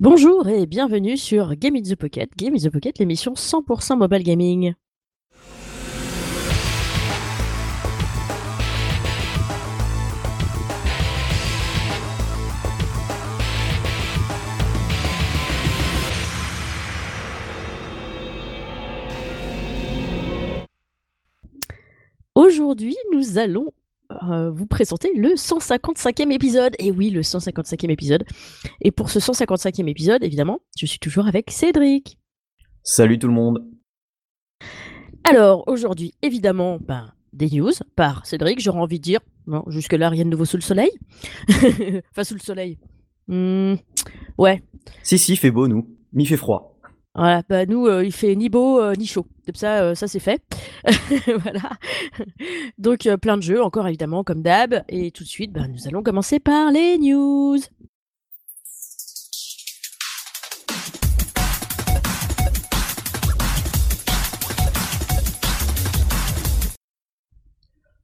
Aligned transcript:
Bonjour 0.00 0.46
et 0.46 0.66
bienvenue 0.66 1.16
sur 1.16 1.56
Game 1.56 1.74
in 1.74 1.82
the 1.82 1.96
Pocket. 1.96 2.30
Game 2.36 2.54
in 2.54 2.58
the 2.58 2.70
Pocket, 2.70 3.00
l'émission 3.00 3.32
100% 3.32 3.98
mobile 3.98 4.22
gaming. 4.22 4.74
Aujourd'hui, 22.36 22.96
nous 23.12 23.38
allons 23.38 23.72
euh, 24.10 24.50
vous 24.50 24.66
présenter 24.66 25.10
le 25.14 25.30
155e 25.30 26.30
épisode. 26.32 26.74
Et 26.78 26.90
oui, 26.90 27.10
le 27.10 27.20
155e 27.20 27.90
épisode. 27.90 28.24
Et 28.80 28.90
pour 28.90 29.10
ce 29.10 29.18
155e 29.18 29.86
épisode, 29.88 30.24
évidemment, 30.24 30.60
je 30.78 30.86
suis 30.86 30.98
toujours 30.98 31.26
avec 31.26 31.50
Cédric. 31.50 32.18
Salut 32.82 33.18
tout 33.18 33.28
le 33.28 33.34
monde. 33.34 33.64
Alors, 35.24 35.64
aujourd'hui, 35.66 36.14
évidemment, 36.22 36.78
ben, 36.80 37.12
des 37.34 37.50
news 37.50 37.72
par 37.96 38.24
Cédric, 38.24 38.60
j'aurais 38.60 38.80
envie 38.80 38.98
de 38.98 39.04
dire. 39.04 39.20
Non, 39.46 39.64
jusque-là, 39.68 40.08
rien 40.08 40.24
de 40.24 40.30
nouveau 40.30 40.44
sous 40.44 40.56
le 40.56 40.62
soleil. 40.62 40.90
enfin, 42.10 42.24
sous 42.24 42.34
le 42.34 42.40
soleil. 42.40 42.78
Hmm, 43.26 43.74
ouais. 44.38 44.62
Si, 45.02 45.18
si, 45.18 45.32
il 45.32 45.36
fait 45.36 45.50
beau, 45.50 45.68
nous. 45.68 45.86
Il 46.14 46.26
fait 46.26 46.38
froid. 46.38 46.77
Voilà, 47.18 47.42
bah 47.48 47.66
nous, 47.66 47.88
euh, 47.88 48.04
il 48.04 48.12
fait 48.12 48.36
ni 48.36 48.48
beau 48.48 48.80
euh, 48.80 48.94
ni 48.94 49.04
chaud. 49.04 49.26
Comme 49.44 49.56
ça, 49.56 49.82
euh, 49.82 49.96
ça 49.96 50.06
c'est 50.06 50.20
fait. 50.20 50.40
voilà. 51.26 51.70
Donc, 52.78 53.08
plein 53.20 53.36
de 53.36 53.42
jeux, 53.42 53.60
encore 53.60 53.88
évidemment, 53.88 54.22
comme 54.22 54.40
d'hab. 54.40 54.84
Et 54.88 55.10
tout 55.10 55.24
de 55.24 55.28
suite, 55.28 55.52
bah, 55.52 55.66
nous 55.66 55.88
allons 55.88 56.04
commencer 56.04 56.38
par 56.38 56.70
les 56.70 56.96
news. 56.96 57.58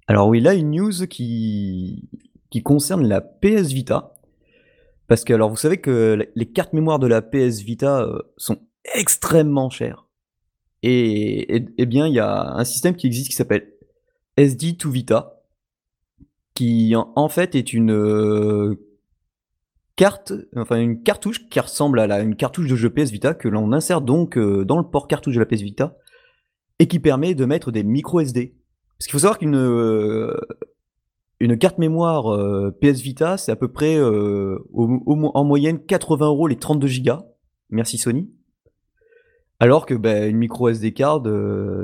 Alors 0.09 0.27
oui, 0.27 0.41
là, 0.41 0.55
une 0.55 0.73
news 0.73 1.07
qui, 1.09 2.09
qui 2.51 2.65
concerne 2.65 3.07
la 3.07 3.21
PS 3.21 3.69
Vita. 3.69 4.15
Parce 5.07 5.23
que, 5.23 5.33
alors, 5.33 5.51
vous 5.51 5.57
savez 5.57 5.77
que 5.77 6.19
les 6.35 6.47
cartes 6.47 6.73
mémoire 6.73 6.99
de 6.99 7.07
la 7.07 7.23
PS 7.23 7.61
Vita 7.61 8.09
sont 8.37 8.59
extrêmement 8.95 9.71
chères. 9.71 10.07
Et, 10.83 11.65
eh 11.79 11.87
bien, 11.87 12.07
il 12.07 12.15
y 12.15 12.19
a 12.19 12.55
un 12.57 12.65
système 12.65 12.95
qui 12.95 13.07
existe 13.07 13.31
qui 13.31 13.37
s'appelle 13.37 13.73
SD2 14.37 14.91
Vita, 14.91 15.41
qui 16.53 16.95
en, 16.95 17.29
fait 17.29 17.55
est 17.55 17.73
une 17.73 18.77
carte, 19.97 20.35
enfin 20.57 20.79
une 20.79 21.03
cartouche 21.03 21.49
qui 21.49 21.59
ressemble 21.59 22.01
à 22.01 22.07
la, 22.07 22.21
une 22.21 22.37
cartouche 22.37 22.69
de 22.69 22.77
jeu 22.77 22.91
PS 22.91 23.11
Vita 23.11 23.33
que 23.33 23.49
l'on 23.49 23.73
insère 23.73 24.03
donc 24.03 24.39
dans 24.39 24.77
le 24.77 24.85
port 24.85 25.09
cartouche 25.09 25.37
de 25.37 25.41
la 25.41 25.47
PS 25.47 25.63
Vita 25.63 25.97
et 26.79 26.87
qui 26.87 27.01
permet 27.01 27.35
de 27.35 27.45
mettre 27.45 27.71
des 27.71 27.83
micro 27.83 28.21
SD. 28.21 28.55
Parce 28.99 29.07
qu'il 29.07 29.13
faut 29.13 29.19
savoir 29.21 29.39
qu'une 29.39 29.57
euh, 29.57 30.37
une 31.41 31.59
carte 31.59 31.79
mémoire 31.79 32.33
euh, 32.33 32.77
PS 32.81 33.01
Vita, 33.01 33.37
c'est 33.37 33.53
à 33.53 33.57
peu 33.57 33.69
près 33.69 33.97
euh, 33.97 34.59
en 34.75 35.45
moyenne 35.45 35.85
80 35.85 36.27
euros 36.27 36.47
les 36.47 36.57
32 36.57 36.89
Go. 37.03 37.13
Merci 37.71 37.99
Sony. 37.99 38.31
Alors 39.61 39.87
que 39.87 39.95
bah, 39.95 40.27
une 40.27 40.37
micro 40.37 40.69
SD 40.69 40.93
card, 40.93 41.23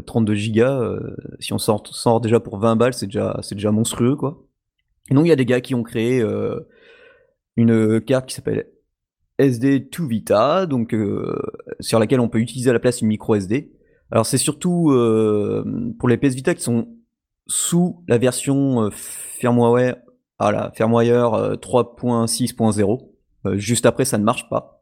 32 0.07 0.35
Go, 0.35 0.99
si 1.39 1.53
on 1.53 1.59
sort, 1.59 2.21
déjà 2.21 2.41
pour 2.41 2.59
20 2.59 2.77
balles, 2.77 2.95
c'est 2.95 3.07
déjà, 3.07 3.39
c'est 3.43 3.55
déjà 3.55 3.71
monstrueux 3.71 4.17
quoi. 4.17 4.45
Et 5.11 5.15
donc 5.15 5.25
il 5.25 5.29
y 5.29 5.33
a 5.33 5.37
des 5.37 5.47
gars 5.47 5.61
qui 5.61 5.75
ont 5.75 5.83
créé 5.83 6.23
une 7.57 8.01
carte 8.01 8.29
qui 8.29 8.35
s'appelle 8.35 8.67
SD2 9.39 10.09
Vita, 10.09 10.67
donc 10.67 10.95
sur 11.79 11.99
laquelle 11.99 12.21
on 12.21 12.29
peut 12.29 12.41
utiliser 12.41 12.71
à 12.71 12.73
la 12.73 12.81
place 12.81 13.01
une 13.01 13.09
micro 13.09 13.35
SD. 13.37 13.73
Alors 14.11 14.27
c'est 14.27 14.37
surtout 14.37 14.93
pour 15.99 16.09
les 16.09 16.17
PS 16.17 16.35
Vita 16.35 16.55
qui 16.55 16.63
sont 16.63 16.89
sous 17.51 18.03
la 18.07 18.17
version 18.17 18.85
euh, 18.85 18.91
firmware, 18.91 19.97
ah 20.39 20.53
là, 20.53 20.73
firmware 20.75 21.57
3.6.0. 21.57 23.11
Euh, 23.47 23.57
juste 23.57 23.87
après, 23.87 24.05
ça 24.05 24.19
ne 24.19 24.25
marche 24.25 24.49
pas. 24.49 24.80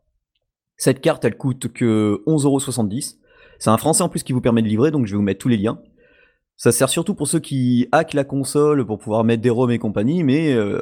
Cette 0.78 1.00
carte, 1.00 1.25
elle 1.25 1.37
coûte 1.37 1.72
que 1.72 2.22
11,70€. 2.27 3.16
C'est 3.59 3.71
un 3.71 3.77
français 3.77 4.03
en 4.03 4.09
plus 4.09 4.22
qui 4.22 4.33
vous 4.33 4.41
permet 4.41 4.62
de 4.62 4.69
livrer, 4.69 4.91
donc 4.93 5.06
je 5.06 5.12
vais 5.12 5.16
vous 5.16 5.22
mettre 5.22 5.41
tous 5.41 5.49
les 5.49 5.56
liens. 5.56 5.83
Ça 6.56 6.72
sert 6.72 6.89
surtout 6.89 7.15
pour 7.15 7.28
ceux 7.28 7.41
qui 7.41 7.89
hackent 7.93 8.15
la 8.15 8.25
console 8.25 8.87
pour 8.87 8.99
pouvoir 8.99 9.25
mettre 9.25 9.43
des 9.43 9.50
ROM 9.50 9.71
et 9.71 9.78
compagnie, 9.78 10.22
mais 10.22 10.53
euh, 10.53 10.81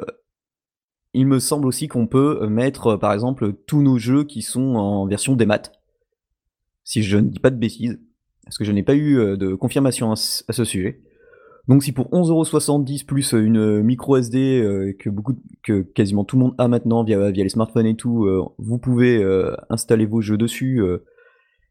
il 1.13 1.25
me 1.25 1.39
semble 1.39 1.67
aussi 1.67 1.87
qu'on 1.87 2.07
peut 2.07 2.47
mettre, 2.47 2.95
par 2.95 3.11
exemple, 3.11 3.53
tous 3.65 3.81
nos 3.81 3.97
jeux 3.97 4.23
qui 4.23 4.43
sont 4.43 4.75
en 4.75 5.07
version 5.07 5.35
démat. 5.35 5.63
Si 6.83 7.01
je 7.01 7.17
ne 7.17 7.27
dis 7.27 7.39
pas 7.39 7.49
de 7.49 7.57
bêtises, 7.57 7.99
parce 8.43 8.57
que 8.57 8.63
je 8.63 8.71
n'ai 8.71 8.83
pas 8.83 8.95
eu 8.95 9.35
de 9.35 9.55
confirmation 9.55 10.11
à 10.11 10.15
ce 10.15 10.63
sujet. 10.63 11.01
Donc 11.67 11.83
si 11.83 11.91
pour 11.91 12.09
11,70€ 12.11 13.05
plus 13.05 13.33
euh, 13.33 13.43
une 13.43 13.57
euh, 13.57 13.83
micro 13.83 14.15
SD 14.15 14.61
euh, 14.61 14.93
que 14.97 15.09
beaucoup, 15.09 15.33
que 15.63 15.81
quasiment 15.81 16.23
tout 16.23 16.37
le 16.37 16.43
monde 16.43 16.55
a 16.57 16.67
maintenant 16.67 17.03
via, 17.03 17.29
les 17.29 17.49
smartphones 17.49 17.85
et 17.85 17.95
tout, 17.95 18.27
vous 18.57 18.77
pouvez 18.77 19.23
installer 19.69 20.05
vos 20.05 20.21
jeux 20.21 20.37
dessus 20.37 20.81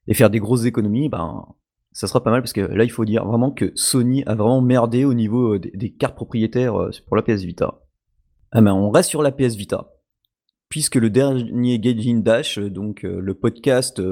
et 0.06 0.14
faire 0.14 0.30
des 0.30 0.38
grosses 0.38 0.64
économies, 0.64 1.08
ben 1.08 1.46
ça 1.92 2.06
sera 2.06 2.22
pas 2.22 2.30
mal 2.30 2.42
parce 2.42 2.52
que 2.52 2.60
là 2.60 2.84
il 2.84 2.90
faut 2.90 3.06
dire 3.06 3.24
vraiment 3.24 3.50
que 3.50 3.72
Sony 3.74 4.22
a 4.26 4.34
vraiment 4.34 4.60
merdé 4.60 5.04
au 5.06 5.14
niveau 5.14 5.58
des, 5.58 5.90
cartes 5.90 6.14
propriétaires 6.14 6.90
pour 7.06 7.16
la 7.16 7.22
PS 7.22 7.42
Vita. 7.42 7.80
Ah 8.52 8.60
ben 8.60 8.74
on 8.74 8.90
reste 8.90 9.08
sur 9.08 9.22
la 9.22 9.32
PS 9.32 9.56
Vita 9.56 9.92
puisque 10.68 10.96
le 10.96 11.10
dernier 11.10 11.78
Gaijin 11.78 12.18
Dash, 12.18 12.58
donc 12.58 13.02
le 13.02 13.34
podcast 13.34 14.02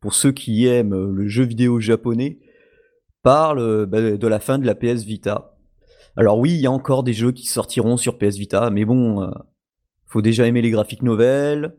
pour 0.00 0.12
ceux 0.12 0.32
qui 0.32 0.66
aiment 0.66 1.10
le 1.10 1.26
jeu 1.28 1.44
vidéo 1.44 1.80
japonais, 1.80 2.40
parle 3.24 3.58
euh, 3.58 3.86
bah, 3.86 4.16
de 4.16 4.28
la 4.28 4.38
fin 4.38 4.58
de 4.58 4.66
la 4.66 4.76
PS 4.76 5.02
Vita. 5.02 5.56
Alors 6.14 6.38
oui, 6.38 6.52
il 6.52 6.60
y 6.60 6.66
a 6.66 6.70
encore 6.70 7.02
des 7.02 7.12
jeux 7.12 7.32
qui 7.32 7.48
sortiront 7.48 7.96
sur 7.96 8.18
PS 8.18 8.36
Vita, 8.36 8.70
mais 8.70 8.84
bon, 8.84 9.22
euh, 9.22 9.30
faut 10.06 10.22
déjà 10.22 10.46
aimer 10.46 10.62
les 10.62 10.70
graphiques 10.70 11.02
nouvelles. 11.02 11.74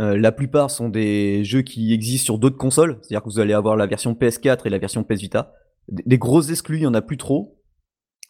Euh, 0.00 0.16
la 0.16 0.32
plupart 0.32 0.70
sont 0.70 0.88
des 0.88 1.44
jeux 1.44 1.62
qui 1.62 1.92
existent 1.92 2.24
sur 2.24 2.38
d'autres 2.38 2.56
consoles, 2.56 2.98
c'est-à-dire 3.02 3.22
que 3.22 3.28
vous 3.28 3.38
allez 3.38 3.52
avoir 3.52 3.76
la 3.76 3.86
version 3.86 4.14
PS4 4.14 4.66
et 4.66 4.70
la 4.70 4.78
version 4.78 5.04
PS 5.04 5.20
Vita. 5.20 5.52
Des, 5.88 6.18
grosses 6.18 6.50
exclus, 6.50 6.78
il 6.78 6.82
y 6.82 6.86
en 6.86 6.94
a 6.94 7.02
plus 7.02 7.16
trop. 7.16 7.60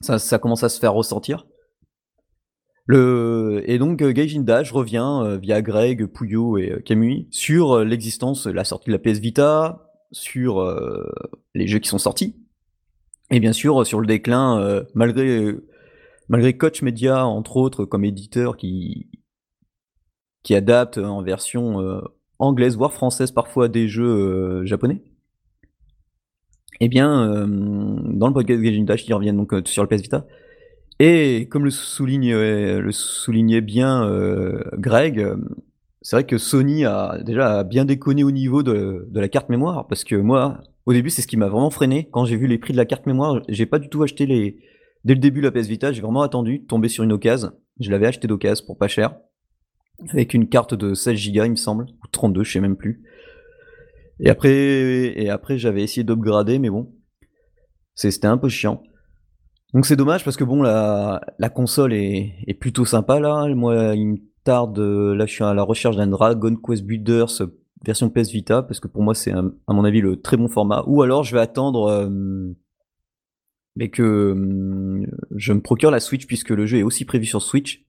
Ça, 0.01 0.39
commence 0.39 0.63
à 0.63 0.69
se 0.69 0.79
faire 0.79 0.93
ressentir. 0.93 1.47
Et 2.91 3.79
donc 3.79 4.03
Gaijin 4.03 4.43
Dash 4.43 4.73
revient 4.73 5.39
via 5.43 5.61
Greg, 5.61 6.07
Puyo 6.07 6.57
et 6.57 6.83
Kamui 6.87 7.27
sur 7.31 7.85
l'existence, 7.85 8.47
la 8.47 8.65
sortie 8.65 8.91
de 8.91 8.93
la 8.93 8.99
PS 8.99 9.19
Vita, 9.19 9.91
sur 10.13 10.65
les 11.55 11.67
jeux 11.67 11.81
qui 11.81 11.89
sont 11.89 11.99
sortis, 11.99 12.37
et 13.31 13.41
bien 13.41 13.53
sûr, 13.53 13.87
sur 13.87 14.01
le 14.01 14.07
déclin, 14.07 14.61
euh, 14.61 14.85
malgré, 14.95 15.55
malgré 16.29 16.57
Coach 16.57 16.83
Media, 16.83 17.27
entre 17.27 17.57
autres, 17.57 17.85
comme 17.85 18.05
éditeur 18.05 18.57
qui, 18.57 19.11
qui 20.43 20.55
adapte 20.55 20.99
en 20.99 21.23
version 21.23 21.81
euh, 21.83 22.01
anglaise, 22.39 22.77
voire 22.77 22.93
française 22.93 23.33
parfois, 23.33 23.69
des 23.69 23.87
jeux 23.89 24.07
euh, 24.07 24.65
japonais. 24.65 25.03
Eh 26.81 26.89
bien, 26.89 27.27
dans 27.49 28.29
le 28.29 28.33
podcast 28.33 28.63
Gaijin 28.63 28.85
Dash, 28.85 29.05
ils 29.09 29.13
reviennent 29.13 29.37
donc 29.37 29.53
sur 29.67 29.83
le 29.83 29.89
PS 29.89 30.01
Vita. 30.01 30.27
Et 31.01 31.49
comme 31.51 31.65
le, 31.65 31.71
souligne, 31.71 32.33
le 32.33 32.93
soulignait 32.93 33.61
bien 33.61 34.09
Greg, 34.75 35.27
c'est 36.03 36.15
vrai 36.15 36.25
que 36.25 36.39
Sony 36.39 36.85
a 36.85 37.19
déjà 37.25 37.65
bien 37.65 37.85
déconné 37.85 38.23
au 38.23 38.31
niveau 38.31 38.63
de, 38.63 39.09
de 39.11 39.21
la 39.21 39.29
carte 39.29 39.49
mémoire, 39.49 39.89
parce 39.89 40.05
que 40.05 40.15
moi, 40.15 40.61
au 40.89 40.95
début, 40.95 41.11
c'est 41.11 41.21
ce 41.21 41.27
qui 41.27 41.37
m'a 41.37 41.49
vraiment 41.49 41.69
freiné. 41.69 42.09
Quand 42.11 42.25
j'ai 42.25 42.37
vu 42.37 42.47
les 42.47 42.57
prix 42.57 42.73
de 42.73 42.79
la 42.79 42.87
carte 42.87 43.05
mémoire, 43.05 43.43
j'ai 43.47 43.67
pas 43.67 43.79
du 43.79 43.91
tout 43.91 44.03
acheté 44.03 44.25
les. 44.25 44.59
Dès 45.05 45.13
le 45.13 45.21
début, 45.21 45.43
la 45.43 45.51
PS 45.51 45.67
Vita, 45.67 45.93
j'ai 45.93 46.01
vraiment 46.01 46.23
attendu, 46.23 46.65
tomber 46.65 46.89
sur 46.89 47.05
une 47.05 47.13
occasion. 47.13 47.53
Je 47.79 47.91
l'avais 47.91 48.07
acheté 48.07 48.27
d'occasion 48.27 48.65
pour 48.65 48.79
pas 48.79 48.89
cher. 48.89 49.15
Avec 50.09 50.33
une 50.33 50.49
carte 50.49 50.73
de 50.73 50.95
16 50.95 51.31
Go, 51.33 51.45
il 51.45 51.51
me 51.51 51.57
semble. 51.57 51.85
Ou 51.85 52.07
32, 52.11 52.43
je 52.43 52.53
sais 52.53 52.61
même 52.61 52.79
plus. 52.79 53.03
Et 54.19 54.31
après, 54.31 54.51
et 54.51 55.29
après 55.29 55.59
j'avais 55.59 55.83
essayé 55.83 56.05
d'upgrader, 56.05 56.59
mais 56.59 56.71
bon. 56.71 56.91
C'était 57.95 58.27
un 58.27 58.39
peu 58.39 58.49
chiant. 58.49 58.83
Donc 59.75 59.85
c'est 59.85 59.95
dommage 59.97 60.25
parce 60.25 60.39
que 60.39 60.45
bon, 60.45 60.63
la, 60.63 61.21
console 61.55 61.93
est, 61.93 62.33
est, 62.47 62.55
plutôt 62.55 62.87
sympa 62.87 63.21
là. 63.21 63.47
Moi, 63.55 63.95
il 63.95 64.07
me 64.07 64.17
tarde. 64.43 64.79
Là, 64.79 65.27
je 65.27 65.33
suis 65.35 65.45
à 65.45 65.53
la 65.53 65.65
recherche 65.65 65.97
d'un 65.97 66.07
Dragon 66.07 66.57
Quest 66.57 66.87
Builders 66.87 67.43
version 67.85 68.11
PS 68.11 68.31
Vita, 68.31 68.63
parce 68.63 68.81
que 68.81 68.89
pour 68.89 69.03
moi 69.03 69.15
c'est 69.15 69.33
à 69.33 69.73
mon 69.73 69.85
avis 69.85 70.01
le 70.01 70.21
très 70.21 70.37
bon 70.37 70.49
format. 70.49 70.85
Ou 70.87 71.03
alors 71.03 71.25
je 71.25 71.35
vais 71.35 71.41
attendre 71.41 71.87
euh, 71.87 72.09
mais 73.79 73.89
que 73.91 74.03
euh, 74.03 75.07
je 75.37 75.53
me 75.53 75.61
procure 75.61 75.91
la 75.91 76.01
Switch 76.01 76.27
puisque 76.27 76.51
le 76.51 76.67
jeu 76.67 76.79
est 76.79 76.83
aussi 76.83 77.05
prévu 77.05 77.25
sur 77.25 77.41
Switch. 77.41 77.85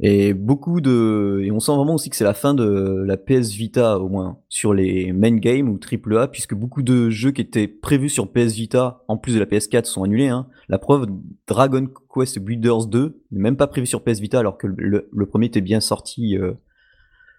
Et 0.00 0.34
beaucoup 0.34 0.80
de 0.80 1.40
et 1.44 1.52
on 1.52 1.60
sent 1.60 1.76
vraiment 1.76 1.94
aussi 1.94 2.10
que 2.10 2.16
c'est 2.16 2.24
la 2.24 2.34
fin 2.34 2.52
de 2.52 3.04
la 3.06 3.16
PS 3.16 3.52
Vita 3.52 4.00
au 4.00 4.08
moins 4.08 4.38
sur 4.48 4.74
les 4.74 5.12
main 5.12 5.36
games 5.36 5.68
ou 5.68 5.78
AAA 5.78 6.28
puisque 6.28 6.54
beaucoup 6.54 6.82
de 6.82 7.10
jeux 7.10 7.30
qui 7.30 7.42
étaient 7.42 7.68
prévus 7.68 8.08
sur 8.08 8.32
PS 8.32 8.54
Vita 8.54 9.04
en 9.06 9.18
plus 9.18 9.34
de 9.34 9.38
la 9.38 9.46
PS4 9.46 9.84
sont 9.84 10.02
annulés. 10.02 10.26
Hein. 10.28 10.48
La 10.68 10.78
preuve, 10.78 11.06
Dragon 11.46 11.86
Quest 12.12 12.40
Builders 12.40 12.86
2 12.86 13.22
n'est 13.30 13.40
même 13.40 13.56
pas 13.56 13.68
prévu 13.68 13.86
sur 13.86 14.02
PS 14.02 14.18
Vita 14.18 14.40
alors 14.40 14.58
que 14.58 14.66
le, 14.66 15.26
premier 15.26 15.46
était 15.46 15.60
bien 15.60 15.80
sorti. 15.80 16.36
Euh, 16.36 16.54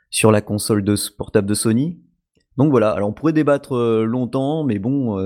sur 0.09 0.31
la 0.31 0.41
console 0.41 0.83
de 0.83 0.95
portable 1.17 1.47
de 1.47 1.53
Sony. 1.53 1.99
Donc 2.57 2.71
voilà, 2.71 2.91
alors 2.91 3.09
on 3.09 3.13
pourrait 3.13 3.33
débattre 3.33 3.75
longtemps, 4.05 4.63
mais 4.63 4.79
bon, 4.79 5.17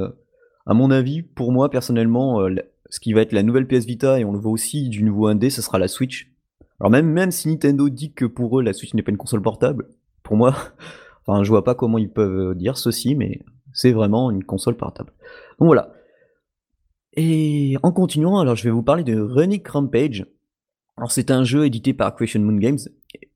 à 0.65 0.73
mon 0.73 0.89
avis, 0.89 1.21
pour 1.21 1.51
moi 1.51 1.69
personnellement, 1.69 2.47
ce 2.89 2.99
qui 2.99 3.13
va 3.13 3.21
être 3.21 3.33
la 3.33 3.43
nouvelle 3.43 3.67
PS 3.67 3.85
Vita, 3.85 4.19
et 4.19 4.25
on 4.25 4.31
le 4.31 4.39
voit 4.39 4.51
aussi 4.51 4.89
du 4.89 5.03
nouveau 5.03 5.31
1D, 5.31 5.49
ce 5.49 5.61
sera 5.61 5.77
la 5.77 5.87
Switch. 5.87 6.31
Alors 6.79 6.89
même, 6.89 7.07
même 7.07 7.31
si 7.31 7.49
Nintendo 7.49 7.89
dit 7.89 8.13
que 8.13 8.25
pour 8.25 8.59
eux 8.59 8.63
la 8.63 8.73
Switch 8.73 8.93
n'est 8.93 9.03
pas 9.03 9.11
une 9.11 9.17
console 9.17 9.41
portable, 9.41 9.87
pour 10.23 10.37
moi, 10.37 10.55
enfin 11.25 11.43
je 11.43 11.49
vois 11.49 11.63
pas 11.63 11.75
comment 11.75 11.97
ils 11.97 12.11
peuvent 12.11 12.55
dire 12.55 12.77
ceci, 12.77 13.15
mais 13.15 13.41
c'est 13.73 13.91
vraiment 13.91 14.31
une 14.31 14.43
console 14.43 14.75
portable. 14.75 15.13
Donc 15.59 15.67
voilà. 15.67 15.93
Et 17.13 17.75
en 17.83 17.91
continuant, 17.91 18.39
alors 18.39 18.55
je 18.55 18.63
vais 18.63 18.69
vous 18.69 18.83
parler 18.83 19.03
de 19.03 19.19
Runic 19.19 19.67
Rampage. 19.67 20.25
Alors 20.97 21.11
c'est 21.11 21.31
un 21.31 21.43
jeu 21.43 21.65
édité 21.65 21.93
par 21.93 22.15
Creation 22.15 22.41
Moon 22.41 22.57
Games 22.57 22.79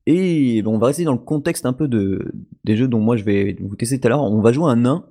et 0.06 0.62
on 0.66 0.78
va 0.78 0.88
rester 0.88 1.06
dans 1.06 1.14
le 1.14 1.18
contexte 1.18 1.66
un 1.66 1.74
peu 1.74 1.88
de, 1.88 2.34
des 2.64 2.76
jeux 2.76 2.88
dont 2.88 3.00
moi 3.00 3.16
je 3.16 3.24
vais 3.24 3.56
vous 3.62 3.76
tester 3.76 4.00
tout 4.00 4.08
à 4.08 4.10
l'heure. 4.10 4.24
On 4.24 4.42
va 4.42 4.52
jouer 4.52 4.70
un 4.70 4.76
nain 4.76 5.06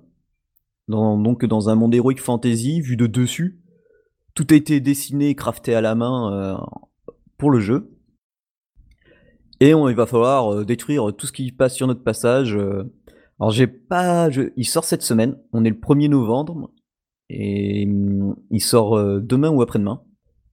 dans, 0.89 1.19
donc 1.19 1.45
dans 1.47 1.71
un 1.71 1.75
monde 1.75 1.95
héroïque 1.95 2.21
fantasy 2.21 2.81
vu 2.81 2.97
de 2.97 3.07
dessus. 3.07 3.61
Tout 4.35 4.47
a 4.51 4.55
été 4.55 4.81
dessiné 4.81 5.31
et 5.31 5.35
crafté 5.35 5.75
à 5.75 5.81
la 5.81 5.95
main 5.95 6.33
euh, 6.33 6.57
pour 7.39 7.51
le 7.51 7.61
jeu. 7.61 7.91
Et 9.61 9.75
on, 9.75 9.89
il 9.89 9.95
va 9.95 10.07
falloir 10.07 10.53
euh, 10.53 10.65
détruire 10.65 11.15
tout 11.17 11.27
ce 11.27 11.33
qui 11.33 11.53
passe 11.53 11.75
sur 11.75 11.87
notre 11.87 12.03
passage. 12.03 12.55
Euh. 12.55 12.85
Alors 13.41 13.51
j'ai 13.51 13.67
pas, 13.67 14.29
il 14.57 14.67
sort 14.67 14.85
cette 14.85 15.03
semaine. 15.03 15.39
On 15.53 15.65
est 15.65 15.71
le 15.71 15.77
1er 15.77 16.09
novembre 16.09 16.71
et 17.31 17.87
mm, 17.87 18.37
il 18.51 18.61
sort 18.61 18.99
demain 19.23 19.49
ou 19.49 19.63
après-demain. 19.63 20.03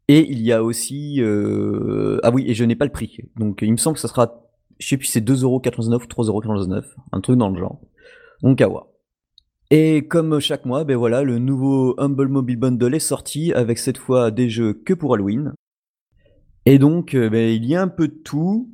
Et 0.10 0.30
il 0.30 0.42
y 0.42 0.52
a 0.52 0.64
aussi, 0.64 1.22
ah 1.22 2.32
oui, 2.32 2.44
et 2.48 2.54
je 2.54 2.66
n'ai 2.66 2.76
pas 2.76 2.86
le 2.86 2.92
prix. 2.92 3.20
Donc 3.38 3.60
il 3.62 3.72
me 3.72 3.78
semble 3.78 3.96
que 3.96 4.02
ça 4.02 4.10
sera, 4.10 4.44
je 4.80 4.88
sais 4.88 4.98
plus, 4.98 5.08
c'est 5.08 5.22
2,99€ 5.22 5.96
ou 5.96 6.42
3,99€, 6.42 6.84
un 7.14 7.22
truc 7.22 7.38
dans 7.38 7.50
le 7.50 7.58
genre. 7.58 7.80
Donc 8.42 8.60
à 8.60 8.68
voir. 8.68 8.88
Et 9.72 10.08
comme 10.08 10.40
chaque 10.40 10.66
mois, 10.66 10.84
ben 10.84 10.98
voilà, 10.98 11.22
le 11.22 11.38
nouveau 11.38 11.94
Humble 12.00 12.28
Mobile 12.28 12.58
Bundle 12.58 12.96
est 12.96 13.00
sorti 13.00 13.54
avec 13.54 13.78
cette 13.78 14.00
fois 14.00 14.32
des 14.32 14.50
jeux 14.50 14.74
que 14.74 14.96
pour 14.96 15.14
Halloween. 15.14 15.54
Et 16.66 16.80
donc, 16.80 17.14
euh, 17.14 17.30
ben, 17.30 17.54
il 17.54 17.66
y 17.66 17.76
a 17.76 17.82
un 17.82 17.88
peu 17.88 18.08
de 18.08 18.14
tout. 18.14 18.70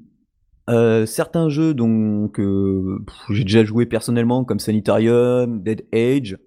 Euh, 0.68 1.06
certains 1.06 1.48
jeux 1.48 1.76
donc 1.76 2.40
euh, 2.40 2.98
j'ai 3.30 3.44
déjà 3.44 3.64
joué 3.64 3.86
personnellement 3.86 4.44
comme 4.44 4.58
Sanitarium, 4.58 5.62
Dead 5.62 5.86
Age, 5.94 6.40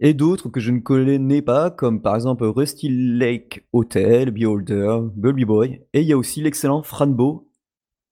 et 0.00 0.14
d'autres 0.14 0.48
que 0.48 0.60
je 0.60 0.72
ne 0.72 0.80
connais 0.80 1.42
pas 1.42 1.70
comme 1.70 2.02
par 2.02 2.16
exemple 2.16 2.44
Rusty 2.44 2.88
Lake 2.88 3.66
Hotel, 3.72 4.30
Beholder, 4.30 4.98
Bulby 5.14 5.44
Boy, 5.44 5.82
et 5.92 6.00
il 6.00 6.06
y 6.06 6.12
a 6.12 6.18
aussi 6.18 6.40
l'excellent 6.40 6.82
Franbo 6.82 7.52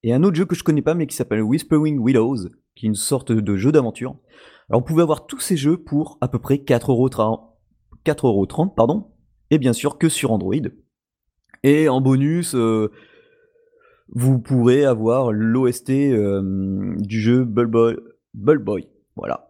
et 0.02 0.12
un 0.12 0.22
autre 0.22 0.36
jeu 0.36 0.44
que 0.44 0.54
je 0.54 0.62
connais 0.62 0.82
pas 0.82 0.94
mais 0.94 1.06
qui 1.06 1.16
s'appelle 1.16 1.42
Whispering 1.42 1.98
Willows, 1.98 2.48
qui 2.76 2.86
est 2.86 2.88
une 2.88 2.94
sorte 2.94 3.32
de 3.32 3.56
jeu 3.56 3.72
d'aventure. 3.72 4.16
Alors, 4.70 4.82
vous 4.82 4.86
pouvez 4.86 5.02
avoir 5.02 5.26
tous 5.26 5.40
ces 5.40 5.56
jeux 5.56 5.78
pour 5.78 6.18
à 6.20 6.28
peu 6.28 6.38
près 6.38 6.56
4,30€, 6.56 8.74
pardon, 8.74 9.06
et 9.50 9.56
bien 9.58 9.72
sûr 9.72 9.96
que 9.98 10.10
sur 10.10 10.30
Android. 10.30 10.54
Et 11.62 11.88
en 11.88 12.02
bonus, 12.02 12.54
euh, 12.54 12.92
vous 14.14 14.38
pourrez 14.38 14.84
avoir 14.84 15.32
l'OST 15.32 15.90
euh, 15.90 16.94
du 16.98 17.20
jeu 17.20 17.44
Bullboy, 17.44 17.96
Boy. 18.34 18.86
Voilà. 19.16 19.47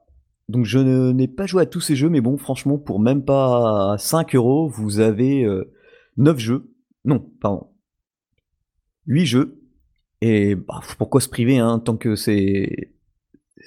Donc 0.48 0.64
je 0.64 0.78
n'ai 0.78 1.28
pas 1.28 1.46
joué 1.46 1.62
à 1.62 1.66
tous 1.66 1.80
ces 1.80 1.94
jeux, 1.94 2.08
mais 2.08 2.20
bon, 2.20 2.38
franchement, 2.38 2.78
pour 2.78 3.00
même 3.00 3.24
pas 3.24 3.96
5 3.98 4.34
euros, 4.34 4.68
vous 4.68 5.00
avez 5.00 5.44
9 6.16 6.36
euh, 6.36 6.38
jeux. 6.38 6.72
Non, 7.04 7.20
pardon. 7.40 7.68
8 9.06 9.26
jeux. 9.26 9.60
Et 10.20 10.54
bah, 10.54 10.80
pourquoi 10.96 11.20
se 11.20 11.28
priver, 11.28 11.58
hein, 11.58 11.78
tant 11.78 11.96
que 11.96 12.16
c'est 12.16 12.94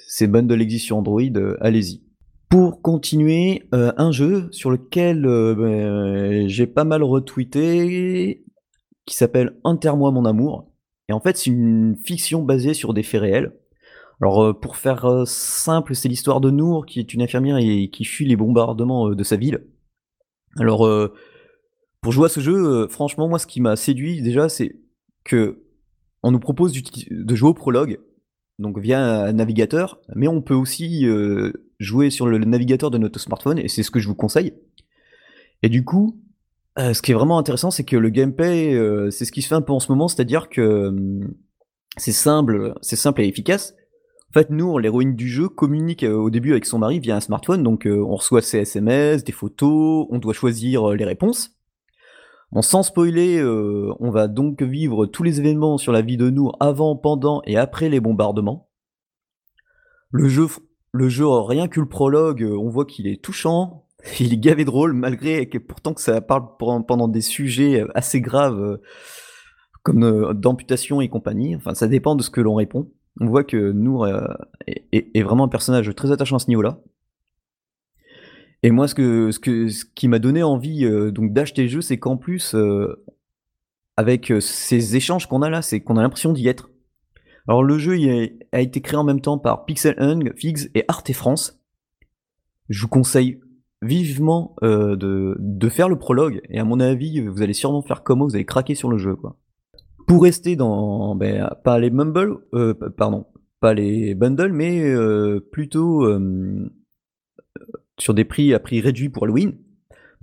c'est 0.08 0.30
de 0.30 0.56
existe 0.56 0.86
sur 0.86 0.96
Android, 0.96 1.22
euh, 1.22 1.56
allez-y. 1.60 2.02
Pour 2.48 2.82
continuer, 2.82 3.62
euh, 3.72 3.92
un 3.96 4.10
jeu 4.10 4.48
sur 4.50 4.70
lequel 4.70 5.22
ben, 5.22 6.48
j'ai 6.48 6.66
pas 6.66 6.84
mal 6.84 7.02
retweeté, 7.02 8.44
qui 9.06 9.16
s'appelle 9.16 9.56
Enterre-moi 9.64 10.10
mon 10.10 10.24
amour. 10.24 10.70
Et 11.08 11.12
en 11.12 11.20
fait, 11.20 11.36
c'est 11.36 11.50
une 11.50 11.96
fiction 11.96 12.42
basée 12.42 12.74
sur 12.74 12.92
des 12.94 13.02
faits 13.02 13.22
réels. 13.22 13.52
Alors, 14.20 14.58
pour 14.60 14.76
faire 14.76 15.24
simple, 15.26 15.94
c'est 15.94 16.08
l'histoire 16.08 16.40
de 16.40 16.50
Nour, 16.50 16.86
qui 16.86 17.00
est 17.00 17.12
une 17.12 17.22
infirmière 17.22 17.56
et 17.56 17.88
qui 17.88 18.04
fuit 18.04 18.26
les 18.26 18.36
bombardements 18.36 19.10
de 19.10 19.24
sa 19.24 19.36
ville. 19.36 19.66
Alors, 20.58 20.88
pour 22.00 22.12
jouer 22.12 22.26
à 22.26 22.28
ce 22.28 22.40
jeu, 22.40 22.86
franchement, 22.88 23.28
moi, 23.28 23.40
ce 23.40 23.46
qui 23.46 23.60
m'a 23.60 23.74
séduit 23.74 24.22
déjà, 24.22 24.48
c'est 24.48 24.76
que 25.24 25.62
on 26.22 26.30
nous 26.30 26.38
propose 26.38 26.72
de 26.72 27.34
jouer 27.34 27.50
au 27.50 27.54
prologue, 27.54 27.98
donc 28.58 28.78
via 28.78 29.24
un 29.24 29.32
navigateur, 29.32 30.00
mais 30.14 30.28
on 30.28 30.40
peut 30.40 30.54
aussi 30.54 31.06
euh, 31.06 31.52
jouer 31.78 32.10
sur 32.10 32.26
le 32.26 32.38
navigateur 32.38 32.90
de 32.90 32.98
notre 32.98 33.18
smartphone, 33.18 33.58
et 33.58 33.68
c'est 33.68 33.82
ce 33.82 33.90
que 33.90 33.98
je 33.98 34.08
vous 34.08 34.14
conseille. 34.14 34.54
Et 35.62 35.68
du 35.68 35.84
coup, 35.84 36.20
euh, 36.78 36.94
ce 36.94 37.02
qui 37.02 37.10
est 37.10 37.14
vraiment 37.14 37.38
intéressant, 37.38 37.70
c'est 37.70 37.84
que 37.84 37.96
le 37.96 38.08
gameplay, 38.08 38.74
euh, 38.74 39.10
c'est 39.10 39.24
ce 39.24 39.32
qui 39.32 39.42
se 39.42 39.48
fait 39.48 39.54
un 39.54 39.62
peu 39.62 39.72
en 39.72 39.80
ce 39.80 39.90
moment, 39.90 40.08
c'est-à-dire 40.08 40.48
que 40.48 40.88
hum, 40.88 41.34
c'est 41.96 42.12
simple, 42.12 42.74
c'est 42.80 42.96
simple 42.96 43.22
et 43.22 43.28
efficace. 43.28 43.74
En 44.34 44.38
fait, 44.40 44.50
nous, 44.50 44.78
l'héroïne 44.78 45.14
du 45.14 45.28
jeu, 45.28 45.48
communique 45.48 46.04
au 46.04 46.30
début 46.30 46.52
avec 46.52 46.64
son 46.64 46.78
mari 46.78 47.00
via 47.00 47.16
un 47.16 47.20
smartphone, 47.20 47.62
donc 47.62 47.86
on 47.86 48.16
reçoit 48.16 48.40
ses 48.40 48.60
SMS, 48.60 49.24
des 49.24 49.32
photos, 49.32 50.06
on 50.08 50.18
doit 50.18 50.32
choisir 50.32 50.88
les 50.90 51.04
réponses. 51.04 51.54
Bon, 52.52 52.60
sans 52.60 52.82
spoiler, 52.82 53.38
euh, 53.38 53.94
on 53.98 54.10
va 54.10 54.28
donc 54.28 54.62
vivre 54.62 55.06
tous 55.06 55.22
les 55.22 55.40
événements 55.40 55.78
sur 55.78 55.90
la 55.90 56.02
vie 56.02 56.18
de 56.18 56.28
Nour 56.28 56.54
avant, 56.60 56.96
pendant 56.96 57.40
et 57.46 57.56
après 57.56 57.88
les 57.88 57.98
bombardements. 57.98 58.68
Le 60.10 60.28
jeu, 60.28 60.46
le 60.92 61.08
jeu 61.08 61.26
rien 61.26 61.66
que 61.66 61.80
le 61.80 61.88
prologue, 61.88 62.42
euh, 62.42 62.54
on 62.58 62.68
voit 62.68 62.84
qu'il 62.84 63.06
est 63.06 63.24
touchant, 63.24 63.86
il 64.20 64.34
est 64.34 64.38
gavé 64.38 64.66
drôle, 64.66 64.92
malgré 64.92 65.48
que 65.48 65.56
pourtant 65.56 65.94
que 65.94 66.02
ça 66.02 66.20
parle 66.20 66.44
pendant 66.58 67.08
des 67.08 67.22
sujets 67.22 67.80
euh, 67.80 67.88
assez 67.94 68.20
graves, 68.20 68.78
comme 69.82 70.34
d'amputation 70.34 71.00
et 71.00 71.08
compagnie. 71.08 71.56
Enfin, 71.56 71.72
ça 71.72 71.88
dépend 71.88 72.16
de 72.16 72.22
ce 72.22 72.28
que 72.28 72.42
l'on 72.42 72.54
répond. 72.54 72.90
On 73.20 73.26
voit 73.26 73.44
que 73.44 73.72
Nour 73.72 74.08
est, 74.66 75.22
vraiment 75.22 75.44
un 75.44 75.48
personnage 75.48 75.94
très 75.94 76.12
attachant 76.12 76.36
à 76.36 76.38
ce 76.38 76.48
niveau-là. 76.48 76.80
Et 78.62 78.70
moi, 78.70 78.86
ce, 78.86 79.84
qui 79.94 80.08
m'a 80.08 80.18
donné 80.18 80.42
envie 80.42 80.84
euh, 80.84 81.10
donc 81.10 81.32
d'acheter 81.32 81.62
le 81.62 81.68
jeu, 81.68 81.80
c'est 81.80 81.98
qu'en 81.98 82.16
plus, 82.16 82.54
euh, 82.54 83.04
avec 83.96 84.30
euh, 84.30 84.40
ces 84.40 84.96
échanges 84.96 85.26
qu'on 85.26 85.42
a 85.42 85.50
là, 85.50 85.62
c'est 85.62 85.80
qu'on 85.80 85.96
a 85.96 86.02
l'impression 86.02 86.32
d'y 86.32 86.46
être. 86.46 86.70
Alors 87.48 87.64
le 87.64 87.76
jeu 87.76 87.96
a, 88.52 88.60
été 88.60 88.80
créé 88.80 88.96
en 88.96 89.02
même 89.02 89.20
temps 89.20 89.36
par 89.36 89.64
Pixel 89.64 89.96
Hung, 89.98 90.32
Figs 90.36 90.70
et 90.76 90.84
Arte 90.86 91.12
France. 91.12 91.60
Je 92.68 92.82
vous 92.82 92.88
conseille 92.88 93.40
vivement 93.82 94.54
de, 94.62 95.36
de, 95.40 95.68
faire 95.68 95.88
le 95.88 95.98
prologue, 95.98 96.40
et 96.48 96.60
à 96.60 96.64
mon 96.64 96.78
avis, 96.78 97.20
vous 97.20 97.42
allez 97.42 97.52
sûrement 97.52 97.82
faire 97.82 98.04
comme 98.04 98.18
moi, 98.18 98.28
vous 98.28 98.36
allez 98.36 98.44
craquer 98.44 98.76
sur 98.76 98.88
le 98.88 98.96
jeu. 98.96 99.16
Quoi. 99.16 99.36
Pour 100.06 100.22
rester 100.22 100.56
dans, 100.56 101.14
ben, 101.14 101.50
pas 101.64 101.78
les 101.78 101.90
mumble, 101.90 102.38
pardon, 102.96 103.26
pas 103.60 103.74
les 103.74 104.14
bundles, 104.14 104.52
mais 104.52 104.94
plutôt 105.52 106.06
sur 107.98 108.14
des 108.14 108.24
prix 108.24 108.52
à 108.54 108.58
prix 108.58 108.80
réduit 108.80 109.08
pour 109.08 109.24
Halloween. 109.24 109.56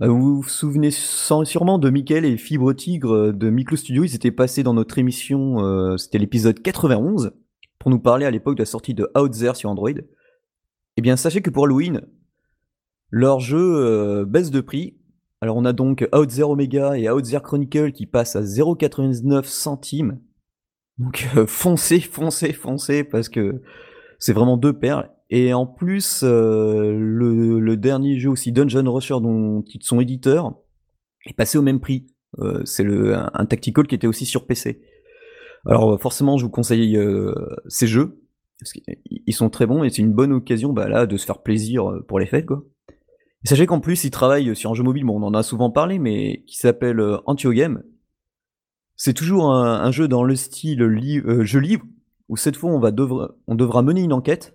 Bah, 0.00 0.08
vous 0.08 0.36
vous 0.40 0.48
souvenez 0.48 0.90
sûrement 0.90 1.78
de 1.78 1.90
Michael 1.90 2.24
et 2.24 2.38
Fibre 2.38 2.72
Tigre 2.72 3.14
euh, 3.14 3.32
de 3.32 3.50
Miklo 3.50 3.76
Studio, 3.76 4.02
ils 4.02 4.14
étaient 4.14 4.30
passés 4.30 4.62
dans 4.62 4.72
notre 4.72 4.98
émission, 4.98 5.62
euh, 5.62 5.98
c'était 5.98 6.16
l'épisode 6.16 6.62
91, 6.62 7.32
pour 7.78 7.90
nous 7.90 7.98
parler 7.98 8.24
à 8.24 8.30
l'époque 8.30 8.56
de 8.56 8.62
la 8.62 8.66
sortie 8.66 8.94
de 8.94 9.10
Out 9.14 9.34
sur 9.54 9.68
Android. 9.68 9.90
Eh 10.96 11.02
bien, 11.02 11.16
sachez 11.16 11.42
que 11.42 11.50
pour 11.50 11.64
Halloween, 11.64 12.00
leur 13.10 13.40
jeu 13.40 13.58
euh, 13.58 14.24
baisse 14.24 14.50
de 14.50 14.62
prix. 14.62 14.99
Alors 15.40 15.56
on 15.56 15.64
a 15.64 15.72
donc 15.72 16.06
Out 16.14 16.38
Omega 16.40 16.98
et 16.98 17.08
Out 17.10 17.24
Chronicle 17.42 17.92
qui 17.92 18.06
passent 18.06 18.36
à 18.36 18.42
0,99 18.42 19.44
centimes. 19.44 20.20
Donc 20.98 21.26
foncez, 21.46 22.00
foncez, 22.00 22.52
foncez, 22.52 23.04
parce 23.04 23.28
que 23.28 23.62
c'est 24.18 24.34
vraiment 24.34 24.56
deux 24.56 24.74
perles. 24.78 25.10
Et 25.30 25.54
en 25.54 25.64
plus, 25.64 26.22
euh, 26.24 26.92
le, 26.92 27.76
dernier 27.76 28.18
jeu 28.18 28.30
aussi, 28.30 28.52
Dungeon 28.52 28.92
Rusher, 28.92 29.20
dont 29.22 29.64
ils 29.72 29.82
sont 29.82 30.00
éditeurs, 30.00 30.54
est 31.24 31.32
passé 31.32 31.56
au 31.56 31.62
même 31.62 31.80
prix. 31.80 32.08
Euh, 32.40 32.60
c'est 32.64 32.84
un, 32.84 33.30
un, 33.32 33.46
tactical 33.46 33.86
qui 33.86 33.94
était 33.94 34.06
aussi 34.06 34.26
sur 34.26 34.46
PC. 34.46 34.82
Alors 35.66 36.00
forcément, 36.00 36.36
je 36.36 36.44
vous 36.44 36.50
conseille 36.50 36.96
euh, 36.96 37.32
ces 37.68 37.86
jeux, 37.86 38.20
parce 38.58 38.72
qu'ils 38.72 39.34
sont 39.34 39.50
très 39.50 39.66
bons 39.66 39.84
et 39.84 39.90
c'est 39.90 40.02
une 40.02 40.12
bonne 40.12 40.32
occasion 40.32 40.72
bah, 40.72 40.88
là, 40.88 41.06
de 41.06 41.16
se 41.16 41.24
faire 41.24 41.42
plaisir 41.42 41.92
pour 42.08 42.18
les 42.18 42.26
fêtes. 42.26 42.46
Quoi. 42.46 42.64
Sachez 43.44 43.66
qu'en 43.66 43.80
plus, 43.80 44.04
ils 44.04 44.10
travaillent 44.10 44.54
sur 44.54 44.70
un 44.70 44.74
jeu 44.74 44.82
mobile, 44.82 45.04
bon, 45.04 45.20
on 45.20 45.26
en 45.26 45.34
a 45.34 45.42
souvent 45.42 45.70
parlé, 45.70 45.98
mais 45.98 46.42
qui 46.46 46.56
s'appelle 46.56 47.00
Antiogame. 47.26 47.82
C'est 48.96 49.14
toujours 49.14 49.52
un, 49.52 49.90
jeu 49.90 50.08
dans 50.08 50.24
le 50.24 50.36
style 50.36 50.80
jeu 51.42 51.58
livre, 51.58 51.84
où 52.28 52.36
cette 52.36 52.56
fois 52.56 52.70
on, 52.70 52.78
va 52.78 52.92
on 53.46 53.54
devra 53.54 53.82
mener 53.82 54.02
une 54.02 54.12
enquête 54.12 54.54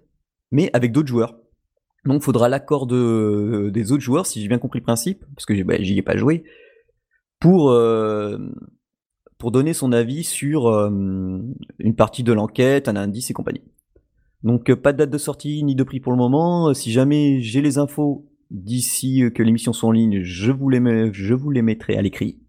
mais 0.51 0.69
avec 0.73 0.91
d'autres 0.91 1.07
joueurs. 1.07 1.35
Donc, 2.05 2.21
il 2.21 2.23
faudra 2.23 2.49
l'accord 2.49 2.85
de, 2.85 3.71
des 3.73 3.91
autres 3.91 4.03
joueurs, 4.03 4.25
si 4.25 4.41
j'ai 4.41 4.47
bien 4.47 4.59
compris 4.59 4.79
le 4.79 4.85
principe, 4.85 5.25
parce 5.35 5.45
que 5.45 5.61
bah, 5.63 5.75
j'y 5.79 5.97
ai 5.97 6.01
pas 6.03 6.15
joué, 6.15 6.43
pour, 7.39 7.71
euh, 7.71 8.37
pour 9.37 9.51
donner 9.51 9.73
son 9.73 9.91
avis 9.91 10.23
sur 10.23 10.67
euh, 10.67 10.89
une 11.79 11.95
partie 11.95 12.23
de 12.23 12.31
l'enquête, 12.31 12.87
un 12.87 12.95
indice 12.95 13.31
et 13.31 13.33
compagnie. 13.33 13.63
Donc 14.43 14.73
pas 14.75 14.93
de 14.93 14.99
date 14.99 15.09
de 15.09 15.17
sortie 15.17 15.63
ni 15.63 15.73
de 15.73 15.83
prix 15.83 15.99
pour 15.99 16.11
le 16.11 16.19
moment. 16.19 16.71
Si 16.75 16.91
jamais 16.91 17.41
j'ai 17.41 17.61
les 17.61 17.79
infos 17.79 18.29
d'ici 18.51 19.23
que 19.33 19.43
l'émission 19.43 19.73
soit 19.73 19.89
en 19.89 19.91
ligne, 19.91 20.21
je 20.23 20.51
vous 20.51 20.69
les, 20.69 21.13
je 21.13 21.33
vous 21.33 21.51
les 21.51 21.61
mettrai 21.61 21.97
à 21.97 22.01
l'écrit. 22.01 22.39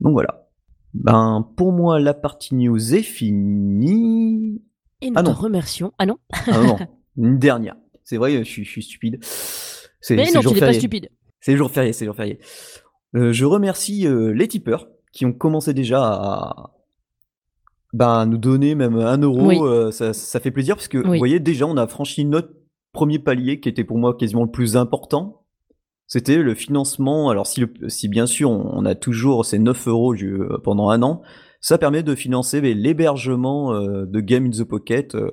Donc 0.00 0.12
voilà. 0.12 0.48
Ben 0.94 1.46
pour 1.56 1.72
moi 1.72 1.98
la 2.00 2.14
partie 2.14 2.54
news 2.54 2.94
est 2.94 3.02
finie. 3.02 4.62
Et 5.02 5.10
nous 5.10 5.14
Ah 5.16 5.22
te 5.22 5.30
remercions. 5.30 5.92
Ah 5.98 6.06
non 6.06 6.18
Ah 6.46 6.62
non, 6.62 6.76
une 7.16 7.38
dernière. 7.38 7.76
C'est 8.04 8.16
vrai, 8.16 8.38
je 8.38 8.42
suis, 8.44 8.64
je 8.64 8.70
suis 8.70 8.82
stupide. 8.82 9.18
Mais 10.10 10.30
non, 10.32 10.40
tu 10.40 10.54
n'es 10.54 10.60
pas 10.60 10.72
stupide. 10.72 11.10
C'est 11.40 11.52
le 11.52 11.58
jour 11.58 11.70
férié, 11.70 11.92
c'est 11.92 12.04
jour 12.04 12.14
férié. 12.14 12.38
Euh, 13.14 13.32
je 13.32 13.44
remercie 13.44 14.06
euh, 14.06 14.32
les 14.32 14.48
tipeurs 14.48 14.88
qui 15.12 15.26
ont 15.26 15.32
commencé 15.32 15.74
déjà 15.74 16.00
à 16.02 16.70
ben, 17.92 18.26
nous 18.26 18.38
donner 18.38 18.74
même 18.74 18.96
un 18.96 19.18
euro. 19.18 19.46
Oui. 19.46 19.58
euh, 19.60 19.90
ça, 19.90 20.12
ça 20.12 20.40
fait 20.40 20.50
plaisir 20.50 20.76
parce 20.76 20.88
que 20.88 20.98
Oui. 20.98 21.04
vous 21.04 21.18
voyez, 21.18 21.40
déjà, 21.40 21.66
on 21.66 21.76
a 21.76 21.86
franchi 21.86 22.24
notre 22.24 22.50
premier 22.96 23.18
palier 23.18 23.60
qui 23.60 23.68
était 23.68 23.84
pour 23.84 23.98
moi 23.98 24.14
quasiment 24.16 24.44
le 24.44 24.50
plus 24.50 24.76
important. 24.76 25.42
C'était 26.08 26.38
le 26.38 26.54
financement. 26.54 27.28
Alors, 27.30 27.46
si, 27.46 27.60
le- 27.60 27.88
si 27.88 28.08
bien 28.08 28.26
sûr, 28.26 28.50
on, 28.50 28.84
a 28.84 28.94
toujours 28.94 29.44
ces 29.44 29.58
9 29.58 29.86
euros 29.88 30.14
euh, 30.14 30.58
pendant 30.64 30.88
un 30.88 31.02
an, 31.02 31.20
ça 31.60 31.78
permet 31.78 32.02
de 32.02 32.14
financer 32.14 32.60
l'hébergement 32.60 33.72
euh, 33.74 34.06
de 34.06 34.20
Game 34.20 34.46
in 34.46 34.50
the 34.50 34.64
Pocket, 34.64 35.14
euh, 35.14 35.30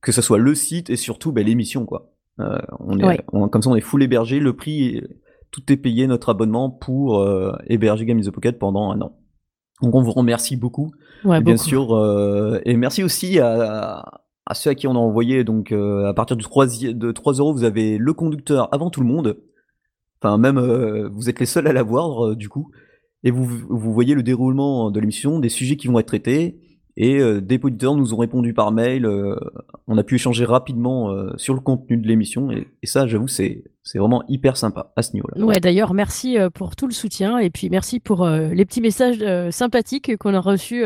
que 0.00 0.12
ce 0.12 0.22
soit 0.22 0.38
le 0.38 0.54
site 0.54 0.88
et 0.88 0.96
surtout 0.96 1.32
ben, 1.32 1.44
l'émission, 1.44 1.84
quoi. 1.84 2.12
Euh, 2.40 2.58
on 2.80 2.98
est, 2.98 3.04
Ouais. 3.04 3.20
on- 3.32 3.48
comme 3.48 3.62
ça, 3.62 3.70
on 3.70 3.76
est 3.76 3.80
full 3.80 4.02
hébergé. 4.02 4.38
Le 4.40 4.54
prix, 4.54 5.02
tout 5.50 5.62
est 5.72 5.76
payé, 5.76 6.06
notre 6.06 6.28
abonnement 6.28 6.70
pour 6.70 7.18
euh, 7.20 7.52
héberger 7.66 8.04
Game 8.06 8.18
in 8.18 8.22
the 8.22 8.30
Pocket 8.30 8.58
pendant 8.58 8.90
un 8.92 9.00
an. 9.00 9.18
Donc, 9.82 9.94
on 9.94 10.00
vous 10.02 10.12
remercie 10.12 10.56
beaucoup. 10.56 10.90
Ouais, 11.24 11.40
bien 11.40 11.54
beaucoup. 11.54 11.66
sûr, 11.68 11.94
euh, 11.96 12.60
et 12.64 12.76
merci 12.76 13.02
aussi 13.02 13.40
à, 13.40 14.04
à 14.46 14.54
ceux 14.54 14.70
à 14.70 14.74
qui 14.74 14.86
on 14.86 14.92
a 14.92 14.98
envoyé. 14.98 15.44
Donc, 15.44 15.72
euh, 15.72 16.06
à 16.06 16.14
partir 16.14 16.36
de 16.36 16.42
3, 16.42 16.66
de 16.66 17.12
3 17.12 17.34
euros, 17.34 17.52
vous 17.52 17.64
avez 17.64 17.98
le 17.98 18.12
conducteur 18.14 18.72
avant 18.72 18.90
tout 18.90 19.00
le 19.00 19.06
monde. 19.06 19.36
Enfin, 20.22 20.38
même, 20.38 20.58
euh, 20.58 21.08
vous 21.12 21.28
êtes 21.28 21.40
les 21.40 21.46
seuls 21.46 21.66
à 21.66 21.72
l'avoir, 21.72 22.28
euh, 22.28 22.36
du 22.36 22.48
coup. 22.48 22.70
Et 23.24 23.30
vous, 23.30 23.44
vous 23.44 23.92
voyez 23.92 24.14
le 24.14 24.22
déroulement 24.22 24.90
de 24.90 25.00
l'émission, 25.00 25.40
des 25.40 25.48
sujets 25.48 25.76
qui 25.76 25.88
vont 25.88 25.98
être 25.98 26.06
traités. 26.06 26.60
Et 26.98 27.20
des 27.42 27.60
auditeurs 27.62 27.94
nous 27.94 28.14
ont 28.14 28.16
répondu 28.16 28.54
par 28.54 28.72
mail. 28.72 29.06
on 29.86 29.98
a 29.98 30.02
pu 30.02 30.14
échanger 30.14 30.46
rapidement 30.46 31.14
sur 31.36 31.52
le 31.52 31.60
contenu 31.60 31.98
de 31.98 32.08
l'émission. 32.08 32.50
Et, 32.50 32.66
ça, 32.84 33.06
j'avoue, 33.06 33.28
c'est 33.28 33.64
c'est 33.82 33.98
vraiment 33.98 34.22
hyper 34.28 34.56
sympa 34.56 34.92
à 34.96 35.02
ce 35.02 35.12
niveau-là. 35.12 35.44
Ouais, 35.44 35.60
d'ailleurs, 35.60 35.92
merci 35.92 36.38
pour 36.54 36.74
tout 36.74 36.86
le 36.86 36.94
soutien 36.94 37.36
et 37.36 37.50
puis 37.50 37.68
merci 37.68 38.00
pour 38.00 38.26
les 38.26 38.64
petits 38.64 38.80
messages 38.80 39.22
sympathiques 39.50 40.16
qu'on 40.16 40.32
a 40.32 40.40
reçus. 40.40 40.84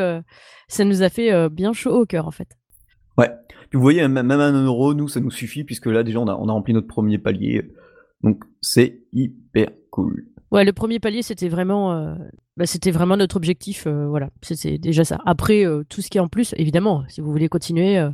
ça 0.67 0.85
nous 0.85 1.03
a 1.03 1.11
fait 1.11 1.49
bien 1.49 1.73
chaud 1.73 2.01
au 2.01 2.07
cœur, 2.07 2.27
en 2.27 2.33
fait. 2.33 2.57
Ouais. 3.21 3.31
Vous 3.73 3.81
voyez, 3.81 4.07
même 4.09 4.31
un 4.31 4.65
euro, 4.65 4.95
nous, 4.95 5.09
ça 5.09 5.21
nous 5.21 5.31
suffit, 5.31 5.65
puisque 5.65 5.87
là, 5.87 6.03
déjà, 6.03 6.19
on 6.19 6.27
a, 6.27 6.35
on 6.35 6.49
a 6.49 6.53
rempli 6.53 6.75
notre 6.75 6.89
premier 6.89 7.19
palier. 7.19 7.71
Donc, 8.23 8.43
c'est 8.61 9.03
hyper 9.13 9.69
cool. 9.91 10.27
Ouais, 10.51 10.65
le 10.65 10.73
premier 10.73 10.99
palier, 10.99 11.23
c'était 11.23 11.49
vraiment, 11.49 11.93
euh, 11.93 12.15
bah, 12.57 12.67
c'était 12.67 12.91
vraiment 12.91 13.17
notre 13.17 13.37
objectif. 13.37 13.87
euh, 13.87 14.09
voilà, 14.09 14.31
c'était 14.43 14.79
déjà 14.79 15.05
ça. 15.05 15.19
Après, 15.25 15.65
euh, 15.65 15.85
tout 15.89 16.01
ce 16.03 16.11
qui 16.11 16.19
est 16.19 16.21
en 16.21 16.27
plus, 16.27 16.53
évidemment, 16.57 17.05
si 17.07 17.21
vous 17.21 17.31
voulez 17.31 17.49
continuer, 17.49 18.05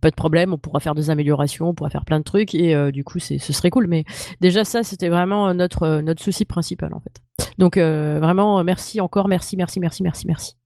pas 0.00 0.10
de 0.10 0.16
problème, 0.16 0.52
on 0.52 0.58
pourra 0.58 0.80
faire 0.80 0.96
des 0.96 1.10
améliorations, 1.10 1.68
on 1.68 1.74
pourra 1.74 1.90
faire 1.90 2.04
plein 2.04 2.18
de 2.18 2.24
trucs 2.24 2.54
et 2.54 2.90
du 2.90 3.04
coup, 3.04 3.20
c'est, 3.20 3.38
ce 3.38 3.52
serait 3.52 3.70
cool. 3.70 3.86
Mais 3.86 4.04
déjà, 4.40 4.64
ça, 4.64 4.82
c'était 4.82 5.08
vraiment 5.08 5.54
notre 5.54 6.00
notre 6.00 6.22
souci 6.22 6.44
principal 6.44 6.92
en 6.94 7.00
fait. 7.00 7.22
Donc 7.58 7.78
vraiment, 7.78 8.64
merci 8.64 9.00
encore, 9.00 9.28
merci, 9.28 9.56
merci, 9.56 9.78
merci, 9.78 10.02
merci, 10.02 10.26
merci. 10.26 10.56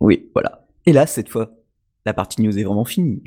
Oui, 0.00 0.30
voilà. 0.32 0.66
Et 0.86 0.92
là, 0.92 1.06
cette 1.06 1.28
fois, 1.28 1.50
la 2.08 2.14
partie 2.14 2.40
news 2.40 2.58
est 2.58 2.64
vraiment 2.64 2.86
finie. 2.86 3.22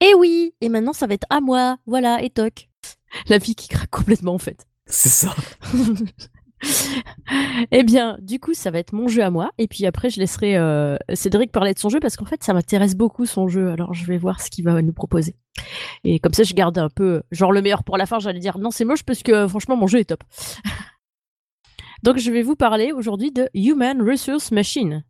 Et 0.00 0.14
oui, 0.14 0.52
et 0.60 0.68
maintenant, 0.68 0.92
ça 0.92 1.06
va 1.06 1.14
être 1.14 1.28
à 1.30 1.40
moi. 1.40 1.76
Voilà, 1.86 2.22
et 2.22 2.30
toc. 2.30 2.68
La 3.28 3.38
vie 3.38 3.54
qui 3.54 3.68
craque 3.68 3.90
complètement 3.90 4.34
en 4.34 4.38
fait. 4.38 4.66
C'est 4.86 5.08
ça. 5.08 5.32
eh 7.70 7.84
bien, 7.84 8.18
du 8.20 8.40
coup, 8.40 8.52
ça 8.52 8.72
va 8.72 8.80
être 8.80 8.92
mon 8.92 9.06
jeu 9.06 9.22
à 9.22 9.30
moi. 9.30 9.52
Et 9.58 9.68
puis 9.68 9.86
après, 9.86 10.10
je 10.10 10.18
laisserai 10.18 10.56
euh, 10.56 10.96
Cédric 11.14 11.52
parler 11.52 11.72
de 11.72 11.78
son 11.78 11.88
jeu 11.88 12.00
parce 12.00 12.16
qu'en 12.16 12.24
fait, 12.24 12.42
ça 12.42 12.52
m'intéresse 12.52 12.96
beaucoup 12.96 13.26
son 13.26 13.46
jeu. 13.46 13.70
Alors, 13.70 13.94
je 13.94 14.04
vais 14.06 14.18
voir 14.18 14.40
ce 14.40 14.50
qu'il 14.50 14.64
va 14.64 14.82
nous 14.82 14.92
proposer. 14.92 15.36
Et 16.02 16.18
comme 16.18 16.34
ça, 16.34 16.42
je 16.42 16.52
garde 16.52 16.76
un 16.76 16.88
peu, 16.88 17.22
genre 17.30 17.52
le 17.52 17.62
meilleur 17.62 17.84
pour 17.84 17.96
la 17.96 18.06
fin. 18.06 18.18
J'allais 18.18 18.40
dire 18.40 18.58
non, 18.58 18.72
c'est 18.72 18.84
moche 18.84 19.04
parce 19.04 19.22
que 19.22 19.46
franchement, 19.46 19.76
mon 19.76 19.86
jeu 19.86 20.00
est 20.00 20.06
top. 20.06 20.24
Donc, 22.02 22.18
je 22.18 22.32
vais 22.32 22.42
vous 22.42 22.56
parler 22.56 22.90
aujourd'hui 22.90 23.30
de 23.30 23.48
Human 23.54 24.02
Resource 24.02 24.50
Machine. 24.50 25.04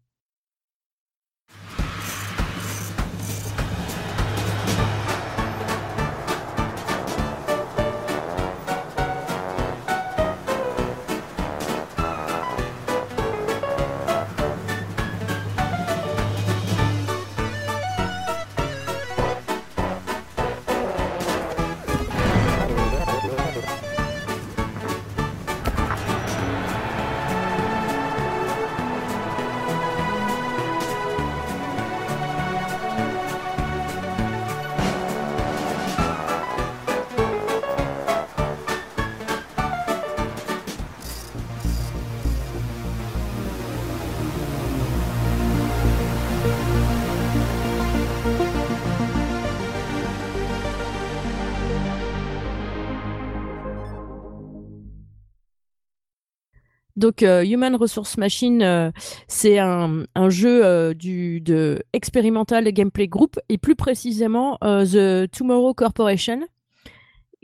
Donc, 57.04 57.22
euh, 57.22 57.44
Human 57.44 57.76
Resource 57.76 58.16
Machine, 58.16 58.62
euh, 58.62 58.90
c'est 59.28 59.58
un, 59.58 60.04
un 60.14 60.30
jeu 60.30 60.64
euh, 60.64 60.94
du, 60.94 61.42
de 61.42 61.82
Experimental 61.92 62.64
Gameplay 62.72 63.08
Group 63.08 63.38
et 63.50 63.58
plus 63.58 63.76
précisément 63.76 64.56
The 64.62 65.30
Tomorrow 65.30 65.74
Corporation, 65.74 66.40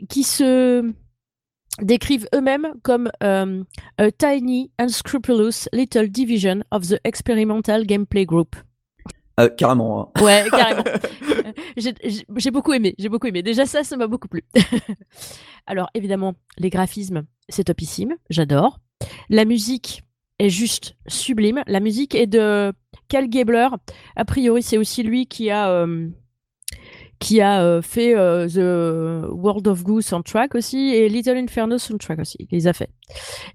qui 0.09 0.23
se 0.23 0.91
décrivent 1.79 2.27
eux-mêmes 2.33 2.73
comme 2.81 3.11
euh, 3.21 3.63
a 3.99 4.11
tiny, 4.11 4.71
unscrupulous 4.79 5.67
little 5.73 6.09
division 6.09 6.63
of 6.71 6.87
the 6.87 6.99
Experimental 7.03 7.85
Gameplay 7.85 8.25
Group. 8.25 8.55
Euh, 9.39 9.47
carrément. 9.47 10.11
hein. 10.15 10.23
Ouais, 10.23 10.43
carrément. 10.49 10.83
J'ai 11.77 12.49
beaucoup 12.49 12.73
aimé, 12.73 12.95
j'ai 12.97 13.09
beaucoup 13.09 13.27
aimé. 13.27 13.43
Déjà 13.43 13.67
ça, 13.67 13.83
ça 13.83 13.95
m'a 13.95 14.07
beaucoup 14.07 14.27
plu. 14.27 14.43
Alors 15.67 15.91
évidemment, 15.93 16.33
les 16.57 16.71
graphismes, 16.71 17.25
c'est 17.47 17.65
topissime, 17.65 18.15
j'adore. 18.31 18.79
La 19.31 19.45
musique 19.45 20.03
est 20.39 20.49
juste 20.49 20.97
sublime. 21.07 21.63
La 21.65 21.79
musique 21.79 22.15
est 22.15 22.27
de 22.27 22.73
Cal 23.07 23.29
Gabler. 23.29 23.69
A 24.17 24.25
priori, 24.25 24.61
c'est 24.61 24.77
aussi 24.77 25.03
lui 25.03 25.25
qui 25.25 25.49
a 25.49 25.71
euh, 25.71 26.09
qui 27.17 27.39
a 27.39 27.63
euh, 27.63 27.81
fait 27.81 28.13
euh, 28.13 28.49
The 28.49 29.31
World 29.31 29.69
of 29.69 29.83
Goo 29.83 30.01
soundtrack 30.01 30.53
aussi 30.53 30.89
et 30.89 31.07
Little 31.07 31.37
Inferno 31.37 31.77
soundtrack 31.77 32.19
aussi. 32.19 32.35
Il 32.41 32.47
les 32.51 32.67
a 32.67 32.73
fait. 32.73 32.89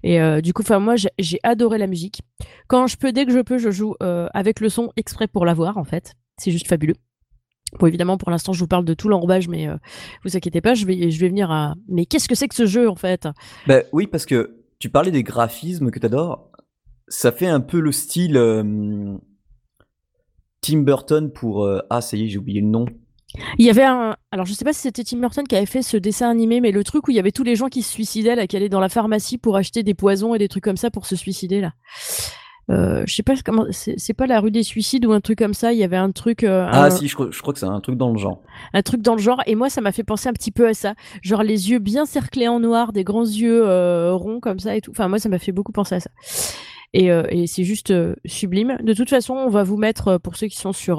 Et 0.01 0.19
du 0.41 0.51
coup, 0.51 0.63
moi, 0.79 0.95
j'ai- 0.95 1.39
adoré 1.43 1.77
la 1.77 1.85
musique. 1.85 2.21
Quand 2.67 2.87
je 2.87 2.97
peux, 2.97 3.11
dès 3.11 3.27
que 3.27 3.31
je 3.31 3.39
peux, 3.39 3.59
je 3.59 3.69
joue 3.69 3.93
avec 3.99 4.61
le 4.61 4.69
son 4.69 4.91
exprès 4.97 5.27
pour 5.27 5.45
l'avoir 5.45 5.77
en 5.77 5.83
fait. 5.83 6.15
C'est 6.39 6.49
juste 6.49 6.67
fabuleux. 6.67 6.95
Bon, 7.79 7.85
évidemment, 7.85 8.17
pour 8.17 8.31
l'instant, 8.31 8.53
je 8.53 8.59
vous 8.61 8.67
parle 8.67 8.85
de 8.85 8.95
tout 8.95 9.09
l'enrobage, 9.09 9.47
mais 9.47 9.67
vous 10.23 10.35
inquiétez 10.35 10.61
pas, 10.61 10.73
je 10.73 10.87
vais, 10.87 11.11
je 11.11 11.19
vais 11.19 11.27
venir 11.27 11.51
à. 11.51 11.75
Mais 11.87 12.07
qu'est-ce 12.07 12.27
que 12.27 12.33
c'est 12.35 12.47
que 12.47 12.55
ce 12.55 12.65
jeu 12.65 12.89
en 12.89 12.95
fait? 12.95 13.27
Bah 13.67 13.81
oui, 13.91 14.07
parce 14.07 14.25
que 14.25 14.56
tu 14.79 14.89
parlais 14.89 15.11
des 15.11 15.23
graphismes 15.23 15.91
que 15.91 15.99
t'adores. 15.99 16.51
Ça 17.07 17.31
fait 17.31 17.47
un 17.47 17.61
peu 17.61 17.79
le 17.79 17.91
style 17.91 18.35
Tim 20.61 20.79
Burton 20.79 21.31
pour... 21.31 21.63
euh, 21.63 21.79
ah, 21.89 22.01
ça 22.01 22.17
y 22.17 22.25
est, 22.25 22.27
j'ai 22.27 22.37
oublié 22.37 22.61
le 22.61 22.67
nom. 22.67 22.85
Il 23.57 23.65
y 23.65 23.69
avait 23.69 23.83
un. 23.83 24.15
Alors, 24.31 24.45
je 24.45 24.53
sais 24.53 24.65
pas 24.65 24.73
si 24.73 24.81
c'était 24.81 25.03
Tim 25.03 25.17
Burton 25.17 25.45
qui 25.47 25.55
avait 25.55 25.65
fait 25.65 25.81
ce 25.81 25.97
dessin 25.97 26.29
animé, 26.29 26.61
mais 26.61 26.71
le 26.71 26.83
truc 26.83 27.07
où 27.07 27.11
il 27.11 27.15
y 27.15 27.19
avait 27.19 27.31
tous 27.31 27.43
les 27.43 27.55
gens 27.55 27.67
qui 27.67 27.83
se 27.83 27.91
suicidaient, 27.91 28.35
là, 28.35 28.47
qui 28.47 28.55
allaient 28.55 28.69
dans 28.69 28.79
la 28.79 28.89
pharmacie 28.89 29.37
pour 29.37 29.57
acheter 29.57 29.83
des 29.83 29.93
poisons 29.93 30.33
et 30.33 30.39
des 30.39 30.47
trucs 30.47 30.63
comme 30.63 30.77
ça 30.77 30.89
pour 30.89 31.05
se 31.05 31.15
suicider, 31.15 31.61
là. 31.61 31.73
Euh, 32.69 33.03
je 33.07 33.15
sais 33.15 33.23
pas 33.23 33.33
comment. 33.45 33.65
C'est 33.71 34.13
pas 34.13 34.27
la 34.27 34.39
rue 34.41 34.51
des 34.51 34.63
suicides 34.63 35.05
ou 35.05 35.13
un 35.13 35.21
truc 35.21 35.37
comme 35.39 35.53
ça. 35.53 35.71
Il 35.71 35.79
y 35.79 35.83
avait 35.83 35.95
un 35.97 36.11
truc. 36.11 36.43
euh, 36.43 36.67
Ah 36.69 36.85
un- 36.85 36.89
si, 36.89 37.07
je, 37.07 37.13
crois- 37.15 37.29
je 37.31 37.41
crois 37.41 37.53
que 37.53 37.59
c'est 37.59 37.65
un 37.65 37.79
truc 37.79 37.95
dans 37.97 38.11
le 38.11 38.17
genre. 38.17 38.41
un 38.73 38.81
truc 38.81 39.01
dans 39.01 39.15
le 39.15 39.21
genre 39.21 39.41
et 39.45 39.55
moi 39.55 39.69
ça 39.69 39.79
m'a 39.81 39.91
fait 39.93 40.03
penser 40.03 40.27
un 40.27 40.33
petit 40.33 40.51
peu 40.51 40.67
à 40.67 40.73
ça 40.73 40.93
genre 41.21 41.43
les 41.43 41.69
yeux 41.71 41.79
bien 41.79 42.05
cerclés 42.05 42.47
en 42.49 42.59
noir 42.59 42.91
des 42.91 43.03
grands 43.05 43.25
yeux 43.25 43.61
euh, 43.65 44.13
ronds 44.13 44.39
comme 44.41 44.59
ça 44.59 44.75
et 44.75 44.81
tout 44.81 44.91
enfin 44.91 45.07
moi 45.07 45.17
ça 45.19 45.29
m'a 45.29 45.39
fait 45.39 45.51
beaucoup 45.53 45.71
penser 45.71 45.95
à 45.95 45.99
ça 46.01 46.09
Et, 46.93 47.07
et 47.07 47.47
c'est 47.47 47.63
juste 47.65 47.93
sublime. 48.25 48.77
De 48.81 48.93
toute 48.93 49.09
façon, 49.09 49.33
on 49.35 49.49
va 49.49 49.63
vous 49.63 49.77
mettre, 49.77 50.17
pour 50.17 50.35
ceux 50.37 50.47
qui 50.47 50.57
sont 50.57 50.71
sur, 50.73 50.97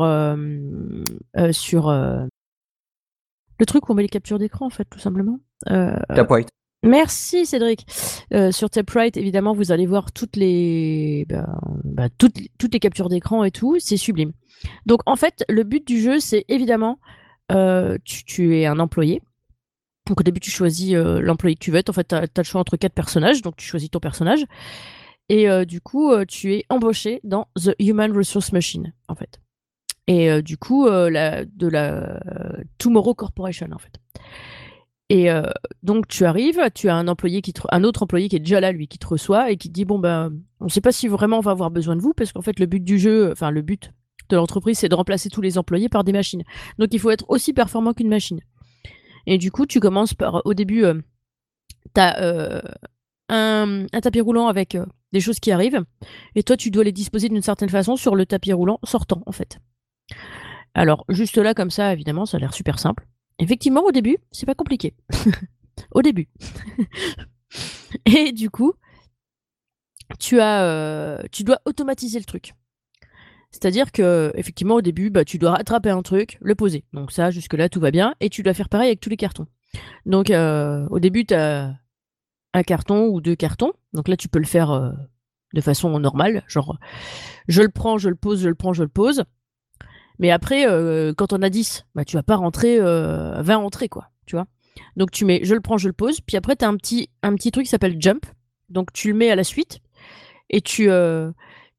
sur 1.52 1.90
le 1.90 3.66
truc 3.66 3.88
où 3.88 3.92
on 3.92 3.94
met 3.94 4.02
les 4.02 4.08
captures 4.08 4.38
d'écran, 4.38 4.66
en 4.66 4.70
fait, 4.70 4.84
tout 4.88 4.98
simplement. 5.00 5.38
White. 6.30 6.48
Merci 6.84 7.44
Cédric. 7.44 7.86
Euh, 8.32 8.52
sur 8.52 8.70
Taprite, 8.70 9.16
évidemment, 9.16 9.52
vous 9.52 9.72
allez 9.72 9.86
voir 9.86 10.12
toutes 10.12 10.36
les, 10.36 11.26
bah, 11.28 11.58
bah, 11.84 12.08
toutes, 12.18 12.38
toutes, 12.58 12.72
les 12.72 12.78
captures 12.78 13.08
d'écran 13.08 13.42
et 13.44 13.50
tout. 13.50 13.78
C'est 13.80 13.96
sublime. 13.96 14.32
Donc 14.86 15.00
en 15.06 15.16
fait, 15.16 15.44
le 15.48 15.64
but 15.64 15.86
du 15.86 16.00
jeu, 16.00 16.20
c'est 16.20 16.44
évidemment, 16.48 17.00
euh, 17.50 17.98
tu, 18.04 18.56
es 18.56 18.66
un 18.66 18.78
employé. 18.78 19.20
Donc 20.06 20.20
au 20.20 20.22
début, 20.22 20.40
tu 20.40 20.50
choisis 20.50 20.94
euh, 20.94 21.20
l'employé 21.20 21.56
que 21.56 21.60
tu 21.60 21.72
veux 21.72 21.78
être. 21.78 21.90
En 21.90 21.92
fait, 21.92 22.08
tu 22.08 22.14
as, 22.14 22.28
le 22.36 22.42
choix 22.44 22.60
entre 22.60 22.76
quatre 22.76 22.94
personnages. 22.94 23.42
Donc 23.42 23.56
tu 23.56 23.66
choisis 23.66 23.90
ton 23.90 24.00
personnage. 24.00 24.44
Et 25.30 25.46
du 25.66 25.82
coup, 25.82 26.10
tu 26.24 26.54
es 26.54 26.64
embauché 26.70 27.20
dans 27.22 27.48
The 27.62 27.74
Human 27.80 28.16
Resource 28.16 28.50
Machine, 28.52 28.94
en 29.08 29.14
fait. 29.14 29.38
Et 30.06 30.40
du 30.40 30.56
coup, 30.56 30.88
la, 30.88 31.44
de 31.44 31.68
la 31.68 32.18
Tomorrow 32.78 33.12
Corporation, 33.12 33.68
en 33.70 33.78
fait. 33.78 34.00
Et 35.10 35.30
euh, 35.30 35.42
donc 35.82 36.06
tu 36.06 36.24
arrives, 36.24 36.60
tu 36.74 36.88
as 36.88 36.94
un 36.94 37.08
employé 37.08 37.40
qui 37.40 37.54
un 37.70 37.84
autre 37.84 38.02
employé 38.02 38.28
qui 38.28 38.36
est 38.36 38.40
déjà 38.40 38.60
là, 38.60 38.72
lui, 38.72 38.88
qui 38.88 38.98
te 38.98 39.06
reçoit 39.06 39.50
et 39.50 39.56
qui 39.56 39.68
te 39.68 39.72
dit 39.72 39.86
bon 39.86 39.98
ben, 39.98 40.32
on 40.60 40.66
ne 40.66 40.70
sait 40.70 40.82
pas 40.82 40.92
si 40.92 41.08
vraiment 41.08 41.38
on 41.38 41.42
va 41.42 41.52
avoir 41.52 41.70
besoin 41.70 41.96
de 41.96 42.02
vous 42.02 42.12
parce 42.12 42.32
qu'en 42.32 42.42
fait 42.42 42.60
le 42.60 42.66
but 42.66 42.84
du 42.84 42.98
jeu, 42.98 43.32
enfin 43.32 43.50
le 43.50 43.62
but 43.62 43.90
de 44.28 44.36
l'entreprise, 44.36 44.78
c'est 44.78 44.90
de 44.90 44.94
remplacer 44.94 45.30
tous 45.30 45.40
les 45.40 45.56
employés 45.56 45.88
par 45.88 46.04
des 46.04 46.12
machines. 46.12 46.42
Donc 46.78 46.88
il 46.92 47.00
faut 47.00 47.10
être 47.10 47.24
aussi 47.28 47.54
performant 47.54 47.94
qu'une 47.94 48.10
machine. 48.10 48.40
Et 49.26 49.38
du 49.38 49.50
coup, 49.50 49.64
tu 49.64 49.80
commences 49.80 50.12
par 50.12 50.42
au 50.44 50.52
début, 50.52 50.84
euh, 50.84 51.00
tu 51.94 52.00
as 52.00 52.20
euh, 52.20 52.60
un, 53.30 53.86
un, 53.90 54.00
tapis 54.00 54.20
roulant 54.20 54.48
avec 54.48 54.76
des 55.12 55.20
choses 55.20 55.40
qui 55.40 55.52
arrivent 55.52 55.84
et 56.34 56.42
toi 56.42 56.58
tu 56.58 56.70
dois 56.70 56.84
les 56.84 56.92
disposer 56.92 57.30
d'une 57.30 57.40
certaine 57.40 57.70
façon 57.70 57.96
sur 57.96 58.14
le 58.14 58.26
tapis 58.26 58.52
roulant 58.52 58.78
sortant 58.84 59.22
en 59.24 59.32
fait. 59.32 59.58
Alors 60.74 61.06
juste 61.08 61.38
là 61.38 61.54
comme 61.54 61.70
ça, 61.70 61.94
évidemment, 61.94 62.26
ça 62.26 62.36
a 62.36 62.40
l'air 62.40 62.52
super 62.52 62.78
simple. 62.78 63.06
Effectivement, 63.38 63.82
au 63.82 63.92
début, 63.92 64.18
c'est 64.32 64.46
pas 64.46 64.54
compliqué. 64.54 64.94
au 65.92 66.02
début. 66.02 66.28
Et 68.04 68.32
du 68.32 68.50
coup, 68.50 68.74
tu 70.18 70.40
as, 70.40 70.64
euh, 70.64 71.22
tu 71.30 71.44
dois 71.44 71.60
automatiser 71.64 72.18
le 72.18 72.24
truc. 72.24 72.54
C'est-à-dire 73.50 73.92
que, 73.92 74.32
effectivement, 74.34 74.74
au 74.76 74.82
début, 74.82 75.10
bah, 75.10 75.24
tu 75.24 75.38
dois 75.38 75.52
rattraper 75.52 75.90
un 75.90 76.02
truc, 76.02 76.38
le 76.40 76.54
poser. 76.54 76.84
Donc 76.92 77.12
ça, 77.12 77.30
jusque-là, 77.30 77.68
tout 77.68 77.80
va 77.80 77.90
bien. 77.90 78.14
Et 78.20 78.28
tu 78.28 78.42
dois 78.42 78.54
faire 78.54 78.68
pareil 78.68 78.88
avec 78.88 79.00
tous 79.00 79.10
les 79.10 79.16
cartons. 79.16 79.46
Donc, 80.04 80.30
euh, 80.30 80.86
au 80.90 80.98
début, 80.98 81.24
tu 81.24 81.34
as 81.34 81.74
un 82.54 82.62
carton 82.62 83.06
ou 83.06 83.20
deux 83.20 83.36
cartons. 83.36 83.72
Donc 83.92 84.08
là, 84.08 84.16
tu 84.16 84.28
peux 84.28 84.38
le 84.38 84.46
faire 84.46 84.70
euh, 84.70 84.90
de 85.54 85.60
façon 85.60 85.98
normale. 85.98 86.42
Genre, 86.46 86.78
je 87.46 87.62
le 87.62 87.70
prends, 87.70 87.98
je 87.98 88.08
le 88.08 88.16
pose, 88.16 88.42
je 88.42 88.48
le 88.48 88.54
prends, 88.54 88.72
je 88.72 88.82
le 88.82 88.88
pose. 88.88 89.24
Mais 90.18 90.30
après, 90.30 90.66
euh, 90.66 91.12
quand 91.16 91.32
on 91.32 91.42
a 91.42 91.50
10, 91.50 91.86
bah, 91.94 92.04
tu 92.04 92.16
vas 92.16 92.22
pas 92.22 92.36
rentrer 92.36 92.78
euh, 92.80 93.40
20 93.42 93.58
entrées, 93.58 93.88
quoi. 93.88 94.08
Tu 94.26 94.36
vois 94.36 94.46
Donc 94.96 95.10
tu 95.10 95.24
mets, 95.24 95.40
je 95.44 95.54
le 95.54 95.60
prends, 95.60 95.78
je 95.78 95.88
le 95.88 95.92
pose. 95.92 96.20
Puis 96.20 96.36
après, 96.36 96.56
tu 96.56 96.64
as 96.64 96.68
un 96.68 96.76
petit, 96.76 97.10
un 97.22 97.34
petit 97.34 97.50
truc 97.50 97.64
qui 97.64 97.70
s'appelle 97.70 97.96
jump. 97.98 98.26
Donc 98.68 98.92
tu 98.92 99.08
le 99.08 99.14
mets 99.14 99.30
à 99.30 99.36
la 99.36 99.44
suite 99.44 99.80
et 100.50 100.60
tu, 100.60 100.90
euh, 100.90 101.30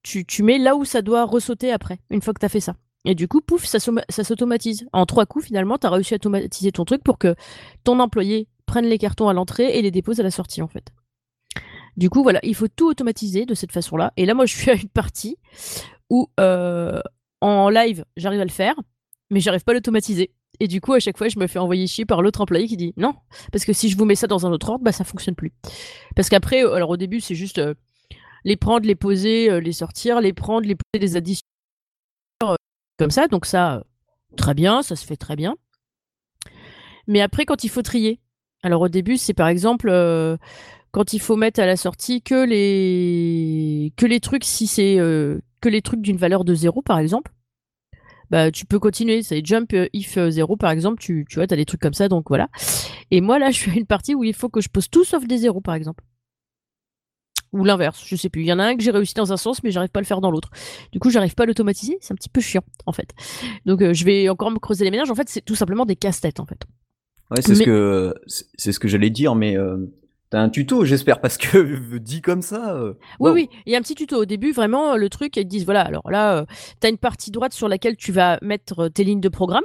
tu, 0.03 0.25
tu, 0.25 0.43
mets 0.43 0.57
là 0.57 0.75
où 0.75 0.85
ça 0.85 1.01
doit 1.01 1.25
ressauter 1.25 1.71
après, 1.71 1.99
une 2.09 2.21
fois 2.21 2.33
que 2.33 2.39
tu 2.39 2.45
as 2.45 2.49
fait 2.49 2.59
ça. 2.59 2.75
Et 3.05 3.15
du 3.15 3.27
coup, 3.27 3.41
pouf, 3.41 3.65
ça, 3.65 3.79
ça 3.79 4.23
s'automatise. 4.23 4.87
En 4.91 5.05
trois 5.05 5.25
coups, 5.25 5.45
finalement, 5.45 5.77
tu 5.77 5.87
as 5.87 5.89
réussi 5.89 6.13
à 6.13 6.17
automatiser 6.17 6.71
ton 6.71 6.85
truc 6.85 7.03
pour 7.03 7.17
que 7.17 7.35
ton 7.83 7.99
employé 7.99 8.47
prenne 8.65 8.85
les 8.85 8.97
cartons 8.97 9.29
à 9.29 9.33
l'entrée 9.33 9.77
et 9.77 9.81
les 9.81 9.91
dépose 9.91 10.19
à 10.19 10.23
la 10.23 10.31
sortie, 10.31 10.61
en 10.61 10.67
fait. 10.67 10.91
Du 11.95 12.09
coup, 12.09 12.23
voilà, 12.23 12.39
il 12.43 12.55
faut 12.55 12.67
tout 12.67 12.87
automatiser 12.87 13.45
de 13.45 13.53
cette 13.53 13.71
façon-là. 13.71 14.13
Et 14.17 14.25
là, 14.25 14.33
moi, 14.33 14.45
je 14.45 14.55
suis 14.55 14.69
à 14.69 14.75
une 14.75 14.89
partie 14.89 15.37
où 16.09 16.29
euh, 16.39 17.01
en 17.41 17.69
live, 17.69 18.05
j'arrive 18.17 18.41
à 18.41 18.45
le 18.45 18.51
faire, 18.51 18.75
mais 19.29 19.39
j'arrive 19.39 19.63
pas 19.63 19.71
à 19.71 19.75
l'automatiser. 19.75 20.31
Et 20.59 20.67
du 20.67 20.81
coup, 20.81 20.93
à 20.93 20.99
chaque 20.99 21.17
fois, 21.17 21.29
je 21.29 21.39
me 21.39 21.47
fais 21.47 21.59
envoyer 21.59 21.87
chier 21.87 22.05
par 22.05 22.21
l'autre 22.21 22.41
employé 22.41 22.67
qui 22.67 22.75
dit 22.75 22.93
non, 22.97 23.15
parce 23.51 23.65
que 23.65 23.73
si 23.73 23.89
je 23.89 23.97
vous 23.97 24.05
mets 24.05 24.15
ça 24.15 24.27
dans 24.27 24.45
un 24.45 24.51
autre 24.51 24.69
ordre, 24.69 24.83
bah 24.83 24.91
ça 24.91 25.03
fonctionne 25.03 25.35
plus. 25.35 25.53
Parce 26.15 26.29
qu'après, 26.29 26.63
euh, 26.63 26.73
alors 26.73 26.89
au 26.89 26.97
début, 26.97 27.21
c'est 27.21 27.35
juste 27.35 27.59
euh, 27.59 27.73
les 28.43 28.57
prendre, 28.57 28.85
les 28.85 28.95
poser, 28.95 29.49
euh, 29.49 29.59
les 29.59 29.71
sortir, 29.71 30.19
les 30.19 30.33
prendre, 30.33 30.67
les 30.67 30.75
poser, 30.75 31.01
les 31.01 31.15
additions 31.15 31.45
comme 32.97 33.11
ça. 33.11 33.27
Donc 33.27 33.45
ça, 33.45 33.83
très 34.35 34.53
bien, 34.53 34.81
ça 34.81 34.97
se 34.97 35.05
fait 35.05 35.15
très 35.15 35.37
bien. 35.37 35.55
Mais 37.07 37.21
après, 37.21 37.45
quand 37.45 37.63
il 37.63 37.69
faut 37.69 37.81
trier, 37.81 38.19
alors 38.61 38.81
au 38.81 38.89
début, 38.89 39.15
c'est 39.15 39.33
par 39.33 39.47
exemple 39.47 39.89
quand 40.91 41.13
il 41.13 41.21
faut 41.21 41.37
mettre 41.37 41.61
à 41.61 41.65
la 41.65 41.77
sortie 41.77 42.21
que 42.21 42.45
les 42.45 43.93
que 43.95 44.05
les 44.05 44.19
trucs 44.19 44.43
si 44.43 44.67
c'est 44.67 44.97
que 44.97 45.69
les 45.69 45.81
trucs 45.81 46.01
d'une 46.01 46.17
valeur 46.17 46.43
de 46.43 46.53
0 46.53 46.81
par 46.81 46.99
exemple, 46.99 47.31
bah 48.29 48.51
tu 48.51 48.65
peux 48.65 48.79
continuer. 48.79 49.23
C'est 49.23 49.45
jump 49.45 49.73
euh, 49.73 49.87
if 49.93 50.17
0 50.17 50.53
euh, 50.53 50.57
par 50.57 50.71
exemple, 50.71 50.99
tu, 50.99 51.25
tu 51.29 51.35
vois, 51.35 51.47
tu 51.47 51.53
as 51.53 51.57
des 51.57 51.65
trucs 51.65 51.81
comme 51.81 51.93
ça, 51.93 52.07
donc 52.07 52.25
voilà. 52.29 52.49
Et 53.11 53.21
moi 53.21 53.39
là, 53.39 53.51
je 53.51 53.57
suis 53.57 53.71
à 53.71 53.75
une 53.75 53.85
partie 53.85 54.15
où 54.15 54.23
il 54.23 54.33
faut 54.33 54.49
que 54.49 54.61
je 54.61 54.69
pose 54.69 54.89
tout 54.89 55.03
sauf 55.03 55.25
des 55.25 55.37
0 55.37 55.61
par 55.61 55.75
exemple. 55.75 56.03
Ou 57.51 57.63
l'inverse, 57.63 58.03
je 58.05 58.15
sais 58.15 58.29
plus. 58.29 58.41
Il 58.41 58.47
y 58.47 58.53
en 58.53 58.59
a 58.59 58.63
un 58.63 58.77
que 58.77 58.83
j'ai 58.83 58.91
réussi 58.91 59.15
dans 59.15 59.33
un 59.33 59.37
sens, 59.37 59.63
mais 59.63 59.71
j'arrive 59.71 59.89
pas 59.89 59.99
à 59.99 60.01
le 60.01 60.07
faire 60.07 60.21
dans 60.21 60.29
l'autre. 60.29 60.51
Du 60.91 60.99
coup, 60.99 61.09
j'arrive 61.09 61.33
pas 61.33 61.43
à 61.43 61.45
l'automatiser. 61.47 61.97
C'est 61.99 62.13
un 62.13 62.15
petit 62.15 62.29
peu 62.29 62.41
chiant, 62.41 62.61
en 62.85 62.91
fait. 62.91 63.11
Donc, 63.65 63.81
euh, 63.81 63.91
je 63.91 64.05
vais 64.05 64.29
encore 64.29 64.51
me 64.51 64.59
creuser 64.59 64.85
les 64.85 64.91
ménages. 64.91 65.09
En 65.09 65.15
fait, 65.15 65.27
c'est 65.29 65.41
tout 65.41 65.55
simplement 65.55 65.85
des 65.85 65.95
casse-têtes, 65.95 66.39
en 66.39 66.45
fait. 66.45 66.61
Ouais, 67.31 67.41
c'est 67.41 67.55
ce 67.55 67.63
que 67.63 68.13
c'est 68.27 68.71
ce 68.71 68.79
que 68.79 68.87
j'allais 68.87 69.09
dire, 69.09 69.33
mais 69.33 69.55
T'as 70.29 70.41
un 70.41 70.49
tuto, 70.49 70.85
j'espère, 70.85 71.21
parce 71.21 71.37
que 71.37 71.97
dit 71.97 72.21
comme 72.21 72.43
ça. 72.43 72.75
Euh, 72.75 72.93
oui, 73.19 73.31
oui, 73.31 73.49
il 73.65 73.71
y 73.71 73.75
a 73.75 73.79
un 73.79 73.81
petit 73.81 73.95
tuto 73.95 74.17
au 74.17 74.25
début. 74.25 74.51
Vraiment, 74.51 74.95
le 74.95 75.09
truc, 75.09 75.35
ils 75.37 75.43
te 75.43 75.47
disent 75.47 75.65
voilà, 75.65 75.81
alors 75.81 76.09
là, 76.11 76.37
euh, 76.37 76.45
t'as 76.79 76.89
une 76.89 76.99
partie 76.99 77.31
droite 77.31 77.53
sur 77.53 77.67
laquelle 77.67 77.97
tu 77.97 78.11
vas 78.11 78.37
mettre 78.43 78.79
euh, 78.79 78.89
tes 78.89 79.03
lignes 79.03 79.21
de 79.21 79.29
programme. 79.29 79.63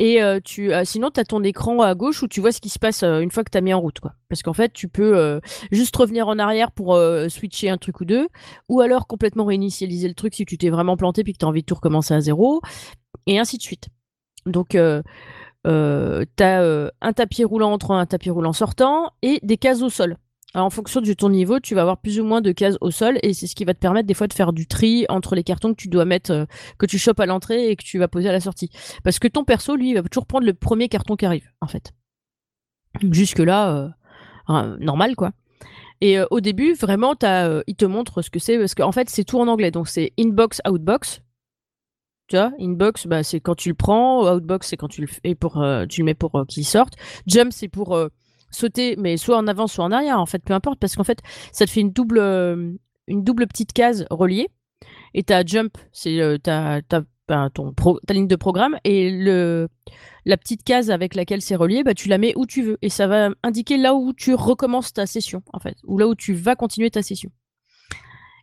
Et 0.00 0.20
tu, 0.44 0.70
sinon, 0.84 1.10
tu 1.10 1.18
as 1.18 1.24
ton 1.24 1.42
écran 1.42 1.82
à 1.82 1.96
gauche 1.96 2.22
où 2.22 2.28
tu 2.28 2.40
vois 2.40 2.52
ce 2.52 2.60
qui 2.60 2.68
se 2.68 2.78
passe 2.78 3.02
une 3.02 3.32
fois 3.32 3.42
que 3.42 3.50
tu 3.50 3.58
as 3.58 3.60
mis 3.60 3.74
en 3.74 3.80
route. 3.80 3.98
Quoi. 3.98 4.12
Parce 4.28 4.44
qu'en 4.44 4.52
fait, 4.52 4.72
tu 4.72 4.86
peux 4.86 5.40
juste 5.72 5.96
revenir 5.96 6.28
en 6.28 6.38
arrière 6.38 6.70
pour 6.70 6.96
switcher 7.28 7.68
un 7.68 7.78
truc 7.78 8.00
ou 8.00 8.04
deux, 8.04 8.28
ou 8.68 8.80
alors 8.80 9.08
complètement 9.08 9.44
réinitialiser 9.44 10.06
le 10.06 10.14
truc 10.14 10.36
si 10.36 10.44
tu 10.46 10.56
t'es 10.56 10.70
vraiment 10.70 10.96
planté 10.96 11.24
puis 11.24 11.32
que 11.32 11.38
tu 11.38 11.44
as 11.44 11.48
envie 11.48 11.62
de 11.62 11.66
tout 11.66 11.74
recommencer 11.74 12.14
à 12.14 12.20
zéro, 12.20 12.60
et 13.26 13.40
ainsi 13.40 13.58
de 13.58 13.62
suite. 13.62 13.88
Donc, 14.46 14.76
euh, 15.66 16.24
euh, 16.40 16.90
un 17.00 17.12
tapis 17.12 17.44
roulant 17.44 17.72
entrant, 17.72 17.98
un 17.98 18.06
tapis 18.06 18.30
roulant 18.30 18.52
sortant 18.52 19.12
et 19.22 19.40
des 19.42 19.56
cases 19.56 19.82
au 19.82 19.90
sol. 19.90 20.16
Alors, 20.54 20.66
en 20.66 20.70
fonction 20.70 21.02
de 21.02 21.12
ton 21.12 21.28
niveau, 21.28 21.60
tu 21.60 21.74
vas 21.74 21.82
avoir 21.82 21.98
plus 21.98 22.20
ou 22.20 22.24
moins 22.24 22.40
de 22.40 22.52
cases 22.52 22.76
au 22.80 22.90
sol 22.90 23.18
et 23.22 23.34
c'est 23.34 23.46
ce 23.46 23.54
qui 23.54 23.64
va 23.64 23.74
te 23.74 23.78
permettre 23.78 24.06
des 24.06 24.14
fois 24.14 24.28
de 24.28 24.32
faire 24.32 24.54
du 24.54 24.66
tri 24.66 25.04
entre 25.10 25.34
les 25.34 25.42
cartons 25.42 25.74
que 25.74 25.80
tu 25.80 25.88
dois 25.88 26.06
mettre, 26.06 26.30
euh, 26.30 26.44
que 26.78 26.86
tu 26.86 26.98
chopes 26.98 27.20
à 27.20 27.26
l'entrée 27.26 27.70
et 27.70 27.76
que 27.76 27.84
tu 27.84 27.98
vas 27.98 28.08
poser 28.08 28.28
à 28.28 28.32
la 28.32 28.40
sortie. 28.40 28.70
Parce 29.04 29.18
que 29.18 29.28
ton 29.28 29.44
perso, 29.44 29.76
lui, 29.76 29.90
il 29.90 29.94
va 29.94 30.02
toujours 30.02 30.26
prendre 30.26 30.46
le 30.46 30.54
premier 30.54 30.88
carton 30.88 31.16
qui 31.16 31.26
arrive, 31.26 31.50
en 31.60 31.66
fait. 31.66 31.92
Jusque-là, 33.02 33.92
normal, 34.80 35.14
quoi. 35.14 35.32
Et 36.00 36.18
au 36.30 36.40
début, 36.40 36.72
vraiment, 36.72 37.14
il 37.66 37.74
te 37.76 37.84
montre 37.84 38.22
ce 38.22 38.30
que 38.30 38.38
c'est, 38.38 38.58
parce 38.58 38.74
qu'en 38.74 38.92
fait, 38.92 39.10
c'est 39.10 39.24
tout 39.24 39.38
en 39.38 39.46
anglais. 39.46 39.70
Donc, 39.70 39.88
c'est 39.88 40.12
inbox, 40.18 40.62
outbox. 40.66 41.20
Tu 42.28 42.36
vois, 42.36 42.52
inbox, 42.60 43.06
bah, 43.06 43.22
c'est 43.22 43.40
quand 43.40 43.54
tu 43.54 43.70
le 43.70 43.74
prends. 43.74 44.30
Outbox, 44.30 44.68
c'est 44.68 44.76
quand 44.76 44.88
tu 44.88 45.00
le 45.00 45.06
fais 45.06 45.34
pour, 45.34 45.62
euh, 45.62 45.86
tu 45.86 46.02
le 46.02 46.04
mets 46.04 46.14
pour 46.14 46.34
euh, 46.36 46.44
qu'il 46.44 46.64
sorte. 46.64 46.94
Jump, 47.26 47.52
c'est 47.52 47.68
pour 47.68 47.96
euh, 47.96 48.08
sauter, 48.50 48.96
mais 48.98 49.16
soit 49.16 49.38
en 49.38 49.46
avant, 49.46 49.66
soit 49.66 49.84
en 49.84 49.90
arrière. 49.90 50.20
En 50.20 50.26
fait, 50.26 50.42
peu 50.44 50.52
importe, 50.52 50.78
parce 50.78 50.94
qu'en 50.94 51.04
fait, 51.04 51.20
ça 51.52 51.64
te 51.64 51.70
fait 51.70 51.80
une 51.80 51.90
double, 51.90 52.18
une 52.18 53.24
double 53.24 53.46
petite 53.46 53.72
case 53.72 54.06
reliée. 54.10 54.48
Et 55.14 55.22
ta 55.22 55.42
jump, 55.42 55.78
c'est 55.90 56.38
ta, 56.42 56.80
ben, 57.28 57.48
ton 57.50 57.72
ta 58.06 58.12
ligne 58.12 58.28
de 58.28 58.36
programme. 58.36 58.76
Et 58.84 59.10
le, 59.10 59.68
la 60.26 60.36
petite 60.36 60.64
case 60.64 60.90
avec 60.90 61.14
laquelle 61.14 61.40
c'est 61.40 61.56
relié, 61.56 61.82
bah, 61.82 61.94
tu 61.94 62.08
la 62.10 62.18
mets 62.18 62.34
où 62.36 62.44
tu 62.44 62.62
veux. 62.62 62.76
Et 62.82 62.90
ça 62.90 63.06
va 63.06 63.30
indiquer 63.42 63.78
là 63.78 63.94
où 63.94 64.12
tu 64.12 64.34
recommences 64.34 64.92
ta 64.92 65.06
session, 65.06 65.42
en 65.54 65.60
fait. 65.60 65.76
Ou 65.84 65.96
là 65.96 66.06
où 66.06 66.14
tu 66.14 66.34
vas 66.34 66.56
continuer 66.56 66.90
ta 66.90 67.02
session. 67.02 67.30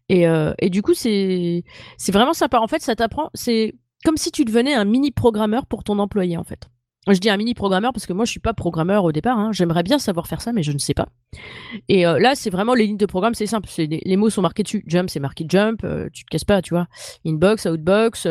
Et, 0.10 0.28
euh, 0.28 0.54
et 0.60 0.70
du 0.70 0.82
coup, 0.82 0.94
c'est 0.94 1.64
vraiment 2.10 2.34
sympa. 2.34 2.60
En 2.60 2.68
fait, 2.68 2.82
ça 2.82 2.96
t'apprend. 2.96 3.30
C'est 3.34 3.76
comme 4.04 4.18
si 4.18 4.32
tu 4.32 4.46
devenais 4.46 4.74
un 4.74 4.86
mini 4.86 5.12
programmeur 5.12 5.66
pour 5.66 5.84
ton 5.84 6.00
employé, 6.00 6.38
en 6.38 6.44
fait. 6.44 6.70
Je 7.08 7.20
dis 7.20 7.30
un 7.30 7.38
mini 7.38 7.54
programmeur 7.54 7.94
parce 7.94 8.08
que 8.08 8.14
moi, 8.14 8.26
je 8.26 8.32
suis 8.32 8.40
pas 8.40 8.54
programmeur 8.54 9.04
au 9.04 9.12
départ. 9.12 9.38
Hein. 9.38 9.52
J'aimerais 9.52 9.84
bien 9.84 10.00
savoir 10.00 10.26
faire 10.26 10.42
ça, 10.42 10.54
mais 10.54 10.64
je 10.64 10.72
ne 10.72 10.80
sais 10.80 10.96
pas. 10.96 11.10
Et 11.88 12.08
euh, 12.08 12.18
là, 12.18 12.34
c'est 12.34 12.50
vraiment 12.50 12.74
les 12.74 12.88
lignes 12.88 12.98
de 12.98 13.06
programme, 13.06 13.36
c'est 13.36 13.46
simple. 13.46 13.70
Les, 13.78 14.02
les, 14.04 14.18
mots 14.18 14.32
sont 14.32 14.42
marqués 14.42 14.64
dessus. 14.64 14.84
Jump, 14.88 15.10
c'est 15.12 15.20
marqué 15.20 15.46
jump. 15.48 15.84
Euh, 15.84 16.10
tu 16.12 16.26
te 16.26 16.30
casses 16.30 16.46
pas, 16.46 16.64
tu 16.64 16.74
vois. 16.74 16.88
Inbox, 17.24 17.66
outbox. 17.66 18.28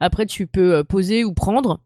après, 0.00 0.26
tu 0.26 0.48
peux 0.48 0.82
poser 0.82 1.24
ou 1.24 1.34
prendre. 1.34 1.80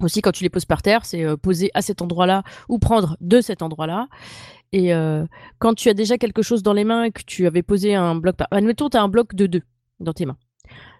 Aussi, 0.00 0.20
quand 0.20 0.32
tu 0.32 0.42
les 0.42 0.50
poses 0.50 0.66
par 0.66 0.82
terre, 0.82 1.04
c'est 1.04 1.24
poser 1.38 1.70
à 1.72 1.80
cet 1.80 2.02
endroit-là 2.02 2.42
ou 2.68 2.78
prendre 2.78 3.16
de 3.20 3.40
cet 3.40 3.62
endroit-là. 3.62 4.08
Et 4.72 4.92
euh, 4.92 5.24
quand 5.58 5.74
tu 5.74 5.88
as 5.88 5.94
déjà 5.94 6.18
quelque 6.18 6.42
chose 6.42 6.62
dans 6.62 6.72
les 6.72 6.84
mains 6.84 7.04
et 7.04 7.10
que 7.10 7.22
tu 7.24 7.46
avais 7.46 7.62
posé 7.62 7.94
un 7.94 8.14
bloc 8.14 8.36
par... 8.36 8.48
Admettons, 8.50 8.88
tu 8.88 8.96
as 8.96 9.02
un 9.02 9.08
bloc 9.08 9.34
de 9.34 9.46
2 9.46 9.62
dans 10.00 10.12
tes 10.12 10.26
mains. 10.26 10.36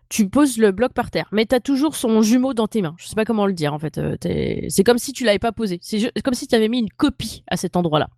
Tu 0.08 0.28
poses 0.28 0.56
le 0.56 0.70
bloc 0.70 0.92
par 0.92 1.10
terre, 1.10 1.28
mais 1.32 1.46
tu 1.46 1.54
as 1.54 1.60
toujours 1.60 1.96
son 1.96 2.22
jumeau 2.22 2.54
dans 2.54 2.68
tes 2.68 2.80
mains. 2.80 2.94
Je 2.96 3.08
sais 3.08 3.16
pas 3.16 3.24
comment 3.24 3.46
le 3.46 3.52
dire 3.52 3.74
en 3.74 3.78
fait. 3.78 3.98
Euh, 3.98 4.16
c'est 4.68 4.84
comme 4.84 4.98
si 4.98 5.12
tu 5.12 5.24
l'avais 5.24 5.40
pas 5.40 5.52
posé. 5.52 5.78
C'est 5.82 6.10
comme 6.22 6.34
si 6.34 6.46
tu 6.46 6.54
avais 6.54 6.68
mis 6.68 6.78
une 6.78 6.90
copie 6.90 7.42
à 7.48 7.56
cet 7.56 7.76
endroit-là. 7.76 8.08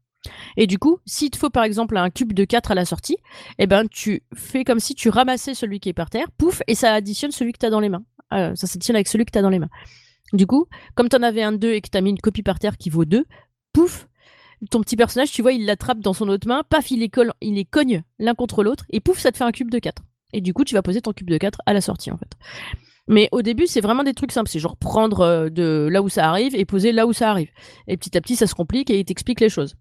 Et 0.56 0.66
du 0.66 0.78
coup, 0.78 0.98
s'il 1.06 1.30
te 1.30 1.38
faut 1.38 1.48
par 1.48 1.64
exemple 1.64 1.96
un 1.96 2.10
cube 2.10 2.34
de 2.34 2.44
4 2.44 2.72
à 2.72 2.74
la 2.74 2.84
sortie, 2.84 3.16
eh 3.58 3.66
ben 3.66 3.86
tu 3.88 4.22
fais 4.34 4.64
comme 4.64 4.80
si 4.80 4.94
tu 4.94 5.08
ramassais 5.08 5.54
celui 5.54 5.80
qui 5.80 5.88
est 5.88 5.94
par 5.94 6.10
terre, 6.10 6.30
pouf, 6.36 6.60
et 6.66 6.74
ça 6.74 6.92
additionne 6.92 7.30
celui 7.30 7.52
que 7.52 7.58
tu 7.58 7.66
as 7.66 7.70
dans 7.70 7.80
les 7.80 7.88
mains. 7.88 8.02
Euh, 8.34 8.54
ça 8.54 8.66
s'additionne 8.66 8.96
avec 8.96 9.08
celui 9.08 9.24
que 9.24 9.30
tu 9.30 9.38
as 9.38 9.42
dans 9.42 9.48
les 9.48 9.60
mains. 9.60 9.70
Du 10.32 10.46
coup, 10.46 10.66
comme 10.94 11.08
tu 11.08 11.16
en 11.16 11.22
avais 11.22 11.42
un 11.42 11.52
2 11.52 11.72
et 11.72 11.80
que 11.80 11.88
tu 11.90 11.96
as 11.96 12.00
mis 12.00 12.10
une 12.10 12.18
copie 12.18 12.42
par 12.42 12.58
terre 12.58 12.76
qui 12.76 12.90
vaut 12.90 13.04
2, 13.04 13.24
pouf, 13.72 14.08
ton 14.70 14.80
petit 14.80 14.96
personnage, 14.96 15.30
tu 15.30 15.42
vois, 15.42 15.52
il 15.52 15.64
l'attrape 15.64 16.00
dans 16.00 16.12
son 16.12 16.28
autre 16.28 16.46
main, 16.46 16.62
paf, 16.68 16.90
il 16.90 17.00
les, 17.00 17.08
colle, 17.08 17.32
il 17.40 17.54
les 17.54 17.64
cogne 17.64 18.02
l'un 18.18 18.34
contre 18.34 18.62
l'autre, 18.62 18.84
et 18.90 19.00
pouf, 19.00 19.18
ça 19.18 19.32
te 19.32 19.36
fait 19.36 19.44
un 19.44 19.52
cube 19.52 19.70
de 19.70 19.78
4. 19.78 20.02
Et 20.32 20.40
du 20.40 20.52
coup, 20.52 20.64
tu 20.64 20.74
vas 20.74 20.82
poser 20.82 21.00
ton 21.00 21.12
cube 21.12 21.30
de 21.30 21.38
4 21.38 21.60
à 21.64 21.72
la 21.72 21.80
sortie, 21.80 22.10
en 22.10 22.18
fait. 22.18 22.36
Mais 23.08 23.28
au 23.32 23.40
début, 23.40 23.66
c'est 23.66 23.80
vraiment 23.80 24.04
des 24.04 24.12
trucs 24.12 24.32
simples. 24.32 24.50
C'est 24.50 24.58
genre 24.58 24.76
prendre 24.76 25.20
euh, 25.20 25.48
de 25.48 25.88
là 25.90 26.02
où 26.02 26.10
ça 26.10 26.28
arrive 26.28 26.54
et 26.54 26.66
poser 26.66 26.92
là 26.92 27.06
où 27.06 27.14
ça 27.14 27.30
arrive. 27.30 27.50
Et 27.86 27.96
petit 27.96 28.16
à 28.16 28.20
petit, 28.20 28.36
ça 28.36 28.46
se 28.46 28.54
complique 28.54 28.90
et 28.90 28.98
il 28.98 29.04
t'explique 29.04 29.40
les 29.40 29.48
choses. 29.48 29.76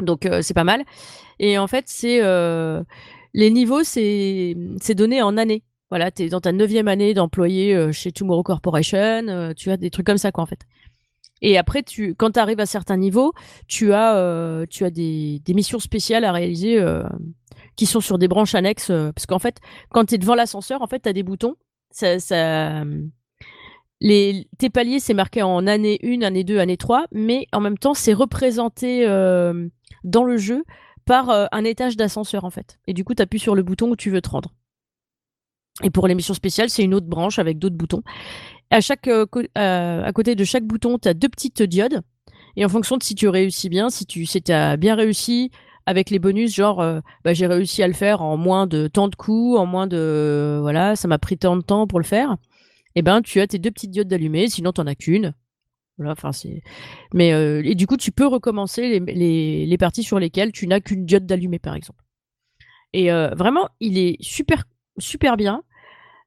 Donc, 0.00 0.26
euh, 0.26 0.42
c'est 0.42 0.54
pas 0.54 0.64
mal. 0.64 0.84
Et 1.38 1.58
en 1.58 1.66
fait, 1.66 1.86
c'est. 1.88 2.22
Euh, 2.22 2.82
les 3.32 3.50
niveaux, 3.50 3.82
c'est 3.82 4.54
donné 4.90 5.22
en 5.22 5.36
années. 5.36 5.64
Voilà, 5.94 6.10
tu 6.10 6.24
es 6.24 6.28
dans 6.28 6.40
ta 6.40 6.50
neuvième 6.50 6.88
année 6.88 7.14
d'employé 7.14 7.92
chez 7.92 8.10
Tomorrow 8.10 8.42
Corporation. 8.42 9.54
tu 9.56 9.70
as 9.70 9.76
des 9.76 9.90
trucs 9.90 10.06
comme 10.06 10.18
ça, 10.18 10.32
quoi, 10.32 10.42
en 10.42 10.46
fait. 10.46 10.66
Et 11.40 11.56
après, 11.56 11.84
tu, 11.84 12.16
quand 12.16 12.32
tu 12.32 12.40
arrives 12.40 12.58
à 12.58 12.66
certains 12.66 12.96
niveaux, 12.96 13.32
tu 13.68 13.92
as, 13.92 14.66
tu 14.68 14.84
as 14.84 14.90
des, 14.90 15.40
missions 15.50 15.78
spéciales 15.78 16.24
à 16.24 16.32
réaliser 16.32 16.84
qui 17.76 17.86
sont 17.86 18.00
sur 18.00 18.18
des 18.18 18.26
branches 18.26 18.56
annexes. 18.56 18.88
parce 18.88 19.26
qu'en 19.26 19.38
fait, 19.38 19.60
quand 19.90 20.06
tu 20.06 20.16
es 20.16 20.18
devant 20.18 20.34
l'ascenseur, 20.34 20.82
en 20.82 20.88
fait, 20.88 20.98
tu 20.98 21.08
as 21.08 21.12
des 21.12 21.22
boutons 21.22 21.54
ça, 21.92 22.18
les, 24.00 24.48
tes 24.58 24.70
paliers, 24.70 24.98
c'est 24.98 25.14
marqué 25.14 25.42
en 25.42 25.64
année 25.68 26.00
1, 26.02 26.22
année 26.22 26.42
2, 26.42 26.58
année 26.58 26.76
3, 26.76 27.06
mais 27.12 27.46
en 27.52 27.60
même 27.60 27.78
temps, 27.78 27.94
c'est 27.94 28.14
représenté 28.14 29.06
euh, 29.06 29.68
dans 30.02 30.24
le 30.24 30.38
jeu 30.38 30.64
par 31.04 31.30
euh, 31.30 31.46
un 31.52 31.62
étage 31.62 31.96
d'ascenseur, 31.96 32.44
en 32.44 32.50
fait. 32.50 32.80
Et 32.88 32.94
du 32.94 33.04
coup, 33.04 33.14
tu 33.14 33.22
appuies 33.22 33.38
sur 33.38 33.54
le 33.54 33.62
bouton 33.62 33.90
où 33.90 33.96
tu 33.96 34.10
veux 34.10 34.20
te 34.20 34.30
rendre. 34.30 34.52
Et 35.82 35.90
pour 35.90 36.06
les 36.06 36.14
missions 36.14 36.34
spéciales, 36.34 36.70
c'est 36.70 36.84
une 36.84 36.94
autre 36.94 37.06
branche 37.06 37.38
avec 37.38 37.58
d'autres 37.58 37.76
boutons. 37.76 38.02
À, 38.70 38.80
chaque, 38.80 39.08
euh, 39.08 39.26
à 39.54 40.12
côté 40.12 40.34
de 40.34 40.44
chaque 40.44 40.64
bouton, 40.64 40.98
tu 40.98 41.08
as 41.08 41.14
deux 41.14 41.28
petites 41.28 41.62
diodes. 41.62 42.00
Et 42.56 42.64
en 42.64 42.68
fonction 42.68 42.96
de 42.96 43.02
si 43.02 43.14
tu 43.14 43.28
réussis 43.28 43.68
bien, 43.68 43.90
si 43.90 44.06
tu 44.06 44.26
si 44.26 44.40
as 44.52 44.76
bien 44.76 44.94
réussi, 44.94 45.50
avec 45.86 46.10
les 46.10 46.18
bonus, 46.18 46.54
genre 46.54 46.80
euh, 46.80 47.00
bah, 47.24 47.34
j'ai 47.34 47.46
réussi 47.46 47.82
à 47.82 47.88
le 47.88 47.92
faire 47.92 48.22
en 48.22 48.36
moins 48.36 48.66
de 48.66 48.86
tant 48.86 49.08
de 49.08 49.14
coups, 49.14 49.58
en 49.58 49.66
moins 49.66 49.86
de 49.86 50.58
voilà, 50.60 50.96
ça 50.96 51.08
m'a 51.08 51.18
pris 51.18 51.36
tant 51.36 51.56
de 51.56 51.62
temps 51.62 51.86
pour 51.86 51.98
le 51.98 52.04
faire. 52.04 52.36
Et 52.96 53.00
eh 53.00 53.02
ben 53.02 53.22
tu 53.22 53.40
as 53.40 53.46
tes 53.46 53.58
deux 53.58 53.72
petites 53.72 53.90
diodes 53.90 54.08
d'allumées, 54.08 54.48
sinon 54.48 54.72
t'en 54.72 54.86
as 54.86 54.94
qu'une. 54.94 55.34
Voilà, 55.98 56.12
enfin 56.12 56.32
c'est. 56.32 56.62
Mais 57.12 57.32
euh, 57.32 57.62
et 57.64 57.74
du 57.74 57.86
coup 57.86 57.96
tu 57.96 58.12
peux 58.12 58.26
recommencer 58.26 59.00
les, 59.00 59.66
les, 59.66 59.78
parties 59.78 60.02
sur 60.04 60.18
lesquelles 60.18 60.52
tu 60.52 60.66
n'as 60.66 60.80
qu'une 60.80 61.04
diode 61.04 61.26
d'allumée 61.26 61.58
par 61.58 61.74
exemple. 61.74 62.04
Et 62.92 63.12
euh, 63.12 63.30
vraiment 63.30 63.68
il 63.80 63.98
est 63.98 64.16
super 64.20 64.64
super 64.98 65.36
bien. 65.36 65.62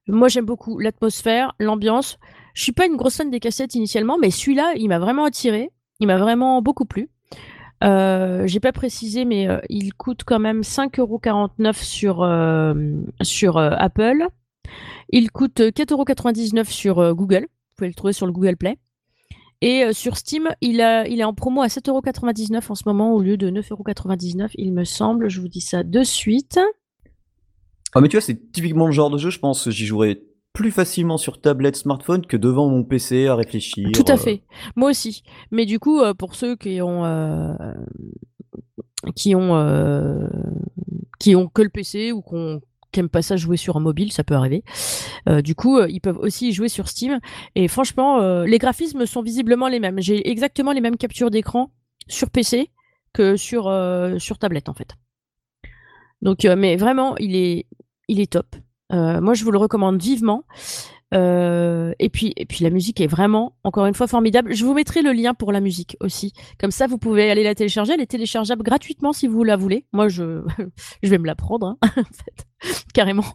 Moi 0.07 0.27
j'aime 0.27 0.45
beaucoup 0.45 0.79
l'atmosphère, 0.79 1.53
l'ambiance. 1.59 2.17
Je 2.53 2.63
suis 2.63 2.71
pas 2.71 2.85
une 2.85 2.95
grosse 2.95 3.17
fan 3.17 3.29
des 3.29 3.39
cassettes 3.39 3.75
initialement, 3.75 4.17
mais 4.17 4.31
celui-là 4.31 4.73
il 4.77 4.87
m'a 4.87 4.99
vraiment 4.99 5.25
attiré. 5.25 5.71
Il 5.99 6.07
m'a 6.07 6.17
vraiment 6.17 6.61
beaucoup 6.61 6.85
plu. 6.85 7.09
Euh, 7.83 8.47
j'ai 8.47 8.59
pas 8.59 8.71
précisé, 8.71 9.25
mais 9.25 9.47
euh, 9.47 9.59
il 9.69 9.93
coûte 9.93 10.21
quand 10.25 10.39
même 10.39 10.61
5,49€ 10.61 11.83
sur, 11.83 12.23
euh, 12.23 12.73
sur 13.21 13.57
Apple. 13.57 14.27
Il 15.09 15.31
coûte 15.31 15.59
4,99€ 15.59 16.65
sur 16.65 17.15
Google. 17.15 17.41
Vous 17.41 17.75
pouvez 17.77 17.87
le 17.87 17.93
trouver 17.93 18.13
sur 18.13 18.25
le 18.25 18.31
Google 18.31 18.57
Play. 18.57 18.77
Et 19.61 19.91
sur 19.93 20.17
Steam, 20.17 20.49
il, 20.61 20.75
il 21.09 21.19
est 21.19 21.23
en 21.23 21.33
promo 21.33 21.61
à 21.61 21.67
7,99€ 21.67 22.69
en 22.69 22.75
ce 22.75 22.83
moment 22.85 23.13
au 23.13 23.21
lieu 23.21 23.37
de 23.37 23.49
9,99€, 23.49 24.51
il 24.55 24.73
me 24.73 24.83
semble. 24.83 25.29
Je 25.29 25.41
vous 25.41 25.47
dis 25.47 25.61
ça 25.61 25.83
de 25.83 26.03
suite. 26.03 26.59
Ah, 27.97 28.01
mais 28.01 28.09
tu 28.09 28.17
vois, 28.17 28.21
c'est 28.21 28.51
typiquement 28.51 28.85
le 28.85 28.91
genre 28.91 29.09
de 29.09 29.17
jeu, 29.17 29.31
je 29.31 29.39
pense. 29.39 29.69
J'y 29.71 29.87
jouerais 29.87 30.21
plus 30.53 30.69
facilement 30.69 31.17
sur 31.17 31.41
tablette, 31.41 31.75
smartphone 31.75 32.25
que 32.25 32.37
devant 32.37 32.69
mon 32.69 32.83
PC 32.83 33.25
à 33.25 33.35
réfléchir. 33.35 33.89
Tout 33.91 34.05
à 34.07 34.13
euh. 34.13 34.17
fait. 34.17 34.43
Moi 34.75 34.91
aussi. 34.91 35.23
Mais 35.49 35.65
du 35.65 35.79
coup, 35.79 36.01
euh, 36.01 36.13
pour 36.13 36.35
ceux 36.35 36.55
qui 36.55 36.79
ont 36.81 37.05
euh, 37.05 37.55
qui 39.15 39.33
ont 39.33 40.29
qui 41.19 41.35
ont 41.35 41.47
que 41.47 41.63
le 41.63 41.69
PC 41.69 42.11
ou 42.11 42.21
qu'on 42.21 42.61
qui 42.91 42.99
n'aiment 42.99 43.09
pas 43.09 43.23
ça 43.23 43.35
jouer 43.35 43.57
sur 43.57 43.77
un 43.77 43.79
mobile, 43.79 44.11
ça 44.11 44.23
peut 44.23 44.35
arriver. 44.35 44.63
du 45.43 45.55
coup, 45.55 45.79
ils 45.81 45.99
peuvent 45.99 46.19
aussi 46.19 46.53
jouer 46.53 46.69
sur 46.69 46.87
Steam. 46.87 47.19
Et 47.55 47.67
franchement, 47.67 48.43
les 48.43 48.59
graphismes 48.59 49.07
sont 49.07 49.23
visiblement 49.23 49.67
les 49.67 49.79
mêmes. 49.79 49.99
J'ai 50.01 50.29
exactement 50.29 50.71
les 50.71 50.81
mêmes 50.81 50.97
captures 50.97 51.31
d'écran 51.31 51.71
sur 52.07 52.29
PC 52.29 52.69
que 53.13 53.37
sur 53.37 53.63
sur 54.19 54.37
tablette 54.37 54.69
en 54.69 54.73
fait. 54.73 54.93
Donc, 56.21 56.45
mais 56.45 56.77
vraiment, 56.77 57.15
il 57.17 57.35
est 57.35 57.67
il 58.07 58.19
est 58.19 58.31
top. 58.31 58.55
Euh, 58.93 59.21
moi, 59.21 59.33
je 59.33 59.43
vous 59.43 59.51
le 59.51 59.57
recommande 59.57 60.01
vivement. 60.01 60.43
Euh, 61.13 61.93
et 61.99 62.09
puis, 62.09 62.33
et 62.35 62.45
puis 62.45 62.63
la 62.63 62.69
musique 62.69 62.99
est 62.99 63.07
vraiment, 63.07 63.55
encore 63.63 63.85
une 63.85 63.93
fois, 63.93 64.07
formidable. 64.07 64.53
Je 64.53 64.65
vous 64.65 64.73
mettrai 64.73 65.01
le 65.01 65.13
lien 65.13 65.33
pour 65.33 65.51
la 65.51 65.61
musique 65.61 65.95
aussi. 66.01 66.33
Comme 66.59 66.71
ça, 66.71 66.87
vous 66.87 66.97
pouvez 66.97 67.31
aller 67.31 67.43
la 67.43 67.55
télécharger. 67.55 67.93
Elle 67.93 68.01
est 68.01 68.07
téléchargeable 68.07 68.63
gratuitement 68.63 69.13
si 69.13 69.27
vous 69.27 69.43
la 69.43 69.55
voulez. 69.55 69.85
Moi, 69.93 70.09
je, 70.09 70.43
je 71.03 71.09
vais 71.09 71.17
me 71.17 71.25
la 71.25 71.35
prendre, 71.35 71.67
hein, 71.67 71.77
en 71.83 72.03
fait, 72.03 72.79
carrément. 72.93 73.25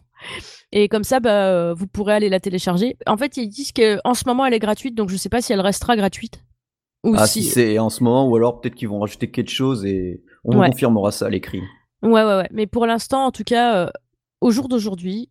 Et 0.71 0.87
comme 0.87 1.03
ça, 1.03 1.19
bah, 1.19 1.73
vous 1.73 1.87
pourrez 1.87 2.13
aller 2.13 2.29
la 2.29 2.39
télécharger. 2.39 2.97
En 3.07 3.17
fait, 3.17 3.37
ils 3.37 3.47
disent 3.47 3.71
qu'en 3.71 4.13
ce 4.13 4.23
moment, 4.27 4.45
elle 4.45 4.53
est 4.53 4.59
gratuite, 4.59 4.95
donc 4.95 5.09
je 5.09 5.17
sais 5.17 5.29
pas 5.29 5.41
si 5.41 5.53
elle 5.53 5.61
restera 5.61 5.95
gratuite. 5.95 6.43
Ou 7.03 7.15
ah, 7.17 7.27
si, 7.27 7.43
c'est 7.43 7.79
en 7.79 7.89
ce 7.89 8.03
moment, 8.03 8.27
ou 8.29 8.35
alors 8.35 8.61
peut-être 8.61 8.75
qu'ils 8.75 8.87
vont 8.87 8.99
rajouter 8.99 9.29
quelque 9.29 9.51
chose 9.51 9.85
et 9.85 10.23
on 10.45 10.57
confirmera 10.57 11.11
ça 11.11 11.25
à 11.25 11.29
l'écrit. 11.29 11.61
Ouais, 12.01 12.23
ouais, 12.23 12.37
ouais. 12.37 12.49
Mais 12.51 12.65
pour 12.65 12.85
l'instant, 12.85 13.25
en 13.25 13.31
tout 13.31 13.43
cas, 13.43 13.75
euh, 13.75 13.89
au 14.43 14.51
jour 14.51 14.67
d'aujourd'hui, 14.67 15.29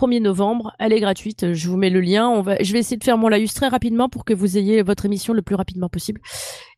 1er 0.00 0.22
novembre. 0.22 0.72
Elle 0.78 0.92
est 0.92 1.00
gratuite. 1.00 1.52
Je 1.52 1.68
vous 1.68 1.76
mets 1.76 1.90
le 1.90 2.00
lien. 2.00 2.42
Je 2.60 2.72
vais 2.72 2.78
essayer 2.78 2.96
de 2.96 3.04
faire 3.04 3.18
mon 3.18 3.28
laïus 3.28 3.52
très 3.54 3.68
rapidement 3.68 4.08
pour 4.08 4.24
que 4.24 4.32
vous 4.32 4.56
ayez 4.56 4.82
votre 4.82 5.04
émission 5.04 5.34
le 5.34 5.42
plus 5.42 5.56
rapidement 5.56 5.88
possible. 5.88 6.20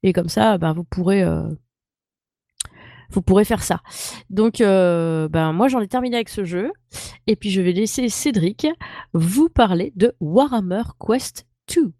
Et 0.02 0.12
comme 0.12 0.28
ça, 0.28 0.58
ben, 0.58 0.72
vous 0.72 0.84
pourrez. 0.84 1.22
Euh, 1.22 1.46
vous 3.10 3.22
pourrez 3.22 3.44
faire 3.44 3.62
ça. 3.62 3.82
Donc, 4.30 4.60
euh, 4.60 5.28
ben 5.28 5.52
moi 5.52 5.68
j'en 5.68 5.80
ai 5.80 5.86
terminé 5.86 6.16
avec 6.16 6.30
ce 6.30 6.44
jeu, 6.44 6.72
et 7.28 7.36
puis 7.36 7.50
je 7.50 7.60
vais 7.60 7.72
laisser 7.72 8.08
Cédric 8.08 8.66
vous 9.12 9.48
parler 9.48 9.92
de 9.94 10.14
Warhammer 10.20 10.82
Quest 10.98 11.46
2. 11.76 11.92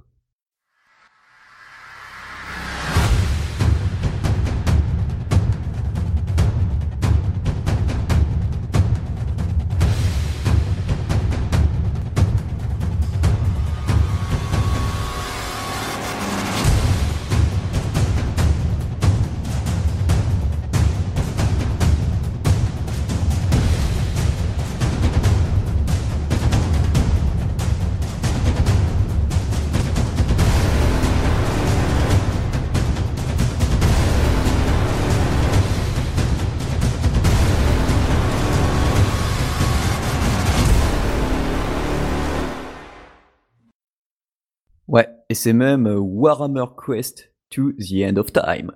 Et 45.34 45.36
c'est 45.36 45.52
même 45.52 45.88
euh, 45.88 45.98
Warhammer 45.98 46.66
Quest 46.86 47.32
to 47.50 47.72
the 47.72 48.04
End 48.04 48.18
of 48.18 48.32
Time. 48.32 48.70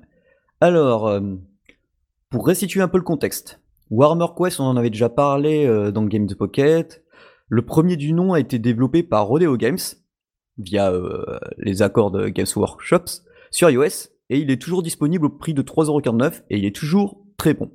Alors, 0.60 1.06
euh, 1.06 1.20
pour 2.30 2.48
restituer 2.48 2.80
un 2.80 2.88
peu 2.88 2.98
le 2.98 3.04
contexte, 3.04 3.60
Warhammer 3.90 4.26
Quest, 4.36 4.58
on 4.58 4.64
en 4.64 4.76
avait 4.76 4.90
déjà 4.90 5.08
parlé 5.08 5.66
euh, 5.66 5.92
dans 5.92 6.04
Games 6.04 6.26
Pocket. 6.36 7.04
Le 7.46 7.64
premier 7.64 7.96
du 7.96 8.12
nom 8.12 8.32
a 8.32 8.40
été 8.40 8.58
développé 8.58 9.04
par 9.04 9.28
Rodeo 9.28 9.56
Games 9.56 9.78
via 10.58 10.92
les 11.58 11.80
accords 11.80 12.10
de 12.10 12.26
Games 12.28 12.46
Workshops 12.56 13.22
sur 13.52 13.70
iOS 13.70 14.08
et 14.28 14.40
il 14.40 14.50
est 14.50 14.60
toujours 14.60 14.82
disponible 14.82 15.26
au 15.26 15.30
prix 15.30 15.54
de 15.54 15.62
3,49€ 15.62 16.42
et 16.50 16.58
il 16.58 16.64
est 16.64 16.74
toujours 16.74 17.24
très 17.36 17.54
bon. 17.54 17.70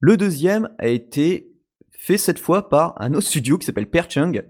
Le 0.00 0.18
deuxième 0.18 0.68
a 0.78 0.88
été 0.88 1.50
fait 1.92 2.18
cette 2.18 2.38
fois 2.38 2.68
par 2.68 3.00
un 3.00 3.14
autre 3.14 3.26
studio 3.26 3.56
qui 3.56 3.64
s'appelle 3.64 3.88
Perchung 3.88 4.44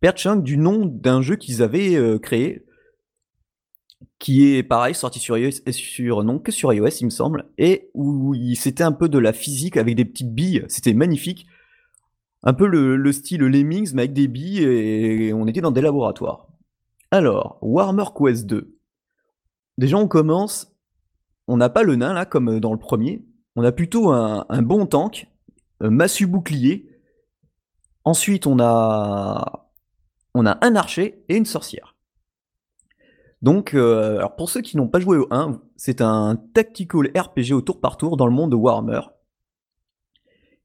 Perchung 0.00 0.44
du 0.44 0.56
nom 0.56 0.86
d'un 0.86 1.22
jeu 1.22 1.34
qu'ils 1.34 1.60
avaient 1.60 1.98
créé, 2.20 2.67
qui 4.18 4.54
est 4.54 4.62
pareil 4.62 4.94
sorti 4.94 5.18
sur 5.18 5.38
iOS 5.38 5.70
sur 5.70 6.24
non 6.24 6.38
que 6.38 6.50
sur 6.50 6.72
iOS 6.72 6.88
il 7.00 7.06
me 7.06 7.10
semble, 7.10 7.46
et 7.58 7.90
où 7.94 8.34
c'était 8.54 8.84
un 8.84 8.92
peu 8.92 9.08
de 9.08 9.18
la 9.18 9.32
physique 9.32 9.76
avec 9.76 9.94
des 9.94 10.04
petites 10.04 10.34
billes, 10.34 10.64
c'était 10.68 10.94
magnifique, 10.94 11.46
un 12.42 12.52
peu 12.52 12.66
le, 12.66 13.12
style 13.12 13.42
Lemmings 13.42 13.92
mais 13.94 14.02
avec 14.02 14.12
des 14.12 14.28
billes 14.28 14.62
et 14.62 15.32
on 15.32 15.46
était 15.46 15.60
dans 15.60 15.70
des 15.70 15.80
laboratoires. 15.80 16.48
Alors 17.10 17.58
Warhammer 17.62 18.04
Quest 18.16 18.46
2. 18.46 18.76
Déjà 19.78 19.96
on 19.96 20.08
commence 20.08 20.72
on 21.48 21.56
n'a 21.56 21.70
pas 21.70 21.82
le 21.82 21.96
nain 21.96 22.12
là 22.12 22.26
comme 22.26 22.60
dans 22.60 22.72
le 22.72 22.78
premier. 22.78 23.24
On 23.56 23.64
a 23.64 23.72
plutôt 23.72 24.10
un, 24.10 24.44
un 24.48 24.62
bon 24.62 24.86
tank, 24.86 25.26
un 25.80 25.90
massu 25.90 26.26
bouclier. 26.26 26.90
Ensuite, 28.04 28.46
on 28.46 28.58
a, 28.60 29.70
on 30.34 30.46
a 30.46 30.58
un 30.64 30.76
archer 30.76 31.24
et 31.28 31.36
une 31.36 31.46
sorcière. 31.46 31.96
Donc, 33.42 33.74
euh, 33.74 34.26
pour 34.36 34.50
ceux 34.50 34.60
qui 34.60 34.76
n'ont 34.76 34.88
pas 34.88 35.00
joué 35.00 35.16
au 35.16 35.28
1, 35.30 35.60
c'est 35.76 36.00
un 36.00 36.36
tactical 36.54 37.10
RPG 37.16 37.52
au 37.52 37.60
tour 37.60 37.80
par 37.80 37.96
tour 37.96 38.16
dans 38.16 38.26
le 38.26 38.32
monde 38.32 38.50
de 38.50 38.56
Warhammer. 38.56 39.00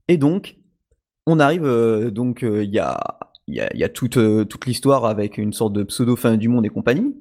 Et 0.07 0.17
donc, 0.17 0.57
on 1.25 1.39
arrive, 1.39 1.65
euh, 1.65 2.09
donc 2.09 2.43
euh, 2.43 2.63
il 2.63 2.73
y 2.73 2.79
a, 2.79 3.89
toute, 3.89 4.17
l'histoire 4.65 5.05
avec 5.05 5.37
une 5.37 5.53
sorte 5.53 5.73
de 5.73 5.83
pseudo 5.83 6.15
fin 6.15 6.35
du 6.35 6.49
monde 6.49 6.65
et 6.65 6.69
compagnie. 6.69 7.15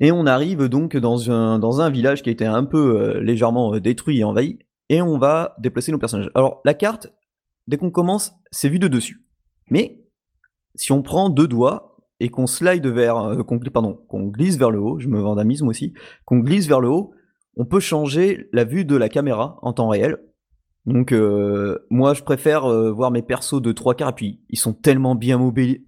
Et 0.00 0.12
on 0.12 0.26
arrive 0.26 0.68
donc 0.68 0.96
dans 0.96 1.30
un, 1.30 1.58
dans 1.58 1.80
un 1.80 1.88
village 1.88 2.22
qui 2.22 2.28
a 2.28 2.32
été 2.32 2.44
un 2.44 2.64
peu 2.64 3.18
légèrement 3.20 3.78
détruit 3.78 4.18
et 4.18 4.24
envahi. 4.24 4.58
Et 4.90 5.00
on 5.00 5.16
va 5.16 5.56
déplacer 5.58 5.90
nos 5.90 5.98
personnages. 5.98 6.30
Alors 6.34 6.60
la 6.66 6.74
carte, 6.74 7.14
dès 7.66 7.78
qu'on 7.78 7.90
commence, 7.90 8.34
c'est 8.50 8.68
vu 8.68 8.78
de 8.78 8.88
dessus. 8.88 9.24
Mais 9.70 10.04
si 10.74 10.92
on 10.92 11.00
prend 11.00 11.30
deux 11.30 11.48
doigts 11.48 11.95
et 12.20 12.28
qu'on 12.28 12.46
slide 12.46 12.86
vers, 12.86 13.16
euh, 13.18 13.42
pardon, 13.72 13.98
qu'on 14.08 14.24
glisse 14.26 14.56
vers 14.56 14.70
le 14.70 14.80
haut, 14.80 14.98
je 14.98 15.08
me 15.08 15.20
vandamisme 15.20 15.68
aussi, 15.68 15.92
qu'on 16.24 16.38
glisse 16.38 16.66
vers 16.66 16.80
le 16.80 16.88
haut, 16.88 17.12
on 17.56 17.64
peut 17.64 17.80
changer 17.80 18.48
la 18.52 18.64
vue 18.64 18.84
de 18.84 18.96
la 18.96 19.08
caméra 19.08 19.58
en 19.62 19.72
temps 19.72 19.88
réel. 19.88 20.18
Donc 20.84 21.10
euh, 21.10 21.78
moi 21.90 22.14
je 22.14 22.22
préfère 22.22 22.64
euh, 22.64 22.92
voir 22.92 23.10
mes 23.10 23.22
persos 23.22 23.60
de 23.60 23.72
trois 23.72 23.96
quarts 23.96 24.10
et 24.10 24.14
puis 24.14 24.40
ils 24.50 24.58
sont 24.58 24.72
tellement 24.72 25.16
bien 25.16 25.36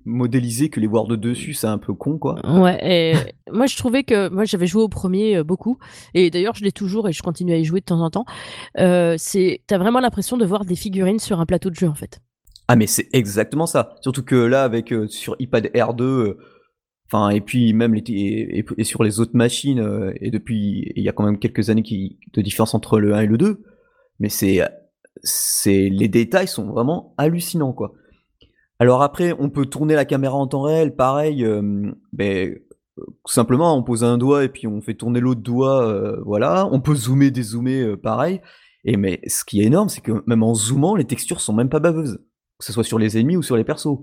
modélisés 0.05 0.71
que 0.71 0.81
les 0.81 0.89
voir 0.89 1.05
de 1.05 1.15
dessus 1.15 1.55
c'est 1.55 1.69
un 1.69 1.79
peu 1.79 1.95
con 1.95 2.19
quoi. 2.19 2.35
Ouais 2.45 3.15
moi 3.53 3.67
je 3.67 3.77
trouvais 3.77 4.03
que 4.03 4.29
moi 4.29 4.45
j'avais 4.45 4.67
joué 4.67 4.83
au 4.83 4.89
premier 4.89 5.45
beaucoup 5.45 5.79
et 6.15 6.31
d'ailleurs 6.31 6.57
je 6.57 6.65
l'ai 6.65 6.73
toujours 6.73 7.09
et 7.09 7.13
je 7.13 7.23
continue 7.23 7.53
à 7.53 7.59
y 7.59 7.65
jouer 7.65 7.79
de 7.79 7.85
temps 7.85 8.01
en 8.01 8.11
temps. 8.11 8.25
c'est 8.75 9.61
t'as 9.69 9.79
vraiment 9.79 10.01
l'impression 10.01 10.37
de 10.37 10.45
voir 10.45 10.65
des 10.65 10.75
figurines 10.75 11.21
sur 11.21 11.39
un 11.39 11.47
plateau 11.47 11.71
de 11.71 11.77
jeu 11.77 11.87
en 11.87 11.95
fait. 11.95 12.21
Ah 12.69 12.77
mais 12.77 12.87
c'est 12.87 13.09
exactement 13.15 13.67
ça. 13.67 13.97
Surtout 14.03 14.23
que 14.23 14.37
là, 14.37 14.63
avec 14.63 14.93
euh, 14.93 15.09
sur 15.09 15.37
iPad 15.39 15.67
R2, 15.69 16.03
euh, 16.03 16.39
enfin 17.07 17.31
et 17.31 17.41
puis 17.41 17.73
même 17.73 17.95
les, 17.95 18.65
et, 18.77 18.85
sur 18.85 19.03
les 19.03 19.21
autres 19.21 19.35
machines, 19.35 19.81
euh, 19.81 20.13
et 20.21 20.31
depuis 20.31 20.93
il 20.95 21.03
y 21.03 21.09
a 21.09 21.13
quand 21.13 21.25
même 21.25 21.39
quelques 21.39 21.71
années 21.71 21.83
qui, 21.83 22.19
de 22.35 22.43
différence 22.43 22.75
entre 22.75 23.01
le 23.01 23.15
1 23.15 23.23
et 23.23 23.27
le 23.27 23.39
2, 23.39 23.63
mais 24.21 24.29
c'est 24.29 24.61
c'est 25.23 25.89
les 25.89 26.09
détails 26.09 26.49
sont 26.49 26.67
vraiment 26.67 27.15
hallucinants 27.19 27.73
quoi. 27.73 27.95
Alors 28.81 29.03
après, 29.03 29.35
on 29.39 29.51
peut 29.51 29.67
tourner 29.67 29.95
la 29.95 30.05
caméra 30.05 30.37
en 30.37 30.47
temps 30.47 30.63
réel, 30.63 30.95
pareil, 30.95 31.45
mais 32.13 32.63
simplement 33.27 33.77
on 33.77 33.83
pose 33.83 34.05
un 34.05 34.19
doigt 34.19 34.45
et 34.45 34.49
puis 34.49 34.67
on 34.69 34.81
fait 34.83 34.95
tourner 34.95 35.21
l'autre 35.21 35.41
doigt, 35.43 36.21
voilà. 36.25 36.69
On 36.73 36.81
peut 36.81 36.95
zoomer, 36.95 37.31
dézoomer, 37.31 37.97
pareil. 37.97 38.41
Et 38.85 38.97
mais 38.97 39.21
ce 39.27 39.45
qui 39.45 39.63
est 39.63 39.65
énorme, 39.67 39.89
c'est 39.89 40.03
que 40.03 40.23
même 40.27 40.43
en 40.43 40.55
zoomant, 40.55 40.97
les 40.97 41.07
textures 41.07 41.41
sont 41.41 41.55
même 41.55 41.69
pas 41.71 41.81
baveuses 41.81 42.19
que 42.59 42.65
ce 42.65 42.73
soit 42.73 42.85
sur 42.85 42.99
les 42.99 43.19
ennemis 43.19 43.37
ou 43.37 43.43
sur 43.43 43.57
les 43.57 43.65
persos. 43.65 43.99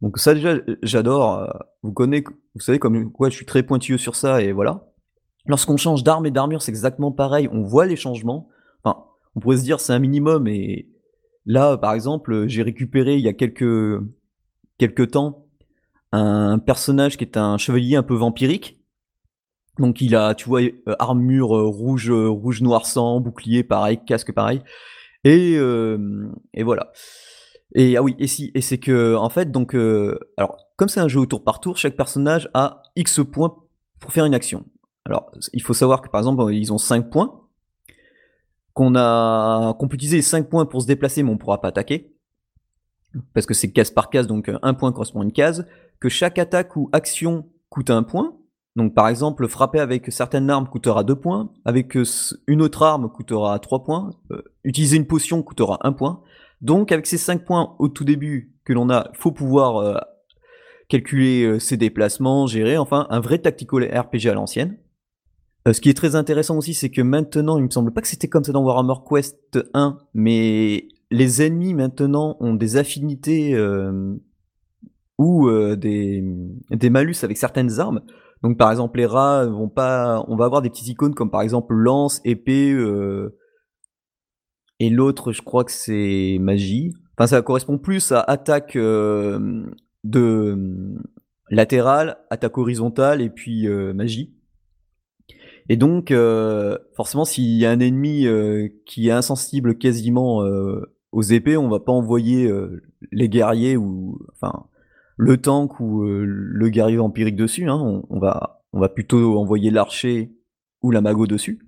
Donc 0.00 0.18
ça 0.18 0.34
déjà, 0.34 0.56
j'adore. 0.82 1.38
Euh, 1.38 1.46
vous 1.82 1.92
connaissez, 1.92 2.24
vous 2.54 2.60
savez 2.60 2.78
comme 2.78 3.12
quoi 3.12 3.30
je 3.30 3.36
suis 3.36 3.46
très 3.46 3.62
pointilleux 3.62 3.98
sur 3.98 4.16
ça 4.16 4.42
et 4.42 4.52
voilà. 4.52 4.86
Lorsqu'on 5.46 5.76
change 5.76 6.04
d'arme 6.04 6.26
et 6.26 6.30
d'armure, 6.30 6.62
c'est 6.62 6.70
exactement 6.70 7.12
pareil. 7.12 7.48
On 7.52 7.62
voit 7.62 7.86
les 7.86 7.96
changements. 7.96 8.48
Enfin, 8.82 9.04
on 9.34 9.40
pourrait 9.40 9.56
se 9.58 9.62
dire 9.62 9.80
c'est 9.80 9.92
un 9.92 9.98
minimum 9.98 10.46
et 10.46 10.88
là, 11.46 11.76
par 11.76 11.94
exemple, 11.94 12.46
j'ai 12.48 12.62
récupéré 12.62 13.16
il 13.16 13.24
y 13.24 13.28
a 13.28 13.32
quelques 13.32 14.00
quelques 14.78 15.10
temps 15.10 15.46
un 16.12 16.58
personnage 16.58 17.16
qui 17.16 17.24
est 17.24 17.36
un 17.36 17.58
chevalier 17.58 17.96
un 17.96 18.02
peu 18.02 18.14
vampirique. 18.14 18.80
Donc 19.78 20.00
il 20.00 20.16
a, 20.16 20.34
tu 20.34 20.48
vois, 20.48 20.62
euh, 20.62 20.96
armure 20.98 21.56
euh, 21.56 21.66
rouge, 21.66 22.10
rouge 22.10 22.62
noir 22.62 22.86
sang, 22.86 23.20
bouclier 23.20 23.62
pareil, 23.62 24.00
casque 24.06 24.32
pareil. 24.32 24.62
Et, 25.24 25.54
et 26.54 26.62
voilà. 26.62 26.92
Et 27.74 27.96
ah 27.96 28.02
oui, 28.02 28.16
et 28.18 28.26
si, 28.26 28.50
et 28.54 28.60
c'est 28.60 28.78
que 28.78 29.14
en 29.14 29.28
fait, 29.28 29.50
donc, 29.50 29.74
euh, 29.74 30.18
alors 30.36 30.56
comme 30.76 30.88
c'est 30.88 31.00
un 31.00 31.08
jeu 31.08 31.20
au 31.20 31.26
tour 31.26 31.44
par 31.44 31.60
tour, 31.60 31.76
chaque 31.76 31.96
personnage 31.96 32.48
a 32.54 32.82
X 32.96 33.20
points 33.30 33.56
pour 34.00 34.12
faire 34.12 34.24
une 34.24 34.34
action. 34.34 34.64
Alors, 35.04 35.30
il 35.52 35.62
faut 35.62 35.74
savoir 35.74 36.02
que 36.02 36.08
par 36.08 36.20
exemple, 36.20 36.52
ils 36.52 36.72
ont 36.72 36.78
5 36.78 37.10
points, 37.10 37.40
qu'on 38.74 38.94
a, 38.94 39.74
qu'on 39.74 39.88
peut 39.88 39.96
utiliser 39.96 40.22
5 40.22 40.48
points 40.48 40.66
pour 40.66 40.82
se 40.82 40.86
déplacer, 40.86 41.22
mais 41.22 41.30
on 41.30 41.38
pourra 41.38 41.60
pas 41.60 41.68
attaquer, 41.68 42.14
parce 43.34 43.46
que 43.46 43.54
c'est 43.54 43.72
case 43.72 43.90
par 43.90 44.10
case, 44.10 44.26
donc 44.26 44.50
un 44.62 44.74
point 44.74 44.92
correspond 44.92 45.22
à 45.22 45.24
une 45.24 45.32
case, 45.32 45.66
que 45.98 46.08
chaque 46.08 46.38
attaque 46.38 46.76
ou 46.76 46.88
action 46.92 47.48
coûte 47.70 47.90
un 47.90 48.02
point. 48.02 48.36
Donc 48.76 48.94
par 48.94 49.08
exemple, 49.08 49.48
frapper 49.48 49.80
avec 49.80 50.12
certaines 50.12 50.50
armes 50.50 50.68
coûtera 50.68 51.02
2 51.04 51.16
points, 51.16 51.50
avec 51.64 51.96
une 52.46 52.62
autre 52.62 52.82
arme 52.82 53.10
coûtera 53.10 53.58
3 53.58 53.82
points, 53.82 54.10
euh, 54.30 54.42
utiliser 54.62 54.96
une 54.96 55.06
potion 55.06 55.42
coûtera 55.42 55.78
1 55.82 55.92
point, 55.92 56.22
donc 56.60 56.92
avec 56.92 57.06
ces 57.06 57.18
5 57.18 57.44
points 57.44 57.76
au 57.78 57.88
tout 57.88 58.04
début 58.04 58.54
que 58.64 58.72
l'on 58.72 58.90
a, 58.90 59.10
faut 59.14 59.32
pouvoir 59.32 59.76
euh, 59.76 59.96
calculer 60.88 61.44
euh, 61.44 61.58
ses 61.58 61.76
déplacements, 61.76 62.46
gérer, 62.46 62.76
enfin 62.76 63.06
un 63.10 63.20
vrai 63.20 63.38
tactical 63.38 63.84
RPG 63.84 64.28
à 64.28 64.34
l'ancienne. 64.34 64.76
Euh, 65.66 65.72
ce 65.72 65.80
qui 65.80 65.88
est 65.88 65.94
très 65.94 66.16
intéressant 66.16 66.56
aussi, 66.56 66.74
c'est 66.74 66.90
que 66.90 67.02
maintenant, 67.02 67.58
il 67.58 67.64
me 67.64 67.70
semble 67.70 67.92
pas 67.92 68.00
que 68.00 68.08
c'était 68.08 68.28
comme 68.28 68.44
ça 68.44 68.52
dans 68.52 68.62
Warhammer 68.62 69.00
Quest 69.08 69.58
1, 69.74 69.98
mais 70.14 70.88
les 71.10 71.42
ennemis 71.42 71.74
maintenant 71.74 72.36
ont 72.40 72.54
des 72.54 72.76
affinités 72.76 73.58
ou 75.16 75.50
des, 75.50 76.22
des 76.70 76.90
malus 76.90 77.16
avec 77.22 77.38
certaines 77.38 77.80
armes. 77.80 78.02
Donc 78.42 78.58
par 78.58 78.70
exemple 78.70 78.98
les 78.98 79.06
rats 79.06 79.46
vont 79.46 79.70
pas, 79.70 80.22
on 80.28 80.36
va 80.36 80.44
avoir 80.44 80.60
des 80.60 80.68
petites 80.68 80.88
icônes 80.88 81.14
comme 81.14 81.30
par 81.30 81.40
exemple 81.40 81.74
lance, 81.74 82.20
épée, 82.24 82.76
et 84.80 84.90
l'autre, 84.90 85.32
je 85.32 85.42
crois 85.42 85.64
que 85.64 85.72
c'est 85.72 86.38
magie. 86.40 86.94
Enfin, 87.16 87.26
ça 87.26 87.42
correspond 87.42 87.78
plus 87.78 88.12
à 88.12 88.20
attaque 88.20 88.76
euh, 88.76 89.66
de 90.04 90.96
latérale, 91.50 92.18
attaque 92.30 92.58
horizontale 92.58 93.20
et 93.20 93.30
puis 93.30 93.66
euh, 93.66 93.92
magie. 93.92 94.34
Et 95.68 95.76
donc, 95.76 96.12
euh, 96.12 96.78
forcément, 96.94 97.24
s'il 97.24 97.58
y 97.58 97.66
a 97.66 97.70
un 97.70 97.80
ennemi 97.80 98.26
qui 98.86 99.08
est 99.08 99.12
insensible 99.12 99.76
quasiment 99.76 100.42
aux 101.12 101.22
épées, 101.22 101.56
on 101.56 101.68
va 101.68 101.80
pas 101.80 101.92
envoyer 101.92 102.50
les 103.12 103.28
guerriers 103.28 103.76
ou 103.76 104.18
enfin 104.32 104.66
le 105.18 105.36
tank 105.36 105.80
ou 105.80 106.04
le 106.04 106.68
guerrier 106.70 106.98
empirique 106.98 107.36
dessus. 107.36 107.68
Hein. 107.68 107.78
On, 107.82 108.06
on, 108.08 108.18
va 108.18 108.62
on 108.72 108.80
va 108.80 108.88
plutôt 108.88 109.38
envoyer 109.38 109.70
l'archer 109.70 110.32
ou 110.80 110.90
la 110.90 111.02
mago 111.02 111.26
dessus. 111.26 111.67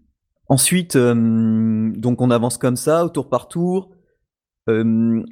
Ensuite, 0.50 0.96
euh, 0.96 1.92
donc 1.94 2.20
on 2.20 2.28
avance 2.32 2.58
comme 2.58 2.74
ça, 2.74 3.08
tour 3.14 3.28
par 3.28 3.46
tour. 3.46 3.92
Euh, 4.68 5.22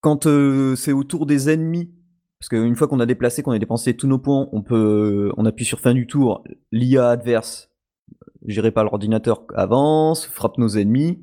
quand 0.00 0.26
euh, 0.26 0.74
c'est 0.74 0.92
au 0.92 1.04
tour 1.04 1.26
des 1.26 1.50
ennemis, 1.50 1.92
parce 2.40 2.48
qu'une 2.48 2.74
fois 2.74 2.88
qu'on 2.88 2.98
a 2.98 3.04
déplacé, 3.04 3.42
qu'on 3.42 3.52
a 3.52 3.58
dépensé 3.58 3.94
tous 3.94 4.06
nos 4.06 4.18
points, 4.18 4.48
on 4.52 4.62
peut, 4.62 5.30
on 5.36 5.44
appuie 5.44 5.66
sur 5.66 5.80
fin 5.80 5.92
du 5.92 6.06
tour, 6.06 6.44
l'IA 6.72 7.10
adverse, 7.10 7.70
géré 8.46 8.70
par 8.70 8.84
l'ordinateur, 8.84 9.44
avance, 9.54 10.24
frappe 10.24 10.56
nos 10.56 10.78
ennemis. 10.78 11.22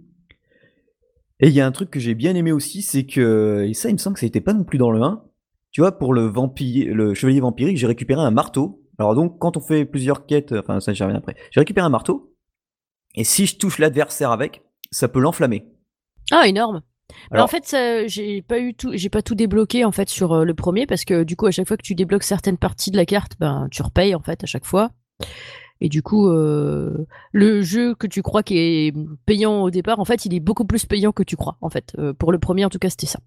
Et 1.39 1.47
il 1.47 1.53
y 1.53 1.61
a 1.61 1.65
un 1.65 1.71
truc 1.71 1.89
que 1.89 1.99
j'ai 1.99 2.13
bien 2.13 2.35
aimé 2.35 2.51
aussi, 2.51 2.83
c'est 2.83 3.07
que, 3.07 3.65
et 3.67 3.73
ça 3.73 3.89
il 3.89 3.93
me 3.93 3.97
semble 3.97 4.13
que 4.13 4.19
ça 4.19 4.27
n'était 4.27 4.39
pas 4.39 4.53
non 4.53 4.63
plus 4.63 4.77
dans 4.77 4.91
le 4.91 5.01
1, 5.01 5.23
tu 5.71 5.81
vois, 5.81 5.93
pour 5.93 6.13
le 6.13 6.27
vampire, 6.27 6.93
le 6.93 7.15
chevalier 7.15 7.39
vampirique, 7.39 7.77
j'ai 7.77 7.87
récupéré 7.87 8.21
un 8.21 8.29
marteau. 8.29 8.83
Alors 8.99 9.15
donc, 9.15 9.39
quand 9.39 9.57
on 9.57 9.61
fait 9.61 9.85
plusieurs 9.85 10.27
quêtes, 10.27 10.51
enfin 10.51 10.79
ça 10.79 10.93
j'y 10.93 11.01
reviens 11.01 11.17
après, 11.17 11.35
j'ai 11.49 11.59
récupéré 11.59 11.87
un 11.87 11.89
marteau, 11.89 12.28
et 13.15 13.23
si 13.23 13.45
je 13.45 13.57
touche 13.57 13.79
l'adversaire 13.79 14.31
avec, 14.31 14.61
ça 14.91 15.07
peut 15.07 15.19
l'enflammer. 15.19 15.65
Ah, 16.31 16.47
énorme. 16.47 16.81
en 17.31 17.47
fait, 17.47 17.75
j'ai 18.07 18.41
pas 18.41 18.59
eu 18.59 18.73
tout, 18.73 18.91
j'ai 18.93 19.09
pas 19.09 19.21
tout 19.21 19.35
débloqué 19.35 19.85
en 19.85 19.91
fait 19.91 20.09
sur 20.09 20.33
euh, 20.33 20.43
le 20.43 20.53
premier 20.53 20.85
parce 20.85 21.05
que 21.05 21.23
du 21.23 21.35
coup, 21.35 21.47
à 21.47 21.51
chaque 21.51 21.67
fois 21.67 21.77
que 21.77 21.83
tu 21.83 21.95
débloques 21.95 22.23
certaines 22.23 22.57
parties 22.57 22.91
de 22.91 22.97
la 22.97 23.05
carte, 23.05 23.33
ben 23.39 23.67
tu 23.71 23.81
repayes 23.81 24.15
en 24.15 24.21
fait 24.21 24.43
à 24.43 24.47
chaque 24.47 24.65
fois. 24.65 24.91
Et 25.81 25.87
du 25.87 26.03
coup, 26.03 26.27
euh, 26.27 27.05
le 27.31 27.61
jeu 27.61 27.95
que 27.95 28.05
tu 28.05 28.21
crois 28.21 28.43
qui 28.43 28.57
est 28.57 28.93
payant 29.25 29.61
au 29.61 29.69
départ, 29.69 29.99
en 29.99 30.05
fait, 30.05 30.25
il 30.25 30.33
est 30.33 30.41
beaucoup 30.41 30.65
plus 30.65 30.85
payant 30.85 31.13
que 31.13 31.23
tu 31.23 31.37
crois. 31.37 31.57
En 31.61 31.69
fait, 31.69 31.93
euh, 31.97 32.13
pour 32.13 32.33
le 32.33 32.39
premier, 32.39 32.65
en 32.65 32.69
tout 32.69 32.79
cas, 32.79 32.89
c'était 32.89 33.07
ça. 33.07 33.19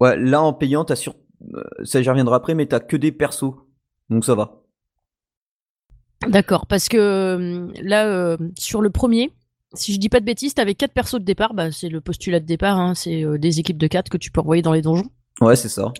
Ouais, 0.00 0.16
là 0.16 0.42
en 0.42 0.54
payant, 0.54 0.84
t'as 0.84 0.96
sur, 0.96 1.14
ça 1.84 2.02
j'y 2.02 2.08
reviendrai 2.08 2.34
après, 2.34 2.54
mais 2.54 2.66
t'as 2.66 2.80
que 2.80 2.96
des 2.96 3.12
persos, 3.12 3.54
donc 4.10 4.24
ça 4.24 4.34
va. 4.34 4.63
D'accord, 6.28 6.66
parce 6.66 6.88
que 6.88 6.96
euh, 6.96 7.72
là, 7.82 8.06
euh, 8.06 8.36
sur 8.58 8.80
le 8.80 8.90
premier, 8.90 9.32
si 9.74 9.92
je 9.92 9.98
dis 9.98 10.08
pas 10.08 10.20
de 10.20 10.24
bêtises, 10.24 10.54
t'avais 10.54 10.74
quatre 10.74 10.92
persos 10.92 11.20
de 11.20 11.24
départ, 11.24 11.54
bah, 11.54 11.70
c'est 11.70 11.88
le 11.88 12.00
postulat 12.00 12.40
de 12.40 12.46
départ, 12.46 12.78
hein, 12.78 12.94
c'est 12.94 13.24
euh, 13.24 13.38
des 13.38 13.60
équipes 13.60 13.78
de 13.78 13.86
quatre 13.86 14.08
que 14.08 14.16
tu 14.16 14.30
peux 14.30 14.40
envoyer 14.40 14.62
dans 14.62 14.72
les 14.72 14.82
donjons. 14.82 15.10
Ouais, 15.40 15.56
c'est 15.56 15.68
ça. 15.68 15.92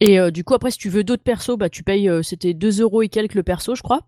Et 0.00 0.30
du 0.30 0.44
coup, 0.44 0.54
après, 0.54 0.70
si 0.70 0.78
tu 0.78 0.90
veux 0.90 1.02
d'autres 1.02 1.22
persos, 1.22 1.56
bah, 1.56 1.70
tu 1.70 1.82
payes, 1.82 2.08
c'était 2.22 2.52
2 2.52 2.82
euros 2.82 3.02
et 3.02 3.08
quelques 3.08 3.34
le 3.34 3.42
perso, 3.42 3.74
je 3.74 3.82
crois. 3.82 4.02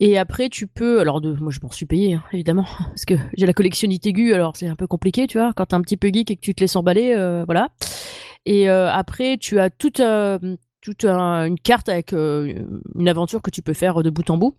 Et 0.00 0.18
après, 0.18 0.50
tu 0.50 0.66
peux, 0.66 1.00
alors 1.00 1.20
de, 1.20 1.32
moi 1.32 1.50
je 1.50 1.60
m'en 1.62 1.70
suis 1.70 1.86
payé, 1.86 2.14
hein, 2.14 2.22
évidemment, 2.32 2.66
parce 2.88 3.06
que 3.06 3.14
j'ai 3.36 3.46
la 3.46 3.54
collectionnite 3.54 4.06
aiguë, 4.06 4.34
alors 4.34 4.54
c'est 4.54 4.68
un 4.68 4.76
peu 4.76 4.86
compliqué, 4.86 5.26
tu 5.26 5.38
vois, 5.38 5.52
quand 5.56 5.66
t'es 5.66 5.74
un 5.74 5.80
petit 5.80 5.96
peu 5.96 6.08
geek 6.12 6.30
et 6.30 6.36
que 6.36 6.42
tu 6.42 6.54
te 6.54 6.60
laisses 6.60 6.76
emballer, 6.76 7.14
voilà. 7.46 7.70
Et 8.44 8.68
après, 8.68 9.38
tu 9.38 9.58
as 9.58 9.70
tout, 9.70 9.92
toute 10.84 11.06
une 11.06 11.58
carte 11.58 11.88
avec 11.88 12.12
une 12.12 13.08
aventure 13.08 13.40
que 13.40 13.50
tu 13.50 13.62
peux 13.62 13.72
faire 13.72 14.02
de 14.02 14.10
bout 14.10 14.28
en 14.28 14.36
bout. 14.36 14.54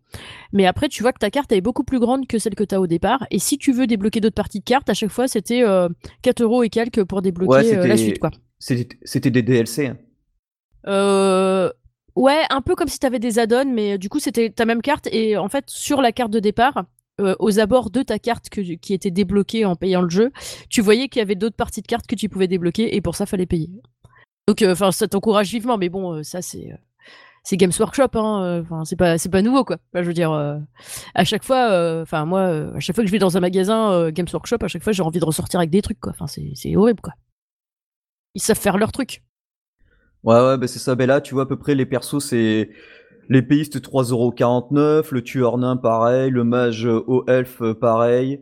Mais 0.54 0.66
après, 0.66 0.90
tu 0.90 1.04
vois 1.04 1.14
que 1.14 1.20
ta 1.20 1.30
carte 1.30 1.52
est 1.52 1.62
beaucoup 1.62 1.84
plus 1.84 2.00
grande 2.00 2.26
que 2.26 2.40
celle 2.40 2.56
que 2.56 2.64
tu 2.64 2.74
as 2.74 2.82
au 2.82 2.88
départ. 2.88 3.28
Et 3.30 3.38
si 3.38 3.60
tu 3.60 3.72
veux 3.72 3.86
débloquer 3.86 4.22
d'autres 4.22 4.36
parties 4.36 4.60
de 4.60 4.66
cartes, 4.66 4.90
à 4.90 4.96
chaque 4.96 5.12
fois, 5.12 5.28
c'était 5.28 5.64
4 6.24 6.42
euros 6.42 6.64
et 6.64 6.70
quelques 6.70 7.04
pour 7.04 7.22
débloquer 7.22 7.76
la 7.76 7.96
suite. 7.96 8.20
quoi. 8.20 8.32
C'était 8.60 9.30
des 9.30 9.44
DLC. 9.44 9.88
Hein. 9.88 9.98
Euh, 10.88 11.70
ouais, 12.16 12.42
un 12.50 12.62
peu 12.62 12.76
comme 12.76 12.88
si 12.88 12.98
tu 12.98 13.06
avais 13.06 13.20
des 13.20 13.38
add-ons, 13.38 13.72
mais 13.72 14.00
du 14.00 14.10
coup, 14.10 14.20
c'était 14.20 14.50
ta 14.50 14.66
même 14.66 14.82
carte. 14.82 15.08
Et 15.12 15.38
en 15.38 15.50
fait, 15.50 15.66
sur 15.68 16.02
la 16.02 16.12
carte 16.12 16.32
de 16.32 16.40
départ, 16.40 16.86
euh, 17.22 17.36
aux 17.40 17.60
abords 17.60 17.92
de 17.92 18.02
ta 18.02 18.20
carte 18.20 18.50
qui 18.50 18.94
était 18.94 19.12
débloquée 19.12 19.64
en 19.64 19.76
payant 19.76 20.02
le 20.02 20.10
jeu, 20.10 20.32
tu 20.70 20.82
voyais 20.82 21.08
qu'il 21.08 21.20
y 21.20 21.22
avait 21.22 21.36
d'autres 21.36 21.56
parties 21.56 21.82
de 21.82 21.88
cartes 21.88 22.08
que 22.08 22.16
tu 22.16 22.30
pouvais 22.30 22.48
débloquer 22.48 22.96
et 22.96 23.02
pour 23.02 23.16
ça, 23.16 23.26
fallait 23.26 23.46
payer. 23.46 23.70
Donc, 24.48 24.62
euh, 24.62 24.74
enfin, 24.74 24.92
ça 24.92 25.08
t'encourage 25.08 25.50
vivement, 25.50 25.78
mais 25.78 25.90
bon, 25.90 26.24
ça, 26.24 26.42
c'est 26.42 26.78
c'est 27.44 27.58
Games 27.58 27.72
Workshop 27.80 28.10
hein 28.16 28.62
enfin 28.64 28.86
c'est 28.86 28.96
pas 28.96 29.20
c'est 29.20 29.30
pas 29.30 29.44
nouveau 29.44 29.64
quoi. 29.64 29.78
Je 29.94 30.02
veux 30.02 30.14
dire 30.14 30.32
à 30.32 31.24
chaque 31.26 31.44
fois 31.44 32.02
enfin 32.02 32.26
moi 32.26 32.42
à 32.76 32.80
chaque 32.80 32.96
fois 32.96 33.04
que 33.04 33.08
je 33.08 33.12
vais 33.12 33.20
dans 33.20 33.38
un 33.38 33.40
magasin 33.40 34.10
Games 34.10 34.26
Workshop 34.34 34.58
à 34.62 34.68
chaque 34.68 34.82
fois 34.82 34.94
j'ai 34.94 35.04
envie 35.04 35.20
de 35.20 35.26
ressortir 35.26 35.60
avec 35.60 35.70
des 35.70 35.84
trucs 35.84 36.00
quoi. 36.00 36.12
Enfin 36.20 36.26
c'est 36.26 36.76
horrible 36.76 37.02
quoi. 37.02 37.14
Ils 38.34 38.42
savent 38.42 38.58
faire 38.58 38.80
leur 38.80 38.92
truc 38.92 39.22
Ouais, 40.26 40.34
ouais, 40.34 40.58
bah 40.58 40.68
c'est 40.68 40.80
ça. 40.80 40.96
Ben 40.96 41.06
là, 41.06 41.22
tu 41.22 41.36
vois, 41.36 41.44
à 41.44 41.46
peu 41.46 41.56
près, 41.56 41.76
les 41.76 41.86
persos, 41.86 42.18
c'est 42.20 42.72
l'épéiste 43.30 43.80
3,49€, 43.80 45.14
le 45.14 45.22
tueur 45.24 45.60
nain, 45.60 45.78
pareil, 45.78 46.32
le 46.32 46.44
mage 46.44 46.86
au 46.86 47.24
elfe, 47.28 47.62
pareil. 47.74 48.42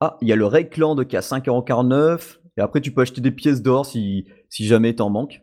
Ah, 0.00 0.18
il 0.20 0.28
y 0.28 0.32
a 0.32 0.36
le 0.36 0.44
Reikland 0.44 1.02
qui 1.06 1.16
est 1.16 1.18
à 1.18 1.22
5,49€, 1.22 2.40
et 2.58 2.60
après, 2.60 2.80
tu 2.80 2.90
peux 2.90 3.02
acheter 3.02 3.20
des 3.20 3.30
pièces 3.30 3.62
d'or 3.62 3.86
si, 3.86 4.26
si 4.50 4.66
jamais 4.66 4.92
t'en 4.94 5.10
manques. 5.10 5.42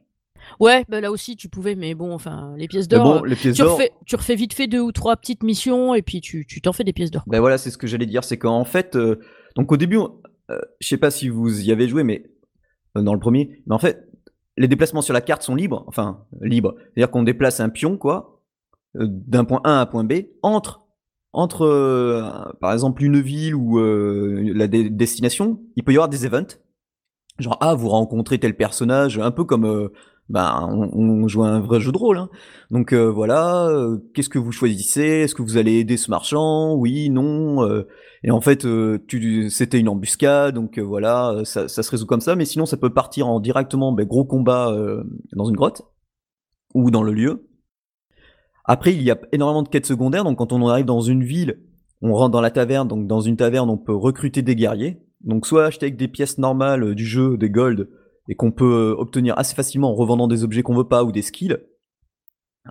Ouais, 0.60 0.86
bah 0.90 1.02
là 1.02 1.12
aussi 1.12 1.36
tu 1.36 1.50
pouvais, 1.50 1.74
mais 1.74 1.96
bon, 1.96 2.14
enfin, 2.14 2.54
les 2.58 2.68
pièces 2.68 2.88
d'or. 2.88 3.24
Bon, 3.24 3.36
tu, 3.36 3.64
refais, 3.64 3.92
tu 4.06 4.16
refais 4.16 4.36
vite 4.36 4.54
fait 4.54 4.68
deux 4.68 4.82
ou 4.82 4.92
trois 4.92 5.16
petites 5.16 5.42
missions 5.42 5.96
et 5.96 6.04
puis 6.04 6.22
tu 6.22 6.46
t'en 6.62 6.72
fais 6.72 6.84
des 6.84 6.94
pièces 6.94 7.10
d'or. 7.10 7.24
Ben 7.26 7.40
voilà, 7.40 7.58
c'est 7.58 7.72
ce 7.72 7.80
que 7.80 7.88
j'allais 7.88 8.06
dire, 8.06 8.24
c'est 8.24 8.38
qu'en 8.38 8.64
fait, 8.64 8.96
euh, 8.96 9.20
donc 9.56 9.72
au 9.72 9.78
début, 9.78 9.98
euh, 9.98 10.60
je 10.80 10.88
sais 10.88 10.98
pas 10.98 11.10
si 11.10 11.30
vous 11.30 11.62
y 11.62 11.72
avez 11.72 11.88
joué, 11.88 12.04
mais 12.04 12.26
euh, 12.96 13.02
dans 13.02 13.14
le 13.14 13.20
premier, 13.20 13.64
mais 13.66 13.74
en 13.74 13.80
fait, 13.80 14.08
les 14.58 14.68
déplacements 14.68 15.02
sur 15.02 15.14
la 15.14 15.22
carte 15.22 15.42
sont 15.42 15.56
libres, 15.56 15.84
enfin 15.88 16.26
libres. 16.42 16.76
C'est-à-dire 16.94 17.10
qu'on 17.10 17.24
déplace 17.24 17.60
un 17.60 17.70
pion, 17.70 17.98
quoi, 17.98 18.44
euh, 18.98 19.08
d'un 19.10 19.46
point 19.46 19.62
A 19.64 19.80
à 19.80 19.82
un 19.82 19.86
point 19.86 20.04
B, 20.04 20.14
entre 20.44 20.82
entre 21.34 21.64
euh, 21.64 22.24
par 22.62 22.72
exemple 22.72 23.04
une 23.04 23.20
ville 23.20 23.56
ou 23.56 23.78
euh, 23.80 24.54
la 24.56 24.68
destination, 24.68 25.60
il 25.76 25.84
peut 25.84 25.92
y 25.92 25.96
avoir 25.96 26.08
des 26.08 26.26
events. 26.26 26.58
Genre 27.40 27.58
ah 27.62 27.76
vous 27.76 27.90
rencontrez 27.90 28.40
tel 28.40 28.56
personnage, 28.56 29.20
un 29.20 29.32
peu 29.32 29.44
comme 29.44 29.90
ben 30.30 30.70
on, 30.72 31.28
joue 31.28 31.44
à 31.44 31.50
un 31.50 31.60
vrai 31.60 31.80
jeu 31.80 31.92
de 31.92 31.98
rôle. 31.98 32.18
Hein. 32.18 32.30
Donc 32.72 32.94
voilà, 32.94 33.70
qu'est-ce 34.14 34.30
que 34.30 34.40
vous 34.40 34.52
choisissez? 34.52 35.02
Est-ce 35.02 35.36
que 35.36 35.42
vous 35.42 35.58
allez 35.58 35.80
aider 35.80 35.98
ce 35.98 36.10
marchand? 36.10 36.76
Oui, 36.76 37.10
non. 37.10 37.68
Et 38.26 38.32
en 38.32 38.42
fait, 38.42 38.66
euh, 38.66 38.98
c'était 39.50 39.80
une 39.80 39.88
embuscade, 39.88 40.56
donc 40.56 40.80
euh, 40.80 40.82
voilà, 40.82 41.42
ça, 41.44 41.68
se 41.68 41.92
résout 41.92 42.08
comme 42.08 42.22
ça. 42.22 42.36
Mais 42.36 42.46
sinon, 42.46 42.66
ça 42.66 42.76
peut 42.76 42.92
partir 42.92 43.28
en 43.28 43.40
directement 43.40 43.92
ben, 43.92 44.04
gros 44.04 44.26
combat 44.26 44.72
euh, 44.72 45.04
dans 45.34 45.46
une 45.46 45.56
grotte 45.56 45.84
ou 46.74 46.90
dans 46.90 47.04
le 47.04 47.14
lieu. 47.14 47.48
Après, 48.64 48.96
il 48.96 49.04
y 49.04 49.12
a 49.12 49.20
énormément 49.32 49.62
de 49.62 49.70
quêtes 49.70 49.86
secondaires. 49.86 50.24
Donc, 50.24 50.40
quand 50.40 50.54
on 50.54 50.68
arrive 50.68 50.86
dans 50.86 51.02
une 51.02 51.24
ville, 51.24 51.62
on 52.02 52.16
rentre 52.16 52.32
dans 52.32 52.42
la 52.42 52.50
taverne. 52.50 52.88
Donc, 52.88 53.06
dans 53.06 53.22
une 53.22 53.38
taverne, 53.38 53.70
on 53.70 53.78
peut 53.78 53.96
recruter 53.96 54.42
des 54.42 54.56
guerriers. 54.56 55.00
Donc, 55.22 55.46
soit 55.46 55.66
acheter 55.66 55.88
avec 55.88 55.98
des 55.98 56.08
pièces 56.08 56.38
normales 56.38 56.96
du 56.96 57.06
jeu, 57.06 57.38
des 57.38 57.50
gold, 57.50 57.90
et 58.30 58.36
qu'on 58.36 58.52
peut 58.52 58.96
obtenir 58.98 59.38
assez 59.38 59.56
facilement 59.56 59.92
en 59.92 59.96
revendant 59.96 60.28
des 60.28 60.44
objets 60.44 60.64
qu'on 60.64 60.76
veut 60.76 60.88
pas 60.88 61.04
ou 61.04 61.12
des 61.12 61.22
skills. 61.22 61.58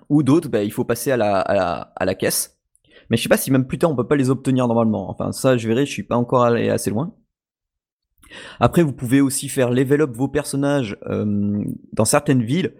Ou 0.09 0.23
d'autres, 0.23 0.49
ben, 0.49 0.65
il 0.65 0.71
faut 0.71 0.83
passer 0.83 1.11
à 1.11 1.17
la, 1.17 1.39
à 1.39 2.05
la 2.05 2.15
caisse 2.15 2.55
mais 3.09 3.17
je 3.17 3.23
sais 3.23 3.29
pas 3.29 3.37
si 3.37 3.51
même 3.51 3.67
plus 3.67 3.77
tard 3.77 3.91
on 3.91 3.95
peut 3.95 4.07
pas 4.07 4.15
les 4.15 4.29
obtenir 4.29 4.67
normalement. 4.67 5.09
Enfin, 5.09 5.31
ça, 5.31 5.57
je 5.57 5.67
verrai, 5.67 5.85
je 5.85 5.91
suis 5.91 6.03
pas 6.03 6.17
encore 6.17 6.43
allé 6.43 6.69
assez 6.69 6.89
loin. 6.89 7.13
Après, 8.59 8.81
vous 8.81 8.93
pouvez 8.93 9.21
aussi 9.21 9.49
faire 9.49 9.69
level 9.69 10.01
up 10.01 10.11
vos 10.13 10.27
personnages 10.27 10.97
euh, 11.07 11.63
dans 11.93 12.05
certaines 12.05 12.43
villes, 12.43 12.73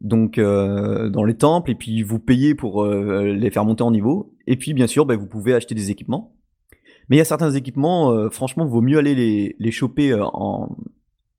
donc 0.00 0.38
euh, 0.38 1.08
dans 1.08 1.24
les 1.24 1.36
temples, 1.36 1.70
et 1.70 1.74
puis 1.74 2.02
vous 2.02 2.18
payez 2.18 2.54
pour 2.54 2.84
euh, 2.84 3.24
les 3.32 3.50
faire 3.50 3.64
monter 3.64 3.82
en 3.82 3.90
niveau. 3.90 4.36
Et 4.46 4.56
puis, 4.56 4.74
bien 4.74 4.86
sûr, 4.86 5.06
bah, 5.06 5.16
vous 5.16 5.26
pouvez 5.26 5.54
acheter 5.54 5.74
des 5.74 5.90
équipements. 5.90 6.36
Mais 7.12 7.16
il 7.16 7.18
y 7.18 7.22
a 7.22 7.26
certains 7.26 7.50
équipements, 7.50 8.30
franchement, 8.30 8.64
vaut 8.64 8.80
mieux 8.80 8.96
aller 8.96 9.14
les, 9.14 9.54
les 9.58 9.70
choper 9.70 10.14
en 10.18 10.74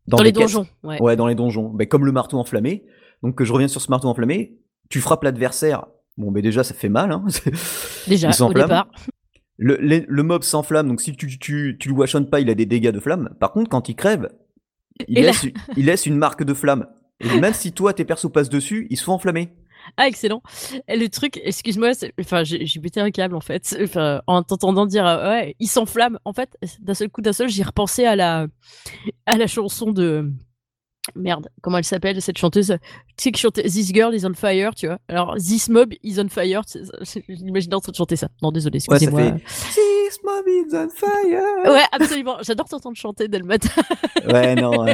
dans, 0.08 0.22
les 0.22 0.32
donjons. 0.32 0.68
Ouais. 0.84 1.02
ouais. 1.02 1.16
dans 1.16 1.28
les 1.28 1.36
donjons. 1.36 1.70
Bah, 1.70 1.88
comme 1.88 2.06
le 2.06 2.12
marteau 2.12 2.38
enflammé. 2.38 2.84
Donc, 3.24 3.42
je 3.42 3.52
reviens 3.52 3.68
sur 3.68 3.82
ce 3.82 3.90
marteau 3.90 4.08
enflammé. 4.08 4.58
Tu 4.90 5.00
frappes 5.00 5.24
l'adversaire 5.24 5.88
Bon, 6.18 6.30
mais 6.30 6.44
déjà, 6.44 6.64
ça 6.64 6.76
fait 6.76 6.90
mal. 6.90 7.12
Hein. 7.12 7.26
Déjà, 8.08 8.30
au 8.40 8.54
départ. 8.54 8.88
Le, 9.58 9.78
le, 9.80 10.24
mob 10.24 10.44
s'enflamme, 10.44 10.88
donc 10.88 11.02
si 11.02 11.16
tu, 11.16 11.40
tu, 11.40 11.78
tu 11.80 11.90
le 11.90 12.16
one 12.16 12.30
pas, 12.30 12.40
il 12.40 12.50
a 12.50 12.56
des 12.56 12.66
dégâts 12.66 12.92
de 12.92 13.00
flamme. 13.00 13.30
Par 13.40 13.52
contre, 13.52 13.70
quand 13.70 13.90
il 13.90 13.96
crève, 13.96 14.30
il, 15.08 15.24
laisse, 15.24 15.48
il 15.78 15.86
laisse 15.86 16.06
une 16.06 16.18
marque 16.18 16.44
de 16.44 16.54
flamme. 16.54 16.88
Et 17.22 17.40
même 17.40 17.54
si 17.54 17.72
toi, 17.72 17.94
tes 17.94 18.04
persos 18.04 18.32
passent 18.32 18.50
dessus, 18.50 18.88
ils 18.90 18.98
se 18.98 19.06
font 19.06 19.14
enflammer. 19.14 19.54
Ah, 19.98 20.08
excellent. 20.08 20.42
Et 20.88 20.98
le 20.98 21.10
truc, 21.10 21.40
excuse-moi, 21.44 21.92
enfin, 22.20 22.44
j'ai 22.44 22.80
pété 22.80 23.00
un 23.00 23.12
câble 23.12 23.36
en 23.36 23.42
fait. 23.42 23.78
Enfin, 23.82 24.22
en 24.28 24.44
t'entendant 24.44 24.86
dire, 24.86 25.06
euh, 25.06 25.30
ouais, 25.30 25.56
il 25.60 25.68
s'enflamme. 25.68 26.20
En 26.26 26.34
fait, 26.34 26.58
d'un 26.80 26.94
seul 26.94 27.10
coup, 27.10 27.22
d'un 27.22 27.34
seul, 27.34 27.50
j'ai 27.50 27.64
repensé 27.64 28.06
à 28.06 28.16
la, 28.16 28.48
à 29.26 29.38
la 29.38 29.48
chanson 29.48 29.92
de 29.92 30.32
Merde, 31.16 31.50
comment 31.62 31.80
elle 31.80 31.84
s'appelle 31.84 32.22
cette 32.22 32.38
chanteuse? 32.38 32.78
Tu 33.18 33.24
sais 33.24 33.32
qui 33.32 33.42
chantait 33.42 33.64
This 33.64 33.94
Girl 33.94 34.16
is 34.16 34.26
on 34.26 34.34
fire, 34.34 34.74
tu 34.74 34.88
vois? 34.88 35.00
Alors 35.10 35.36
This 35.36 35.68
Mob 35.68 35.94
is 36.02 36.18
on 36.20 36.30
fire, 36.30 36.62
j'imagine 37.28 37.74
en 37.74 37.82
train 37.82 37.92
de 37.92 37.98
chanter 37.98 38.16
ça. 38.16 38.30
Non, 38.42 38.54
désolé, 38.54 38.78
excusez-moi. 38.78 39.22
Ouais, 39.22 39.34
This 39.46 40.20
Mob 40.24 40.48
is 40.48 40.74
on 40.74 40.88
fire. 40.90 41.44
Ouais, 41.66 41.84
absolument. 41.92 42.38
J'adore 42.42 42.70
t'entendre 42.70 42.96
chanter 42.96 43.28
dès 43.28 43.40
le 43.40 43.46
matin. 43.46 43.82
ouais, 44.32 44.56
non, 44.56 44.72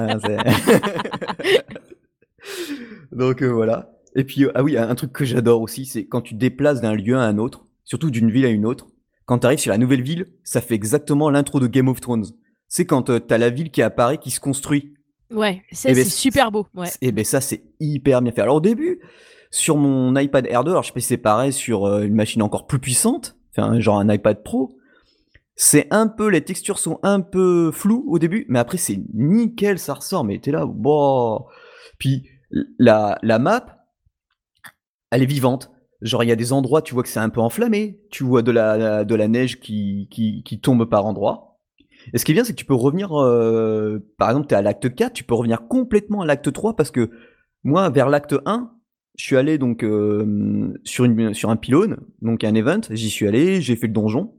Donc 3.12 3.44
euh, 3.44 3.52
voilà. 3.52 3.92
Et 4.16 4.24
puis, 4.24 4.46
euh, 4.46 4.52
ah 4.56 4.64
oui, 4.64 4.78
un 4.78 4.96
truc 4.96 5.12
que 5.12 5.26
j'adore 5.26 5.62
aussi, 5.62 5.86
c'est 5.86 6.06
quand 6.06 6.22
tu 6.22 6.34
déplaces 6.36 6.82
d'un 6.82 6.96
lieu 6.96 7.18
à 7.18 7.22
un 7.22 7.38
autre, 7.38 7.66
surtout 7.84 8.12
d'une 8.12 8.32
ville 8.32 8.46
à 8.46 8.50
une 8.50 8.66
autre, 8.66 8.88
quand 9.26 9.40
tu 9.40 9.46
arrives 9.46 9.60
sur 9.60 9.72
la 9.72 9.78
nouvelle 9.78 10.02
ville, 10.02 10.28
ça 10.44 10.62
fait 10.62 10.74
exactement 10.74 11.30
l'intro 11.30 11.60
de 11.60 11.68
Game 11.68 11.88
of 11.88 12.02
Thrones. 12.02 12.26
C'est 12.68 12.86
quand 12.86 13.10
euh, 13.10 13.20
t'as 13.20 13.38
la 13.38 13.50
ville 13.50 13.72
qui 13.72 13.82
apparaît, 13.82 14.18
qui 14.18 14.32
se 14.32 14.40
construit 14.40 14.94
Ouais, 15.32 15.62
ça, 15.72 15.90
eh 15.92 15.94
ben, 15.94 16.04
c'est 16.04 16.10
super 16.10 16.52
beau. 16.52 16.66
Ouais. 16.74 16.88
Et 17.02 17.10
eh 17.10 17.12
ben 17.12 17.24
ça, 17.24 17.40
c'est 17.40 17.64
hyper 17.80 18.22
bien 18.22 18.32
fait. 18.32 18.42
Alors 18.42 18.56
au 18.56 18.62
début, 18.62 19.00
sur 19.52 19.78
mon 19.78 20.16
iPad 20.16 20.48
Air 20.48 20.64
2, 20.64 20.72
alors 20.72 20.84
je 20.84 20.88
sais 20.88 20.94
pas 20.94 21.00
si 21.00 21.08
c'est 21.08 21.18
pareil 21.18 21.54
sur 21.54 21.86
euh, 21.86 22.02
une 22.04 22.16
machine 22.16 22.42
encore 22.42 22.66
plus 22.66 22.80
puissante, 22.80 23.38
enfin 23.52 23.80
genre 23.80 24.00
un 24.00 24.10
iPad 24.12 24.42
Pro, 24.44 24.76
c'est 25.56 25.88
un 25.92 26.08
peu, 26.08 26.30
les 26.30 26.42
textures 26.42 26.80
sont 26.80 27.00
un 27.04 27.22
peu 27.22 27.72
floues 27.72 28.06
au 28.08 28.18
début, 28.18 28.46
mais 28.50 28.60
après 28.60 28.78
c'est 28.78 29.00
nickel, 29.14 29.78
ça 29.78 29.94
ressort, 29.94 30.24
mais 30.24 30.40
t'es 30.40 30.52
là, 30.52 30.66
bon. 30.66 31.46
Puis 32.00 32.28
la, 32.80 33.20
la 33.22 33.38
map, 33.38 33.79
elle 35.12 35.24
est 35.24 35.28
vivante. 35.28 35.72
Genre 36.02 36.24
il 36.24 36.28
y 36.28 36.32
a 36.32 36.36
des 36.36 36.54
endroits, 36.54 36.82
tu 36.82 36.94
vois 36.94 37.04
que 37.04 37.10
c'est 37.10 37.20
un 37.20 37.30
peu 37.30 37.42
enflammé, 37.42 38.00
tu 38.10 38.24
vois 38.24 38.42
de 38.42 38.52
la, 38.52 39.04
de 39.04 39.16
la 39.16 39.28
neige 39.28 39.60
qui, 39.60 40.08
qui, 40.10 40.44
qui 40.44 40.60
tombe 40.60 40.86
par 40.86 41.06
endroits. 41.06 41.50
Et 42.14 42.18
ce 42.18 42.26
qui 42.26 42.32
est 42.32 42.34
bien, 42.34 42.44
c'est 42.44 42.54
que 42.54 42.58
tu 42.58 42.66
peux 42.66 42.74
revenir, 42.74 43.12
euh, 43.20 44.00
par 44.18 44.30
exemple, 44.30 44.48
tu 44.48 44.54
es 44.54 44.58
à 44.58 44.62
l'acte 44.62 44.94
4, 44.94 45.14
tu 45.14 45.24
peux 45.24 45.36
revenir 45.36 45.68
complètement 45.68 46.22
à 46.22 46.26
l'acte 46.26 46.52
3 46.52 46.76
parce 46.76 46.92
que 46.92 47.10
moi, 47.64 47.90
vers 47.90 48.10
l'acte 48.10 48.36
1, 48.46 48.72
je 49.18 49.24
suis 49.26 49.36
allé 49.36 49.58
donc 49.58 49.84
euh, 49.84 50.74
sur, 50.86 51.04
une, 51.04 51.34
sur 51.34 51.50
un 51.50 51.58
pylône, 51.58 51.98
donc 52.22 52.44
un 52.46 52.56
event, 52.56 52.82
j'y 52.90 53.10
suis 53.10 53.28
allé, 53.28 53.62
j'ai 53.62 53.76
fait 53.76 53.88
le 53.88 53.94
donjon. 53.94 54.34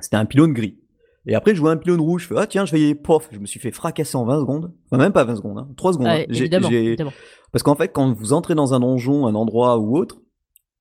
C'était 0.00 0.16
un 0.16 0.24
pylône 0.24 0.52
gris. 0.52 0.78
Et 1.26 1.34
après, 1.34 1.54
je 1.54 1.60
vois 1.60 1.72
un 1.72 1.76
pylône 1.76 2.00
rouge, 2.00 2.22
je 2.22 2.28
fais, 2.28 2.34
ah 2.38 2.46
tiens, 2.46 2.64
je 2.64 2.72
vais 2.72 2.80
y 2.80 2.84
aller, 2.84 2.94
pof, 2.94 3.28
je 3.30 3.38
me 3.38 3.44
suis 3.44 3.60
fait 3.60 3.70
fracasser 3.70 4.16
en 4.16 4.24
20 4.24 4.40
secondes. 4.40 4.72
Enfin, 4.86 4.96
même 4.96 5.12
pas 5.12 5.24
20 5.24 5.36
secondes, 5.36 5.58
hein, 5.58 5.68
3 5.76 5.92
secondes. 5.92 6.06
Ouais, 6.06 6.26
évidemment, 6.30 6.70
évidemment. 6.70 7.12
Parce 7.52 7.62
qu'en 7.62 7.74
fait, 7.74 7.88
quand 7.88 8.12
vous 8.12 8.32
entrez 8.32 8.54
dans 8.54 8.74
un 8.74 8.80
donjon, 8.80 9.26
un 9.26 9.34
endroit 9.34 9.78
ou 9.78 9.96
autre, 9.96 10.20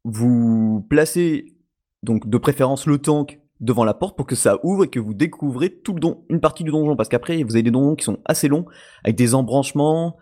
vous 0.04 0.86
placez 0.90 1.58
donc 2.04 2.28
de 2.28 2.38
préférence 2.38 2.86
le 2.86 2.98
tank 2.98 3.40
devant 3.60 3.84
la 3.84 3.94
porte 3.94 4.16
pour 4.16 4.26
que 4.26 4.36
ça 4.36 4.60
ouvre 4.64 4.86
et 4.86 4.88
que 4.88 5.00
vous 5.00 5.14
découvrez 5.14 5.70
tout 5.70 5.94
le 5.94 6.00
don 6.00 6.26
une 6.30 6.40
partie 6.40 6.64
du 6.64 6.72
donjon. 6.72 6.96
Parce 6.96 7.10
qu'après 7.10 7.42
vous 7.44 7.56
avez 7.56 7.64
des 7.64 7.72
donjons 7.72 7.96
qui 7.96 8.06
sont 8.06 8.20
assez 8.26 8.48
longs 8.48 8.66
avec 9.04 9.16
des 9.16 9.34
embranchements. 9.34 10.18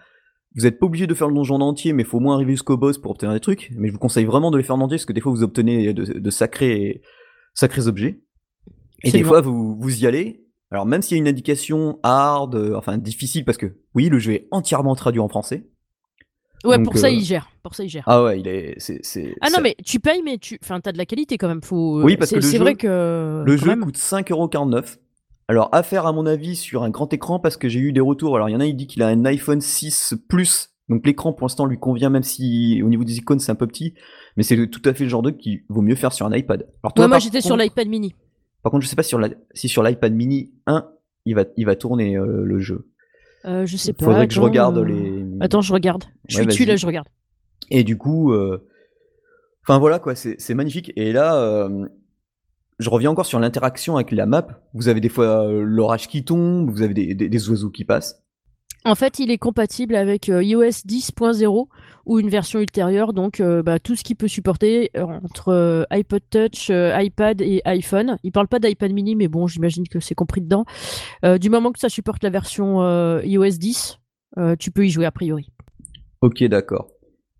Vous 0.56 0.64
n'êtes 0.64 0.80
pas 0.80 0.86
obligé 0.86 1.06
de 1.06 1.14
faire 1.14 1.28
le 1.28 1.36
donjon 1.36 1.56
entier 1.56 1.92
mais 1.92 2.04
il 2.04 2.06
faut 2.06 2.18
au 2.18 2.22
moins 2.22 2.36
arriver 2.36 2.54
jusqu'au 2.54 2.78
boss 2.78 2.98
pour 2.98 3.12
obtenir 3.12 3.34
des 3.34 3.40
trucs. 3.40 3.72
Mais 3.76 3.90
je 3.90 3.94
vous 3.94 4.00
conseille 4.00 4.26
vraiment 4.26 4.52
de 4.52 4.58
les 4.58 4.64
faire 4.64 4.76
en 4.76 4.82
entier 4.82 4.98
parce 4.98 5.06
que 5.06 5.14
des 5.14 5.22
fois 5.22 5.32
vous 5.32 5.44
obtenez 5.44 5.94
de, 5.94 6.30
sacrés 6.30 7.02
sacrés 7.54 7.88
objets. 7.88 8.22
Et 9.04 9.12
des 9.12 9.24
fois 9.24 9.42
vous, 9.42 9.76
vous 9.78 10.04
y 10.04 10.08
allez. 10.08 10.46
Alors 10.72 10.86
même 10.86 11.02
s'il 11.02 11.18
y 11.18 11.20
a 11.20 11.22
une 11.22 11.28
indication 11.28 12.00
hard 12.04 12.56
enfin 12.76 12.98
difficile 12.98 13.46
parce 13.46 13.58
que 13.58 13.78
oui 13.94 14.10
le 14.10 14.18
jeu 14.18 14.34
est 14.34 14.48
entièrement 14.52 14.96
traduit 14.96 15.20
en 15.20 15.28
français 15.28 15.68
Ouais, 16.66 16.82
pour 16.84 16.98
ça, 16.98 17.08
euh, 17.08 17.12
il 17.12 17.24
gère. 17.24 17.50
Pour 17.64 17.76
ça, 17.76 17.84
il 17.84 17.90
gère. 17.90 18.04
Ah 18.08 18.24
ouais, 18.24 18.40
il 18.40 18.48
est. 18.48 18.76
c'est 18.78 19.36
ah 19.42 19.50
non, 19.50 19.60
mais 19.62 19.76
tu 19.86 20.00
payes, 20.00 20.22
mais 20.24 20.38
tu. 20.38 20.58
Enfin, 20.64 20.80
t'as 20.80 20.92
de 20.92 20.98
la 20.98 21.06
qualité 21.06 21.38
quand 21.38 21.48
même. 21.48 21.64
Faut... 21.64 22.02
Oui, 22.02 22.18
parce 22.18 22.32
que 22.32 22.42
c'est 22.42 22.58
vrai 22.58 22.76
que. 22.76 23.44
Le 23.46 23.58
jeu 23.58 23.76
coûte 23.78 23.98
5,49€. 23.98 24.98
Alors, 25.48 25.70
à 25.74 25.84
faire, 25.84 26.08
à 26.08 26.12
mon 26.12 26.26
avis, 26.26 26.56
sur 26.56 26.84
un 26.84 26.90
grand 26.90 27.12
écran, 27.14 27.40
parce 27.40 27.56
que 27.56 27.70
j'ai 27.70 27.80
eu 27.80 27.92
des 27.92 28.02
retours. 28.02 28.36
Alors, 28.36 28.50
il 28.50 28.54
y 28.54 28.56
en 28.56 28.60
a, 28.60 28.66
il 28.66 28.76
dit 28.76 28.88
qu'il 28.88 29.04
a 29.04 29.08
un 29.08 29.26
iPhone 29.26 29.62
6 29.62 30.16
Plus 30.28 30.72
Donc 30.90 31.06
l'écran 31.06 31.34
pour 31.34 31.46
l'instant 31.46 31.68
lui 31.68 31.78
convient, 31.78 32.10
même 32.10 32.24
si 32.24 32.82
au 32.84 32.90
niveau 32.90 33.04
des 33.04 33.18
icônes 33.18 33.40
c'est 33.40 33.52
un 33.52 33.56
peu 33.56 33.68
petit, 33.68 33.94
mais 34.38 34.44
c'est 34.44 34.68
tout 34.68 34.82
à 34.86 34.94
fait 34.94 35.04
le 35.04 35.10
genre 35.10 35.22
de 35.22 35.30
qui 35.30 35.62
vaut 35.70 35.82
mieux 35.82 35.96
faire 35.96 36.14
sur 36.14 36.26
un 36.26 36.36
iPad. 36.36 36.68
Alors 36.84 36.94
toi, 36.94 37.08
moi 37.08 37.20
j'étais 37.20 37.42
sur 37.42 37.58
l'iPad 37.58 37.88
mini. 37.88 38.16
Par 38.64 38.72
contre, 38.72 38.84
je 38.84 38.90
sais 38.90 38.96
pas 38.96 39.04
sur 39.04 39.20
la... 39.20 39.30
si 39.54 39.70
sur 39.70 39.84
l'iPad 39.84 40.14
mini 40.14 40.52
1, 40.66 40.88
il 41.26 41.36
va, 41.36 41.44
il 41.58 41.66
va 41.68 41.76
tourner 41.76 42.18
euh, 42.18 42.42
le 42.44 42.60
jeu. 42.60 42.88
Euh, 43.46 43.66
je 43.66 43.78
sais 43.78 43.94
pas. 43.94 44.06
Faudrait 44.06 44.28
que 44.28 44.34
je 44.34 44.42
regarde 44.42 44.78
les. 44.80 45.26
Attends, 45.40 45.62
je 45.62 45.74
regarde. 45.74 46.06
Je 46.28 46.38
suis 46.38 46.46
dessus 46.46 46.66
là, 46.66 46.76
je 46.76 46.86
regarde. 46.86 47.08
Et 47.70 47.84
du 47.84 47.98
coup, 47.98 48.34
enfin 49.64 49.80
voilà 49.80 50.00
quoi, 50.00 50.16
c'est 50.16 50.54
magnifique. 50.54 50.92
Et 50.96 51.12
là, 51.14 51.70
je 52.80 52.90
reviens 52.90 53.12
encore 53.12 53.26
sur 53.26 53.40
l'interaction 53.40 53.96
avec 53.96 54.12
la 54.12 54.26
map. 54.26 54.48
Vous 54.74 54.88
avez 54.88 55.02
des 55.02 55.10
fois 55.10 55.48
l'orage 55.52 56.08
qui 56.08 56.24
tombe, 56.24 56.70
vous 56.70 56.82
avez 56.82 56.94
des, 56.94 57.50
oiseaux 57.50 57.70
qui 57.70 57.86
passent. 57.86 58.25
En 58.88 58.94
fait, 58.94 59.18
il 59.18 59.32
est 59.32 59.40
compatible 59.40 59.96
avec 59.96 60.30
euh, 60.30 60.44
iOS 60.44 60.86
10.0 60.86 61.68
ou 62.06 62.20
une 62.20 62.30
version 62.30 62.60
ultérieure, 62.60 63.14
donc 63.14 63.40
euh, 63.40 63.64
bah, 63.64 63.80
tout 63.80 63.96
ce 63.96 64.04
qu'il 64.04 64.16
peut 64.16 64.28
supporter 64.28 64.92
euh, 64.96 65.02
entre 65.02 65.88
iPod 65.90 66.22
Touch, 66.30 66.70
iPad 66.70 67.42
et 67.42 67.64
iPhone. 67.66 68.18
Il 68.22 68.32
parle 68.32 68.48
pas 68.48 68.60
d'iPad 68.60 68.94
mini, 68.94 69.16
mais 69.16 69.28
bon, 69.28 69.48
j'imagine 69.48 69.88
que 69.88 70.00
c'est 70.00 70.14
compris 70.14 70.42
dedans. 70.42 70.66
du 71.40 71.50
moment 71.50 71.72
que 71.72 71.80
ça 71.80 71.90
supporte 71.90 72.24
la 72.24 72.30
version 72.30 72.82
iOS 73.22 73.58
10, 73.58 74.00
tu 74.60 74.70
peux 74.70 74.86
y 74.86 74.90
jouer 74.90 75.06
a 75.06 75.12
priori. 75.12 75.50
Ok, 76.22 76.44
d'accord. 76.44 76.88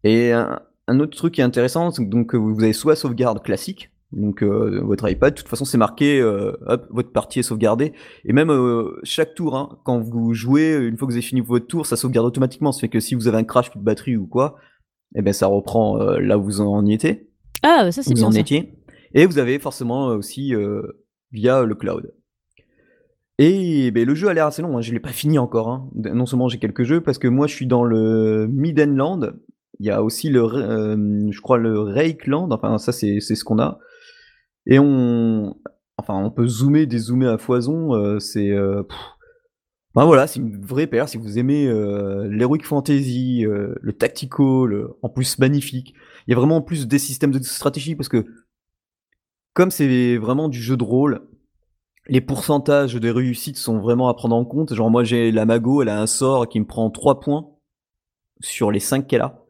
Et 0.04 0.32
un, 0.34 1.00
autre 1.00 1.16
truc 1.16 1.36
qui 1.36 1.42
est 1.42 1.44
intéressant, 1.44 1.92
donc 2.00 2.34
vous 2.34 2.64
avez 2.64 2.74
soit 2.74 2.96
sauvegarde 2.96 3.44
classique, 3.44 3.92
donc 4.16 4.42
euh, 4.42 4.80
votre 4.82 5.10
iPad, 5.10 5.34
de 5.34 5.38
toute 5.38 5.50
façon 5.50 5.66
c'est 5.66 5.78
marqué, 5.78 6.22
euh, 6.22 6.54
hop, 6.66 6.88
votre 6.90 7.12
partie 7.12 7.40
est 7.40 7.44
sauvegardée. 7.44 7.92
Et 8.24 8.32
même 8.32 8.50
euh, 8.50 8.98
chaque 9.04 9.36
tour, 9.36 9.56
hein, 9.56 9.78
quand 9.84 10.00
vous 10.00 10.34
jouez, 10.34 10.74
une 10.74 10.98
fois 10.98 11.06
que 11.06 11.12
vous 11.12 11.18
avez 11.18 11.26
fini 11.26 11.42
votre 11.42 11.68
tour, 11.68 11.86
ça 11.86 11.98
sauvegarde 11.98 12.26
automatiquement. 12.26 12.72
Ça 12.72 12.80
fait 12.80 12.90
que 12.90 13.02
si 13.02 13.14
vous 13.14 13.28
avez 13.28 13.38
un 13.38 13.44
crash 13.44 13.72
de 13.76 13.80
batterie 13.80 14.16
ou 14.16 14.26
quoi, 14.26 14.56
eh 15.16 15.22
ben 15.22 15.34
ça 15.34 15.48
reprend 15.48 15.98
là 15.98 16.38
où 16.38 16.44
vous 16.44 16.62
en 16.62 16.86
étiez. 16.86 17.30
Ah, 17.62 17.92
ça 17.92 18.04
c'est 18.04 18.14
bien. 18.14 18.24
Vous 18.24 18.36
en 18.36 18.40
étiez. 18.40 18.74
Et 19.14 19.26
vous 19.26 19.38
avez 19.38 19.60
forcément 19.60 20.08
aussi 20.08 20.54
via 21.32 21.64
le 21.64 21.76
cloud. 21.76 22.14
Et 23.38 23.92
ben, 23.92 24.08
le 24.08 24.16
jeu 24.16 24.30
a 24.30 24.34
l'air 24.34 24.46
assez 24.46 24.62
long, 24.62 24.78
hein. 24.78 24.82
je 24.82 24.94
l'ai 24.94 25.00
pas 25.02 25.10
fini 25.10 25.38
encore. 25.38 25.70
Hein. 25.70 25.90
Non 25.94 26.26
seulement 26.26 26.48
j'ai 26.48 26.58
quelques 26.58 26.84
jeux, 26.84 27.02
parce 27.02 27.18
que 27.18 27.28
moi 27.28 27.48
je 27.48 27.54
suis 27.54 27.68
dans 27.68 27.84
le 27.84 28.48
Midland. 28.48 29.34
Il 29.80 29.86
y 29.86 29.90
a 29.90 30.02
aussi 30.02 30.30
le, 30.30 30.48
je 31.32 31.42
crois 31.42 31.58
le 31.58 31.82
Rakeland. 31.82 32.50
Enfin 32.52 32.78
ça 32.78 32.94
c'est 32.94 33.20
ce 33.20 33.44
qu'on 33.44 33.60
a. 33.60 33.80
Et 34.68 34.80
on, 34.80 35.56
enfin, 35.98 36.16
on 36.16 36.32
peut 36.32 36.48
zoomer, 36.48 36.86
dézoomer 36.86 37.28
à 37.28 37.38
foison. 37.38 37.94
Euh, 37.94 38.20
c'est, 38.20 38.52
euh, 38.52 38.84
ben 39.94 40.06
voilà, 40.06 40.28
c'est 40.28 40.40
une 40.40 40.62
vraie 40.66 40.88
paire. 40.88 41.08
Si 41.08 41.18
vous 41.18 41.38
aimez 41.38 41.68
euh, 41.68 42.28
l'heroic 42.30 42.64
fantasy, 42.64 43.46
le 43.46 43.94
tactical, 43.94 44.88
en 45.02 45.10
plus 45.10 45.38
magnifique. 45.40 45.94
Il 46.28 46.32
y 46.32 46.34
a 46.34 46.38
vraiment 46.38 46.58
en 46.58 46.62
plus 46.62 46.88
des 46.88 47.00
systèmes 47.00 47.32
de 47.32 47.40
stratégie 47.44 47.96
parce 47.96 48.10
que 48.10 48.26
comme 49.54 49.72
c'est 49.72 50.18
vraiment 50.18 50.50
du 50.50 50.62
jeu 50.62 50.76
de 50.76 50.84
rôle, 50.84 51.22
les 52.08 52.20
pourcentages 52.20 52.96
des 52.96 53.12
réussites 53.12 53.58
sont 53.58 53.80
vraiment 53.80 54.10
à 54.10 54.14
prendre 54.16 54.36
en 54.36 54.44
compte. 54.44 54.74
Genre 54.74 54.90
moi 54.90 55.04
j'ai 55.04 55.32
la 55.32 55.46
Mago, 55.46 55.82
elle 55.82 55.90
a 55.90 56.02
un 56.02 56.08
sort 56.08 56.50
qui 56.50 56.60
me 56.60 56.66
prend 56.66 56.90
3 56.90 57.20
points 57.20 57.48
sur 58.42 58.72
les 58.72 58.82
5 58.82 59.08
qu'elle 59.08 59.22
a. 59.22 59.46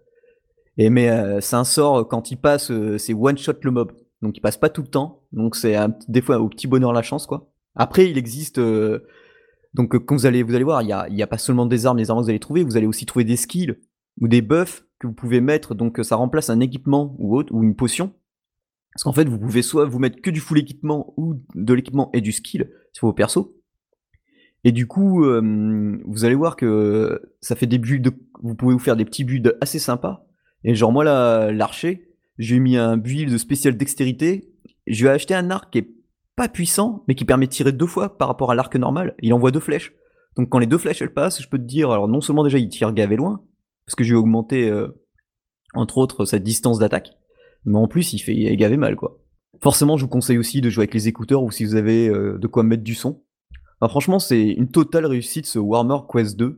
Et 0.78 0.89
mais 0.89 1.41
c'est 1.41 1.55
un 1.55 1.63
sort 1.63 2.07
quand 2.07 2.30
il 2.30 2.38
passe, 2.38 2.72
c'est 2.97 3.13
one 3.13 3.38
shot 3.38 3.53
le 3.63 3.72
mob 3.72 3.93
donc 4.26 4.38
il 4.38 4.41
passe 4.41 4.57
pas 4.57 4.69
tout 4.69 4.82
le 4.82 4.88
temps. 4.88 5.23
Donc 5.32 5.55
c'est 5.55 5.76
des 6.07 6.21
fois 6.21 6.39
au 6.39 6.49
petit 6.49 6.67
bonheur 6.67 6.93
la 6.93 7.01
chance 7.01 7.28
quoi. 7.28 7.51
Après 7.76 8.09
il 8.09 8.17
existe 8.17 8.57
euh, 8.57 8.99
donc 9.73 9.97
quand 9.97 10.15
vous 10.15 10.26
allez 10.26 10.43
vous 10.43 10.55
allez 10.55 10.63
voir 10.63 10.82
il 10.82 10.89
y 10.89 10.93
a, 10.93 11.07
y 11.09 11.26
pas 11.26 11.38
seulement 11.38 11.65
des 11.65 11.86
armes, 11.86 11.97
les 11.97 12.09
armes 12.09 12.19
que 12.19 12.23
vous 12.23 12.30
allez 12.30 12.39
trouver, 12.39 12.63
vous 12.63 12.78
allez 12.78 12.88
aussi 12.88 13.05
trouver 13.05 13.26
des 13.26 13.36
skills 13.36 13.76
ou 14.19 14.28
des 14.28 14.41
buffs 14.41 14.86
que 14.99 15.07
vous 15.07 15.13
pouvez 15.13 15.41
mettre 15.41 15.76
donc 15.76 15.99
ça 16.03 16.15
remplace 16.15 16.49
un 16.49 16.59
équipement 16.59 17.15
ou 17.19 17.38
autre 17.38 17.53
ou 17.53 17.63
une 17.63 17.76
potion. 17.76 18.13
Parce 18.93 19.03
qu'en 19.03 19.13
fait 19.13 19.30
vous 19.30 19.39
pouvez 19.39 19.61
soit 19.61 19.86
vous 19.86 19.99
mettre 19.99 20.21
que 20.21 20.30
du 20.30 20.39
full 20.39 20.57
équipement 20.57 21.13
ou 21.17 21.41
de 21.53 21.73
l'équipement 21.73 22.09
et 22.13 22.21
du 22.21 22.32
skill 22.32 22.71
sur 22.93 23.07
vos 23.07 23.13
persos. 23.13 23.49
Et 24.67 24.71
du 24.71 24.88
coup, 24.88 25.23
euh, 25.23 26.01
vous 26.07 26.26
allez 26.26 26.34
voir 26.34 26.55
que 26.55 27.21
ça 27.39 27.55
fait 27.55 27.67
des 27.67 27.78
builds, 27.78 28.09
vous 28.41 28.55
pouvez 28.55 28.73
vous 28.73 28.80
faire 28.80 28.95
des 28.95 29.05
petits 29.05 29.23
builds 29.23 29.55
assez 29.61 29.78
sympas. 29.78 30.26
Et 30.63 30.73
genre 30.73 30.91
moi 30.91 31.03
l'archer, 31.51 32.14
j'ai 32.38 32.60
mis 32.60 32.78
un 32.78 32.98
build 32.98 33.32
de 33.32 33.38
spécial 33.38 33.78
dextérité. 33.78 34.52
Je 34.88 35.06
vais 35.06 35.12
acheter 35.12 35.34
un 35.34 35.50
arc 35.52 35.72
qui 35.72 35.80
est 35.80 35.90
pas 36.36 36.50
puissant, 36.50 37.04
mais 37.08 37.16
qui 37.16 37.26
permet 37.26 37.48
de 37.48 37.52
tirer 37.52 37.72
deux 37.72 37.88
fois 37.88 38.18
par 38.18 38.28
rapport 38.28 38.52
à 38.52 38.56
l'arc 38.56 38.76
normal. 38.76 39.16
Il 39.22 39.34
envoie 39.34 39.52
deux 39.52 39.60
flèches. 39.60 39.94
Donc 40.36 40.50
quand 40.50 40.60
les 40.60 40.68
deux 40.68 40.78
flèches 40.78 41.02
elles 41.02 41.14
passent, 41.14 41.42
je 41.42 41.48
peux 41.48 41.58
te 41.58 41.64
dire, 41.64 41.92
alors 41.92 42.08
non 42.08 42.22
seulement 42.22 42.44
déjà 42.44 42.58
il 42.58 42.68
tire 42.68 42.92
gavé 42.94 43.16
loin, 43.16 43.42
parce 43.86 43.96
que 43.96 44.04
j'ai 44.04 44.16
augmenté 44.16 44.70
euh, 44.70 44.90
entre 45.74 45.98
autres 45.98 46.26
sa 46.26 46.40
distance 46.40 46.80
d'attaque, 46.80 47.12
mais 47.64 47.78
en 47.78 47.88
plus 47.88 48.14
il 48.14 48.20
fait 48.20 48.56
gavé 48.58 48.76
mal 48.76 48.96
quoi. 48.96 49.22
Forcément, 49.64 49.96
je 49.96 50.04
vous 50.04 50.10
conseille 50.10 50.38
aussi 50.38 50.60
de 50.60 50.70
jouer 50.70 50.82
avec 50.82 50.94
les 50.94 51.08
écouteurs 51.08 51.42
ou 51.42 51.52
si 51.52 51.64
vous 51.64 51.76
avez 51.76 52.10
euh, 52.10 52.38
de 52.38 52.48
quoi 52.48 52.64
mettre 52.64 52.84
du 52.84 52.94
son. 52.94 53.24
Alors 53.80 53.90
franchement, 53.90 54.20
c'est 54.20 54.42
une 54.42 54.70
totale 54.70 55.06
réussite 55.06 55.46
ce 55.46 55.60
Warmer 55.60 56.00
Quest 56.12 56.36
2. 56.38 56.58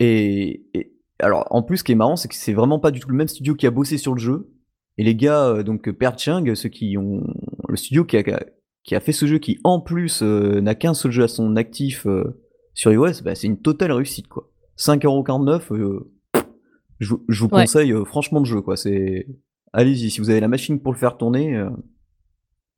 Et, 0.00 0.66
et 0.74 0.92
alors 1.18 1.46
en 1.50 1.62
plus, 1.62 1.78
ce 1.78 1.84
qui 1.84 1.92
est 1.92 1.96
marrant, 1.96 2.16
c'est 2.16 2.28
que 2.28 2.34
c'est 2.34 2.52
vraiment 2.52 2.78
pas 2.78 2.90
du 2.90 3.00
tout 3.00 3.08
le 3.08 3.16
même 3.16 3.28
studio 3.28 3.54
qui 3.54 3.66
a 3.66 3.70
bossé 3.70 3.96
sur 3.96 4.14
le 4.14 4.20
jeu. 4.20 4.52
Et 4.98 5.04
les 5.04 5.14
gars, 5.14 5.48
euh, 5.48 5.62
donc 5.62 5.90
Perching, 5.90 6.54
ceux 6.54 6.68
qui 6.68 6.96
ont 6.96 7.22
le 7.68 7.76
studio 7.76 8.04
qui 8.04 8.16
a, 8.16 8.44
qui 8.82 8.94
a 8.94 9.00
fait 9.00 9.12
ce 9.12 9.26
jeu, 9.26 9.38
qui 9.38 9.58
en 9.64 9.80
plus 9.80 10.22
euh, 10.22 10.60
n'a 10.60 10.74
qu'un 10.74 10.94
seul 10.94 11.12
jeu 11.12 11.24
à 11.24 11.28
son 11.28 11.56
actif 11.56 12.06
euh, 12.06 12.40
sur 12.74 12.92
iOS, 12.92 13.22
bah, 13.22 13.34
c'est 13.34 13.46
une 13.46 13.60
totale 13.60 13.92
réussite 13.92 14.28
quoi. 14.28 14.50
5,49€, 14.78 16.00
je, 16.98 17.14
je 17.28 17.40
vous 17.40 17.48
conseille 17.48 17.94
franchement 18.04 18.40
de 18.40 18.46
jeu 18.46 18.60
quoi. 18.60 18.76
C'est 18.76 19.26
allez-y 19.72 20.10
si 20.10 20.20
vous 20.20 20.30
avez 20.30 20.40
la 20.40 20.48
machine 20.48 20.80
pour 20.80 20.92
le 20.92 20.98
faire 20.98 21.16
tourner. 21.16 21.62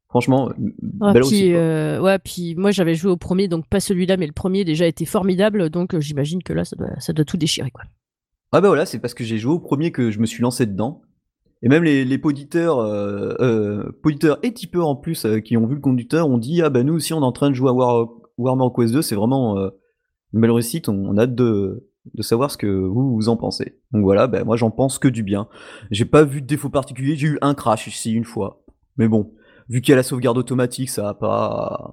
Franchement, 0.09 0.51
ah, 1.01 1.13
belle 1.13 1.23
puis, 1.23 1.55
ouais, 1.55 2.19
puis 2.21 2.55
moi 2.55 2.71
j'avais 2.71 2.95
joué 2.95 3.11
au 3.11 3.17
premier, 3.17 3.47
donc 3.47 3.69
pas 3.69 3.81
celui-là, 3.81 4.17
mais 4.17 4.27
le 4.27 4.33
premier 4.33 4.65
déjà 4.65 4.87
était 4.87 5.05
formidable, 5.05 5.71
donc 5.71 5.99
j'imagine 5.99 6.43
que 6.43 6.53
là 6.53 6.65
ça 6.65 6.77
doit, 6.77 6.99
ça 6.99 7.13
doit 7.13 7.25
tout 7.25 7.37
déchirer 7.37 7.71
quoi. 7.71 7.85
Ah 8.53 8.61
bah 8.61 8.69
voilà, 8.69 8.87
c'est 8.87 9.01
parce 9.01 9.13
que 9.13 9.25
j'ai 9.25 9.39
joué 9.39 9.53
au 9.53 9.61
premier 9.61 9.91
que 9.91 10.11
je 10.11 10.21
me 10.21 10.27
suis 10.27 10.43
lancé 10.43 10.67
dedans. 10.67 11.03
Et 11.63 11.69
même 11.69 11.83
les, 11.83 12.05
les 12.05 12.19
poditeurs, 12.19 12.79
euh, 12.79 13.35
euh, 13.41 14.39
et 14.43 14.53
tipeurs 14.53 14.87
en 14.87 14.97
plus, 14.97 15.25
euh, 15.25 15.41
qui 15.41 15.57
ont 15.57 15.67
vu 15.67 15.75
le 15.75 15.81
conducteur, 15.81 16.29
ont 16.29 16.39
dit 16.39 16.63
Ah 16.63 16.71
bah 16.71 16.85
nous 16.85 16.95
aussi 16.95 17.13
on 17.13 17.21
est 17.21 17.25
en 17.25 17.33
train 17.33 17.51
de 17.51 17.55
jouer 17.55 17.71
à 17.71 17.73
War, 17.73 18.09
Warhammer 18.37 18.73
Quest 18.75 18.95
2, 18.95 19.03
c'est 19.03 19.17
vraiment 19.17 19.59
une 19.59 20.41
belle 20.41 20.53
réussite, 20.53 20.89
on, 20.89 21.17
a 21.17 21.23
hâte 21.23 21.35
de, 21.35 21.89
de 22.15 22.23
savoir 22.23 22.53
ce 22.53 22.57
que 22.57 22.69
vous, 22.69 23.15
vous 23.15 23.29
en 23.29 23.37
pensez. 23.37 23.81
Donc 23.93 24.03
voilà, 24.03 24.29
bah, 24.29 24.45
moi 24.45 24.57
j'en 24.57 24.71
pense 24.71 25.01
que 25.01 25.09
du 25.09 25.25
bien. 25.25 25.49
J'ai 25.91 26.05
pas 26.05 26.23
vu 26.23 26.41
de 26.43 26.47
défaut 26.47 26.69
particulier, 26.69 27.17
j'ai 27.17 27.29
eu 27.29 27.39
un 27.43 27.55
crash 27.55 27.89
ici 27.89 28.13
une 28.13 28.25
fois. 28.25 28.63
Mais 28.97 29.09
bon, 29.09 29.33
vu 29.69 29.81
qu'il 29.81 29.91
y 29.91 29.95
a 29.95 29.97
la 29.97 30.05
sauvegarde 30.05 30.39
automatique, 30.39 30.91
ça 30.91 31.09
a 31.09 31.15
pas. 31.15 31.93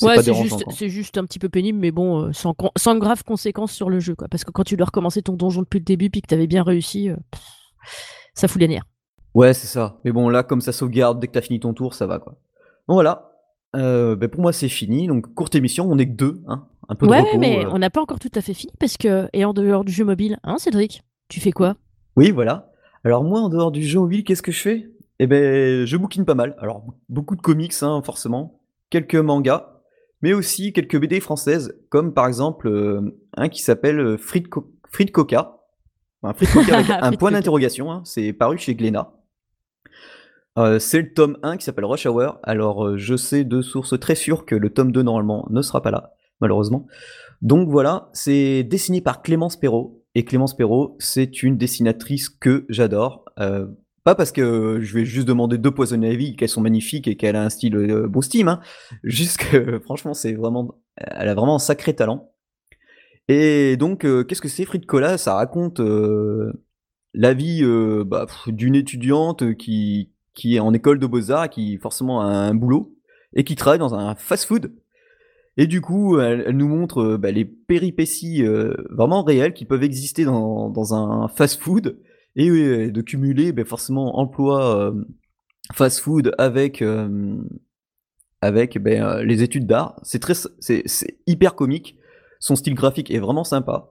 Ouais, 0.00 0.22
c'est 0.22 0.32
juste, 0.32 0.64
c'est 0.70 0.88
juste 0.88 1.18
un 1.18 1.26
petit 1.26 1.38
peu 1.38 1.50
pénible, 1.50 1.78
mais 1.78 1.90
bon, 1.90 2.32
sans, 2.32 2.54
sans 2.76 2.96
grave 2.96 3.24
conséquence 3.24 3.72
sur 3.72 3.90
le 3.90 4.00
jeu, 4.00 4.14
quoi. 4.14 4.26
Parce 4.28 4.42
que 4.42 4.50
quand 4.50 4.64
tu 4.64 4.78
dois 4.78 4.86
recommencer 4.86 5.20
ton 5.20 5.34
donjon 5.34 5.60
depuis 5.60 5.80
le 5.80 5.84
début, 5.84 6.08
puis 6.08 6.22
que 6.22 6.28
t'avais 6.28 6.46
bien 6.46 6.62
réussi, 6.62 7.10
ça 8.32 8.48
fout 8.48 8.58
les 8.58 8.68
nerfs. 8.68 8.86
Ouais, 9.34 9.54
c'est 9.54 9.66
ça. 9.66 9.98
Mais 10.04 10.12
bon, 10.12 10.28
là, 10.28 10.42
comme 10.42 10.60
ça 10.60 10.72
sauvegarde, 10.72 11.20
dès 11.20 11.26
que 11.26 11.32
t'as 11.32 11.40
fini 11.40 11.60
ton 11.60 11.72
tour, 11.72 11.94
ça 11.94 12.06
va, 12.06 12.18
quoi. 12.18 12.36
Bon, 12.86 12.94
voilà. 12.94 13.32
Euh, 13.74 14.16
ben, 14.16 14.28
pour 14.28 14.42
moi, 14.42 14.52
c'est 14.52 14.68
fini. 14.68 15.06
Donc, 15.06 15.32
courte 15.34 15.54
émission, 15.54 15.88
on 15.90 15.98
est 15.98 16.06
que 16.06 16.16
deux, 16.16 16.42
hein. 16.46 16.66
Un 16.88 16.94
peu 16.94 17.06
de 17.06 17.12
ouais, 17.12 17.38
mais 17.38 17.64
euh. 17.64 17.70
on 17.70 17.78
n'a 17.78 17.90
pas 17.90 18.02
encore 18.02 18.18
tout 18.18 18.30
à 18.34 18.40
fait 18.40 18.54
fini 18.54 18.72
parce 18.78 18.96
que, 18.96 19.28
et 19.32 19.44
en 19.44 19.52
dehors 19.52 19.84
du 19.84 19.92
jeu 19.92 20.04
mobile, 20.04 20.38
hein, 20.42 20.58
Cédric, 20.58 21.02
tu 21.28 21.40
fais 21.40 21.52
quoi? 21.52 21.76
Oui, 22.16 22.32
voilà. 22.32 22.70
Alors, 23.04 23.24
moi, 23.24 23.40
en 23.40 23.48
dehors 23.48 23.70
du 23.70 23.82
jeu 23.82 24.00
mobile, 24.00 24.24
qu'est-ce 24.24 24.42
que 24.42 24.52
je 24.52 24.60
fais? 24.60 24.90
Eh 25.18 25.26
ben, 25.26 25.86
je 25.86 25.96
bouquine 25.96 26.24
pas 26.24 26.34
mal. 26.34 26.56
Alors, 26.58 26.84
beaucoup 27.08 27.36
de 27.36 27.40
comics, 27.40 27.72
hein, 27.82 28.02
forcément. 28.04 28.60
Quelques 28.90 29.14
mangas, 29.14 29.80
mais 30.20 30.34
aussi 30.34 30.72
quelques 30.72 31.00
BD 31.00 31.20
françaises, 31.20 31.78
comme 31.88 32.12
par 32.12 32.26
exemple 32.26 32.68
euh, 32.68 33.16
un 33.36 33.48
qui 33.48 33.62
s'appelle 33.62 34.18
Fried, 34.18 34.48
Coca. 35.12 35.56
Un 36.22 36.34
Fried 36.34 36.50
Coca 36.52 36.78
avec 36.78 36.90
un 37.00 37.12
point 37.12 37.30
d'interrogation. 37.30 37.90
Hein. 37.90 38.02
C'est 38.04 38.32
paru 38.32 38.58
chez 38.58 38.74
Glénat. 38.74 39.12
Euh, 40.58 40.78
c'est 40.78 41.00
le 41.00 41.12
tome 41.14 41.38
1 41.42 41.56
qui 41.56 41.64
s'appelle 41.64 41.84
Rush 41.84 42.06
Hour. 42.06 42.38
Alors, 42.42 42.86
euh, 42.86 42.96
je 42.98 43.16
sais 43.16 43.44
de 43.44 43.62
sources 43.62 43.98
très 43.98 44.14
sûres 44.14 44.44
que 44.44 44.54
le 44.54 44.70
tome 44.70 44.92
2, 44.92 45.02
normalement, 45.02 45.46
ne 45.50 45.62
sera 45.62 45.82
pas 45.82 45.90
là, 45.90 46.14
malheureusement. 46.40 46.86
Donc 47.40 47.68
voilà, 47.68 48.10
c'est 48.12 48.62
dessiné 48.62 49.00
par 49.00 49.22
Clémence 49.22 49.58
Perrault. 49.58 50.04
Et 50.14 50.24
Clémence 50.24 50.54
Perrault, 50.54 50.96
c'est 50.98 51.42
une 51.42 51.56
dessinatrice 51.56 52.28
que 52.28 52.66
j'adore. 52.68 53.24
Euh, 53.40 53.66
pas 54.04 54.14
parce 54.14 54.32
que 54.32 54.80
je 54.82 54.94
vais 54.94 55.04
juste 55.06 55.26
demander 55.26 55.56
deux 55.56 55.70
poissons 55.70 56.02
à 56.02 56.14
vie, 56.14 56.36
qu'elles 56.36 56.48
sont 56.48 56.60
magnifiques 56.60 57.08
et 57.08 57.16
qu'elle 57.16 57.36
a 57.36 57.44
un 57.44 57.50
style 57.50 57.76
bon 58.08 58.20
steam, 58.20 58.48
hein. 58.48 58.60
juste 59.04 59.38
que 59.38 59.78
franchement, 59.78 60.12
c'est 60.12 60.34
vraiment, 60.34 60.74
elle 60.96 61.28
a 61.28 61.34
vraiment 61.34 61.54
un 61.54 61.60
sacré 61.60 61.94
talent. 61.94 62.30
Et 63.28 63.76
donc, 63.76 64.00
qu'est-ce 64.00 64.42
que 64.42 64.48
c'est 64.48 64.64
Frites 64.64 64.86
Cola 64.86 65.16
Ça 65.16 65.34
raconte 65.34 65.80
la 67.14 67.34
vie 67.34 67.62
bah, 68.04 68.26
d'une 68.48 68.74
étudiante 68.74 69.54
qui, 69.54 70.11
qui 70.34 70.56
est 70.56 70.60
en 70.60 70.72
école 70.72 70.98
de 70.98 71.06
beaux-arts, 71.06 71.50
qui 71.50 71.78
forcément 71.78 72.20
a 72.22 72.26
un 72.26 72.54
boulot, 72.54 72.96
et 73.34 73.44
qui 73.44 73.56
travaille 73.56 73.78
dans 73.78 73.94
un 73.94 74.14
fast-food. 74.14 74.72
Et 75.56 75.66
du 75.66 75.80
coup, 75.80 76.18
elle, 76.18 76.56
nous 76.56 76.68
montre 76.68 77.02
euh, 77.02 77.18
bah, 77.18 77.30
les 77.30 77.44
péripéties 77.44 78.42
euh, 78.42 78.74
vraiment 78.90 79.22
réelles 79.22 79.52
qui 79.52 79.66
peuvent 79.66 79.82
exister 79.82 80.24
dans, 80.24 80.70
dans 80.70 80.94
un 80.94 81.28
fast-food 81.28 81.98
et 82.36 82.48
euh, 82.48 82.90
de 82.90 83.00
cumuler 83.02 83.52
bah, 83.52 83.64
forcément 83.66 84.18
emploi 84.18 84.76
euh, 84.78 85.04
fast-food 85.74 86.34
avec 86.38 86.82
avec 88.42 88.76
euh, 88.76 89.22
les 89.22 89.42
études 89.42 89.66
d'art. 89.66 89.98
C'est 90.02 90.18
très, 90.18 90.34
c'est 90.58 90.84
hyper 91.26 91.54
comique. 91.54 91.96
Son 92.40 92.56
style 92.56 92.74
graphique 92.74 93.10
est 93.10 93.20
vraiment 93.20 93.44
sympa. 93.44 93.88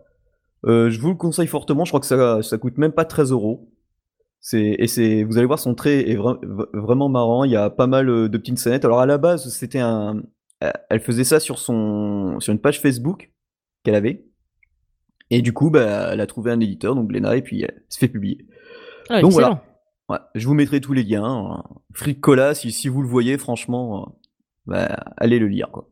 Euh, 0.66 0.92
je 0.92 1.00
vous 1.00 1.10
le 1.10 1.16
conseille 1.16 1.48
fortement. 1.48 1.86
Je 1.86 1.92
crois 1.92 2.02
que 2.02 2.06
ça 2.06 2.44
ça 2.44 2.58
coûte 2.58 2.78
même 2.78 2.92
pas 2.92 3.06
13 3.06 3.32
euros. 3.32 3.71
C'est 4.44 4.76
et 4.80 4.88
c'est 4.88 5.24
vous 5.24 5.38
allez 5.38 5.46
voir 5.46 5.60
son 5.60 5.76
trait 5.76 6.10
est 6.10 6.16
vra- 6.16 6.40
vraiment 6.74 7.10
marrant. 7.10 7.44
Il 7.44 7.52
y 7.52 7.56
a 7.56 7.70
pas 7.70 7.86
mal 7.88 8.10
euh, 8.10 8.28
de 8.28 8.38
petites 8.40 8.58
scénettes. 8.58 8.86
Alors 8.86 9.00
à 9.00 9.06
la 9.06 9.18
base 9.20 9.50
c'était 9.54 9.80
un, 9.80 10.24
euh, 10.64 10.72
elle 10.90 11.00
faisait 11.00 11.24
ça 11.24 11.40
sur 11.40 11.60
son 11.60 12.40
sur 12.40 12.52
une 12.52 12.60
page 12.60 12.82
Facebook 12.82 13.32
qu'elle 13.84 13.94
avait. 13.96 14.26
Et 15.30 15.42
du 15.44 15.54
coup 15.54 15.70
bah 15.70 16.10
elle 16.14 16.22
a 16.22 16.28
trouvé 16.28 16.52
un 16.52 16.60
éditeur 16.60 16.96
donc 16.96 17.08
Glénat 17.10 17.38
et 17.38 17.42
puis 17.44 17.62
elle 17.62 17.84
se 17.88 18.00
fait 18.00 18.08
publier. 18.08 18.48
Ah, 19.10 19.22
Donc 19.22 19.32
excellent. 19.32 19.62
voilà. 20.08 20.24
Ouais, 20.24 20.28
je 20.36 20.48
vous 20.48 20.56
mettrai 20.56 20.82
tous 20.82 20.94
les 20.94 21.04
liens. 21.04 21.24
hein. 21.24 21.64
Fric 21.94 22.20
Cola 22.20 22.56
si 22.56 22.72
si 22.72 22.88
vous 22.90 23.04
le 23.04 23.08
voyez 23.08 23.38
franchement, 23.38 24.02
euh, 24.02 24.12
bah, 24.66 24.98
allez 25.18 25.38
le 25.38 25.48
lire 25.50 25.70
quoi. 25.72 25.88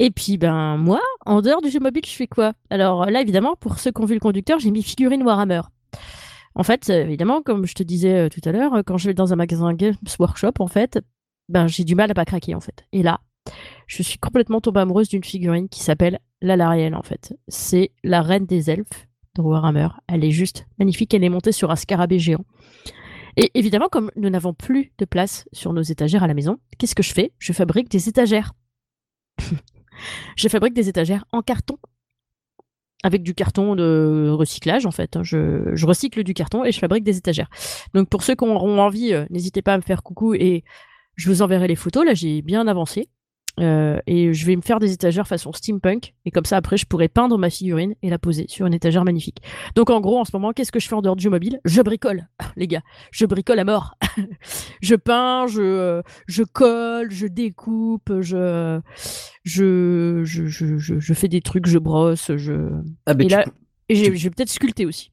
Et 0.00 0.10
puis, 0.10 0.38
ben, 0.38 0.76
moi, 0.76 1.00
en 1.24 1.40
dehors 1.40 1.62
du 1.62 1.70
jeu 1.70 1.78
mobile, 1.78 2.04
je 2.04 2.10
fais 2.10 2.26
quoi? 2.26 2.52
Alors 2.68 3.06
là, 3.06 3.20
évidemment, 3.20 3.54
pour 3.54 3.78
ceux 3.78 3.92
qui 3.92 4.00
ont 4.02 4.04
vu 4.06 4.14
le 4.14 4.20
conducteur, 4.20 4.58
j'ai 4.58 4.72
mis 4.72 4.82
figurine 4.82 5.22
Warhammer. 5.22 5.60
En 6.54 6.62
fait, 6.62 6.88
euh, 6.90 7.04
évidemment, 7.04 7.42
comme 7.42 7.66
je 7.66 7.74
te 7.74 7.82
disais 7.82 8.14
euh, 8.14 8.28
tout 8.28 8.40
à 8.44 8.52
l'heure, 8.52 8.74
euh, 8.74 8.82
quand 8.84 8.96
je 8.96 9.08
vais 9.08 9.14
dans 9.14 9.32
un 9.32 9.36
magasin 9.36 9.74
Games 9.74 9.94
Workshop, 10.18 10.52
en 10.60 10.68
fait, 10.68 11.00
ben, 11.48 11.66
j'ai 11.66 11.84
du 11.84 11.94
mal 11.94 12.10
à 12.10 12.14
pas 12.14 12.24
craquer, 12.24 12.54
en 12.54 12.60
fait. 12.60 12.84
Et 12.92 13.02
là, 13.02 13.20
je 13.86 14.02
suis 14.02 14.18
complètement 14.18 14.60
tombée 14.60 14.80
amoureuse 14.80 15.08
d'une 15.08 15.24
figurine 15.24 15.68
qui 15.68 15.82
s'appelle 15.82 16.20
Lalariel, 16.40 16.94
en 16.94 17.02
fait. 17.02 17.34
C'est 17.48 17.90
la 18.04 18.22
reine 18.22 18.46
des 18.46 18.70
elfes 18.70 19.08
de 19.36 19.42
Warhammer. 19.42 19.88
Elle 20.06 20.24
est 20.24 20.30
juste 20.30 20.66
magnifique. 20.78 21.12
Elle 21.12 21.24
est 21.24 21.28
montée 21.28 21.52
sur 21.52 21.70
un 21.70 21.76
scarabée 21.76 22.20
géant. 22.20 22.44
Et 23.36 23.50
évidemment, 23.54 23.88
comme 23.90 24.12
nous 24.14 24.30
n'avons 24.30 24.54
plus 24.54 24.92
de 24.98 25.04
place 25.04 25.48
sur 25.52 25.72
nos 25.72 25.82
étagères 25.82 26.22
à 26.22 26.28
la 26.28 26.34
maison, 26.34 26.58
qu'est-ce 26.78 26.94
que 26.94 27.02
je 27.02 27.12
fais? 27.12 27.32
Je 27.38 27.52
fabrique 27.52 27.90
des 27.90 28.08
étagères. 28.08 28.52
je 30.36 30.48
fabrique 30.48 30.74
des 30.74 30.88
étagères 30.88 31.24
en 31.32 31.42
carton. 31.42 31.78
Avec 33.04 33.22
du 33.22 33.34
carton 33.34 33.76
de 33.76 34.30
recyclage, 34.32 34.86
en 34.86 34.90
fait. 34.90 35.18
Je, 35.22 35.70
je 35.74 35.86
recycle 35.86 36.24
du 36.24 36.32
carton 36.34 36.64
et 36.64 36.72
je 36.72 36.78
fabrique 36.78 37.04
des 37.04 37.18
étagères. 37.18 37.50
Donc, 37.92 38.08
pour 38.08 38.22
ceux 38.22 38.34
qui 38.34 38.44
auront 38.44 38.80
envie, 38.80 39.12
euh, 39.12 39.26
n'hésitez 39.28 39.62
pas 39.62 39.74
à 39.74 39.76
me 39.76 39.82
faire 39.82 40.02
coucou 40.02 40.34
et 40.34 40.64
je 41.14 41.28
vous 41.28 41.42
enverrai 41.42 41.68
les 41.68 41.76
photos. 41.76 42.04
Là, 42.04 42.14
j'ai 42.14 42.40
bien 42.40 42.66
avancé. 42.66 43.10
Euh, 43.60 43.98
et 44.08 44.32
je 44.32 44.46
vais 44.46 44.56
me 44.56 44.62
faire 44.62 44.80
des 44.80 44.92
étagères 44.92 45.28
façon 45.28 45.52
steampunk. 45.52 46.14
Et 46.24 46.30
comme 46.32 46.44
ça, 46.44 46.56
après, 46.56 46.76
je 46.76 46.86
pourrai 46.86 47.08
peindre 47.08 47.38
ma 47.38 47.50
figurine 47.50 47.94
et 48.02 48.10
la 48.10 48.18
poser 48.18 48.46
sur 48.48 48.66
une 48.66 48.74
étagère 48.74 49.04
magnifique. 49.04 49.42
Donc, 49.76 49.90
en 49.90 50.00
gros, 50.00 50.18
en 50.18 50.24
ce 50.24 50.30
moment, 50.34 50.52
qu'est-ce 50.52 50.72
que 50.72 50.80
je 50.80 50.88
fais 50.88 50.94
en 50.96 51.02
dehors 51.02 51.14
du 51.16 51.22
jeu 51.22 51.30
mobile? 51.30 51.60
Je 51.64 51.80
bricole, 51.82 52.26
les 52.56 52.66
gars. 52.66 52.82
Je 53.12 53.26
bricole 53.26 53.58
à 53.60 53.64
mort. 53.64 53.96
je 54.82 54.94
peins, 54.96 55.46
je, 55.46 55.62
euh, 55.62 56.02
je 56.26 56.42
colle, 56.42 57.10
je 57.12 57.26
découpe, 57.28 58.12
je, 58.20 58.80
je, 59.44 60.22
je, 60.24 60.46
je, 60.46 60.76
je, 60.78 60.98
je 60.98 61.14
fais 61.14 61.28
des 61.28 61.40
trucs, 61.40 61.66
je 61.66 61.78
brosse, 61.78 62.32
je. 62.36 62.70
Ah, 63.06 63.14
ben, 63.14 63.26
Et 63.26 63.28
là- 63.30 63.44
Et 63.88 64.16
je 64.16 64.24
vais 64.24 64.30
peut-être 64.30 64.50
sculpter 64.50 64.86
aussi. 64.86 65.12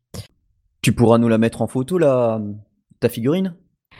tu 0.81 0.93
pourras 0.93 1.17
nous 1.19 1.27
la 1.27 1.37
mettre 1.37 1.61
en 1.61 1.67
photo 1.67 1.97
là, 1.97 2.41
ta 2.99 3.09
figurine? 3.09 3.55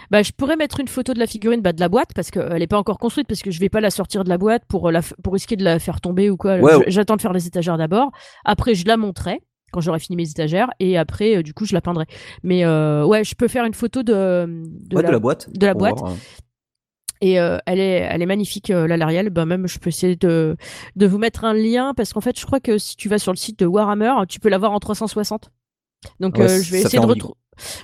Bah, 0.09 0.23
je 0.23 0.31
pourrais 0.31 0.55
mettre 0.55 0.79
une 0.79 0.87
photo 0.87 1.13
de 1.13 1.19
la 1.19 1.27
figurine 1.27 1.61
bah, 1.61 1.73
de 1.73 1.79
la 1.79 1.89
boîte 1.89 2.09
parce 2.15 2.31
qu'elle 2.31 2.57
n'est 2.59 2.67
pas 2.67 2.77
encore 2.79 2.97
construite 2.97 3.27
parce 3.27 3.41
que 3.41 3.51
je 3.51 3.59
vais 3.59 3.69
pas 3.69 3.81
la 3.81 3.89
sortir 3.91 4.23
de 4.23 4.29
la 4.29 4.37
boîte 4.37 4.63
pour, 4.67 4.89
la, 4.91 5.01
f- 5.01 5.13
pour 5.23 5.33
risquer 5.33 5.55
de 5.55 5.63
la 5.63 5.79
faire 5.79 6.01
tomber 6.01 6.29
ou 6.29 6.37
quoi. 6.37 6.57
Ouais. 6.57 6.73
J'attends 6.87 7.15
de 7.15 7.21
faire 7.21 7.33
les 7.33 7.47
étagères 7.47 7.77
d'abord. 7.77 8.11
Après, 8.45 8.73
je 8.75 8.85
la 8.87 8.97
monterai 8.97 9.41
quand 9.71 9.79
j'aurai 9.79 9.99
fini 9.99 10.17
mes 10.17 10.29
étagères 10.29 10.69
et 10.79 10.97
après, 10.97 11.37
euh, 11.37 11.43
du 11.43 11.53
coup, 11.53 11.65
je 11.65 11.73
la 11.73 11.79
peindrai. 11.81 12.05
Mais 12.43 12.65
euh, 12.65 13.05
ouais, 13.05 13.23
je 13.23 13.35
peux 13.35 13.47
faire 13.47 13.63
une 13.65 13.73
photo 13.73 14.03
de, 14.03 14.45
de, 14.47 14.95
Ouais, 14.97 15.01
la, 15.01 15.07
de 15.09 15.13
la 15.13 15.19
boîte. 15.19 15.49
de 15.53 15.65
la 15.65 15.73
boîte. 15.73 15.99
voir, 15.99 16.11
euh. 16.11 16.15
Et 17.23 17.39
euh, 17.39 17.57
elle, 17.67 17.79
est, 17.79 17.99
elle 18.09 18.21
est 18.23 18.25
magnifique, 18.25 18.71
euh, 18.71 18.87
la 18.87 18.97
Lariel. 18.97 19.29
Ben, 19.29 19.45
même, 19.45 19.67
je 19.67 19.77
peux 19.77 19.89
essayer 19.89 20.15
de, 20.15 20.57
de 20.95 21.05
vous 21.07 21.19
mettre 21.19 21.45
un 21.45 21.53
lien 21.53 21.93
parce 21.95 22.13
qu'en 22.13 22.19
fait, 22.21 22.37
je 22.39 22.45
crois 22.45 22.59
que 22.59 22.77
si 22.79 22.95
tu 22.95 23.09
vas 23.09 23.19
sur 23.19 23.31
le 23.31 23.37
site 23.37 23.59
de 23.59 23.65
Warhammer, 23.67 24.11
tu 24.27 24.39
peux 24.39 24.49
l'avoir 24.49 24.71
en 24.71 24.79
360. 24.79 25.51
Donc, 26.19 26.37
Ouais, 26.37 26.49
euh, 26.49 26.61
je 26.61 26.71
vais 26.71 26.81
essayer 26.81 26.99
de 26.99 27.05
retrouver. 27.05 27.35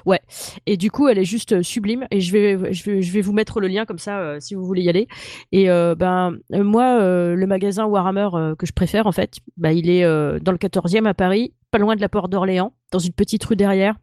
Ouais. 0.05 0.20
Et 0.65 0.78
du 0.78 0.91
coup, 0.91 1.07
elle 1.07 1.18
est 1.18 1.26
juste 1.26 1.53
euh, 1.53 1.63
sublime. 1.63 2.07
Et 2.11 2.22
je 2.22 2.32
vais, 2.32 2.74
je 2.74 2.84
vais, 2.84 3.01
je 3.01 3.11
vais 3.11 3.22
vous 3.22 3.34
mettre 3.34 3.59
le 3.59 3.68
lien 3.68 3.86
comme 3.86 3.99
ça 3.99 4.20
euh, 4.20 4.38
si 4.39 4.55
vous 4.55 4.65
voulez 4.65 4.82
y 4.82 4.89
aller. 4.89 5.07
Et 5.51 5.70
euh, 5.70 5.95
ben, 5.95 6.38
moi, 6.51 6.99
euh, 7.01 7.36
le 7.36 7.47
magasin 7.47 7.86
Warhammer 7.86 8.30
que 8.57 8.65
je 8.65 8.74
préfère, 8.74 9.07
en 9.07 9.11
fait, 9.11 9.36
bah, 9.57 9.74
il 9.74 9.89
est 9.89 10.03
dans 10.03 10.51
le 10.51 10.57
14e 10.57 11.05
à 11.05 11.13
Paris, 11.13 11.53
pas 11.72 11.78
loin 11.78 11.95
de 11.95 12.01
la 12.01 12.09
porte 12.09 12.32
d'Orléans, 12.32 12.74
dans 12.91 12.99
une 12.99 13.13
petite 13.13 13.43
rue 13.43 13.55
derrière. 13.55 13.95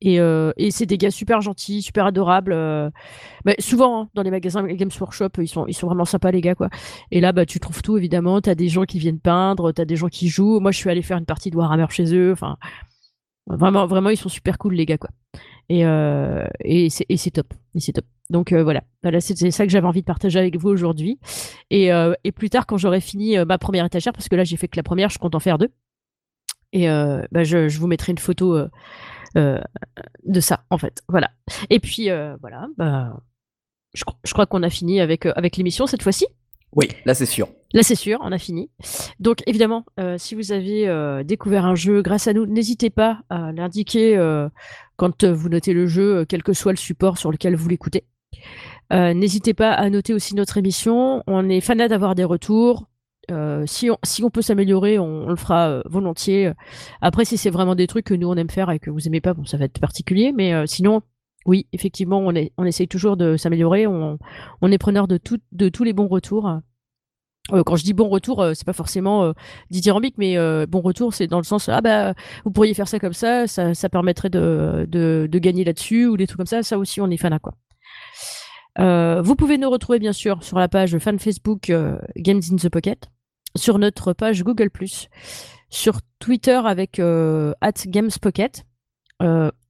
Et, 0.00 0.16
et 0.16 0.70
c'est 0.70 0.86
des 0.86 0.98
gars 0.98 1.10
super 1.10 1.40
gentils, 1.40 1.80
super 1.80 2.06
adorables. 2.06 2.54
Mais 3.44 3.56
souvent, 3.58 4.02
hein, 4.02 4.08
dans 4.14 4.22
les 4.22 4.30
magasins 4.30 4.62
Games 4.64 4.90
Workshop, 5.00 5.30
ils 5.38 5.48
sont, 5.48 5.66
ils 5.66 5.74
sont 5.74 5.86
vraiment 5.86 6.04
sympas, 6.04 6.30
les 6.30 6.40
gars, 6.40 6.54
quoi. 6.54 6.68
Et 7.10 7.20
là, 7.20 7.32
bah, 7.32 7.46
tu 7.46 7.58
trouves 7.58 7.80
tout, 7.82 7.96
évidemment. 7.96 8.40
T'as 8.40 8.54
des 8.54 8.68
gens 8.68 8.84
qui 8.84 8.98
viennent 8.98 9.20
peindre, 9.20 9.72
t'as 9.72 9.84
des 9.84 9.96
gens 9.96 10.08
qui 10.08 10.28
jouent. 10.28 10.60
Moi, 10.60 10.72
je 10.72 10.78
suis 10.78 10.90
allée 10.90 11.02
faire 11.02 11.16
une 11.16 11.26
partie 11.26 11.50
de 11.50 11.56
Warhammer 11.56 11.86
chez 11.90 12.14
eux. 12.14 12.32
Enfin, 12.32 12.56
vraiment, 13.46 13.86
vraiment, 13.86 14.10
ils 14.10 14.16
sont 14.16 14.28
super 14.28 14.58
cool, 14.58 14.74
les 14.74 14.86
gars, 14.86 14.98
quoi. 14.98 15.10
Et, 15.68 15.86
euh, 15.86 16.46
et 16.60 16.90
c'est 16.90 17.30
top. 17.30 17.52
Et 17.74 17.80
c'est 17.80 17.92
top. 17.92 18.04
Donc 18.30 18.52
euh, 18.52 18.62
voilà, 18.62 18.82
voilà 19.02 19.20
c'est 19.20 19.50
ça 19.50 19.66
que 19.66 19.70
j'avais 19.70 19.86
envie 19.86 20.00
de 20.00 20.06
partager 20.06 20.38
avec 20.38 20.56
vous 20.56 20.68
aujourd'hui. 20.68 21.18
Et, 21.70 21.92
euh, 21.92 22.14
et 22.24 22.32
plus 22.32 22.50
tard, 22.50 22.66
quand 22.66 22.78
j'aurai 22.78 23.00
fini 23.00 23.36
ma 23.46 23.58
première 23.58 23.84
étagère, 23.84 24.12
parce 24.12 24.28
que 24.28 24.36
là 24.36 24.44
j'ai 24.44 24.56
fait 24.56 24.68
que 24.68 24.76
la 24.76 24.82
première, 24.82 25.10
je 25.10 25.18
compte 25.18 25.34
en 25.34 25.40
faire 25.40 25.58
deux. 25.58 25.70
Et 26.72 26.88
bah, 26.88 27.44
je, 27.44 27.68
je 27.68 27.78
vous 27.78 27.86
mettrai 27.86 28.12
une 28.12 28.18
photo 28.18 28.66
de 29.36 30.40
ça, 30.40 30.64
en 30.70 30.78
fait. 30.78 31.02
Voilà. 31.08 31.30
Et 31.70 31.80
puis 31.80 32.08
voilà, 32.40 32.66
bah, 32.76 33.20
je, 33.94 34.04
je 34.24 34.32
crois 34.32 34.46
qu'on 34.46 34.62
a 34.62 34.70
fini 34.70 35.00
avec, 35.00 35.26
avec 35.26 35.56
l'émission 35.56 35.86
cette 35.86 36.02
fois-ci. 36.02 36.26
Oui, 36.74 36.88
là 37.04 37.14
c'est 37.14 37.26
sûr. 37.26 37.48
Là, 37.74 37.82
c'est 37.82 37.96
sûr, 37.96 38.20
on 38.22 38.30
a 38.30 38.38
fini. 38.38 38.70
Donc, 39.18 39.42
évidemment, 39.48 39.84
euh, 39.98 40.14
si 40.16 40.36
vous 40.36 40.52
avez 40.52 40.86
euh, 40.86 41.24
découvert 41.24 41.66
un 41.66 41.74
jeu 41.74 42.02
grâce 42.02 42.28
à 42.28 42.32
nous, 42.32 42.46
n'hésitez 42.46 42.88
pas 42.88 43.22
à 43.30 43.50
l'indiquer 43.50 44.16
euh, 44.16 44.48
quand 44.94 45.24
vous 45.24 45.48
notez 45.48 45.72
le 45.72 45.88
jeu, 45.88 46.24
quel 46.24 46.44
que 46.44 46.52
soit 46.52 46.70
le 46.70 46.78
support 46.78 47.18
sur 47.18 47.32
lequel 47.32 47.56
vous 47.56 47.68
l'écoutez. 47.68 48.04
N'hésitez 48.92 49.54
pas 49.54 49.72
à 49.72 49.90
noter 49.90 50.14
aussi 50.14 50.36
notre 50.36 50.56
émission. 50.56 51.24
On 51.26 51.48
est 51.48 51.60
fanat 51.60 51.88
d'avoir 51.88 52.14
des 52.14 52.22
retours. 52.22 52.86
Si, 53.66 53.90
on, 53.90 54.30
peut 54.30 54.42
s'améliorer, 54.42 55.00
on, 55.00 55.28
le 55.28 55.36
fera 55.36 55.82
volontiers. 55.86 56.52
Après, 57.00 57.24
si 57.24 57.36
c'est 57.36 57.50
vraiment 57.50 57.74
des 57.74 57.88
trucs 57.88 58.04
que 58.04 58.14
nous 58.14 58.28
on 58.28 58.36
aime 58.36 58.50
faire 58.50 58.70
et 58.70 58.78
que 58.78 58.90
vous 58.90 59.08
aimez 59.08 59.20
pas, 59.20 59.34
bon, 59.34 59.44
ça 59.46 59.56
va 59.56 59.64
être 59.64 59.80
particulier. 59.80 60.32
Mais 60.32 60.64
sinon, 60.68 61.02
oui, 61.46 61.66
effectivement, 61.72 62.20
on, 62.20 62.64
essaye 62.64 62.88
toujours 62.88 63.16
de 63.16 63.36
s'améliorer. 63.36 63.86
On, 63.86 64.18
est 64.70 64.78
preneur 64.78 65.06
de, 65.06 65.18
tous 65.18 65.84
les 65.84 65.92
bons 65.92 66.08
retours. 66.08 66.60
Euh, 67.52 67.62
quand 67.62 67.76
je 67.76 67.84
dis 67.84 67.92
bon 67.92 68.08
retour, 68.08 68.40
euh, 68.40 68.54
c'est 68.54 68.64
pas 68.64 68.72
forcément 68.72 69.24
euh, 69.24 69.32
dithyrambique, 69.70 70.14
mais 70.16 70.38
euh, 70.38 70.64
bon 70.66 70.80
retour, 70.80 71.12
c'est 71.12 71.26
dans 71.26 71.36
le 71.36 71.44
sens 71.44 71.68
ah 71.68 71.82
bah 71.82 72.14
vous 72.44 72.50
pourriez 72.50 72.72
faire 72.72 72.88
ça 72.88 72.98
comme 72.98 73.12
ça, 73.12 73.46
ça, 73.46 73.88
permettrait 73.90 74.30
de, 74.30 74.86
de, 74.88 75.38
gagner 75.38 75.62
là-dessus 75.64 76.06
ou 76.06 76.16
des 76.16 76.26
trucs 76.26 76.38
comme 76.38 76.46
ça. 76.46 76.62
Ça 76.62 76.78
aussi, 76.78 77.02
on 77.02 77.10
est 77.10 77.18
fan 77.18 77.34
à 77.34 77.38
quoi. 77.38 77.54
Vous 79.22 79.36
pouvez 79.36 79.58
nous 79.58 79.68
retrouver 79.68 79.98
bien 79.98 80.14
sûr 80.14 80.42
sur 80.42 80.58
la 80.58 80.68
page 80.68 80.96
fan 80.98 81.18
Facebook 81.18 81.70
Games 82.16 82.42
in 82.50 82.56
the 82.56 82.70
Pocket, 82.70 83.10
sur 83.56 83.78
notre 83.78 84.14
page 84.14 84.42
Google 84.42 84.70
sur 85.68 85.98
Twitter 86.18 86.60
avec 86.64 86.98
at 86.98 87.86
GamesPocket, 87.86 88.64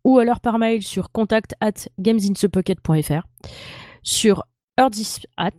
ou 0.04 0.18
alors 0.18 0.40
par 0.40 0.58
mail 0.58 0.82
sur 0.82 1.10
contact 1.10 1.54
at 1.60 1.72
gamesinthepocket.fr, 1.98 3.22
sur 4.02 4.44
Erdis 4.76 5.22
at, 5.36 5.50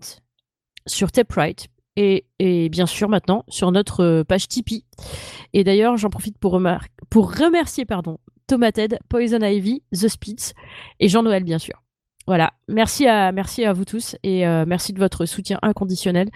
sur 0.88 1.12
Taprite, 1.12 1.68
et, 1.96 2.26
et 2.40 2.70
bien 2.70 2.86
sûr 2.86 3.10
maintenant 3.10 3.44
sur 3.48 3.72
notre 3.72 4.04
euh, 4.04 4.24
page 4.24 4.48
Tipeee. 4.48 4.86
Et 5.54 5.64
d'ailleurs, 5.64 5.98
j'en 5.98 6.10
profite 6.10 6.38
pour, 6.38 6.62
pour 7.10 7.36
remercier 7.36 7.86
pardon, 7.86 8.18
Thomas 8.48 8.72
Ted, 8.72 9.00
Poison 9.10 9.42
Ivy, 9.42 9.84
The 9.92 10.08
Spitz 10.08 10.54
et 11.00 11.08
Jean-Noël, 11.08 11.44
bien 11.44 11.58
sûr. 11.58 11.82
Voilà, 12.28 12.54
merci 12.68 13.08
à, 13.08 13.32
merci 13.32 13.66
à 13.66 13.74
vous 13.74 13.86
tous 13.86 14.16
et 14.24 14.48
euh, 14.48 14.66
merci 14.68 14.94
de 14.94 15.00
votre 15.00 15.26
soutien 15.26 15.60
inconditionnel 15.62 16.30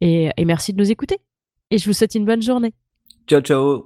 et, 0.00 0.30
et 0.36 0.44
merci 0.44 0.72
de 0.72 0.78
nous 0.78 0.90
écouter. 0.90 1.18
Et 1.70 1.78
je 1.78 1.86
vous 1.86 1.94
souhaite 1.94 2.14
une 2.14 2.26
bonne 2.26 2.42
journée. 2.42 2.74
Ciao 3.26 3.40
ciao 3.40 3.82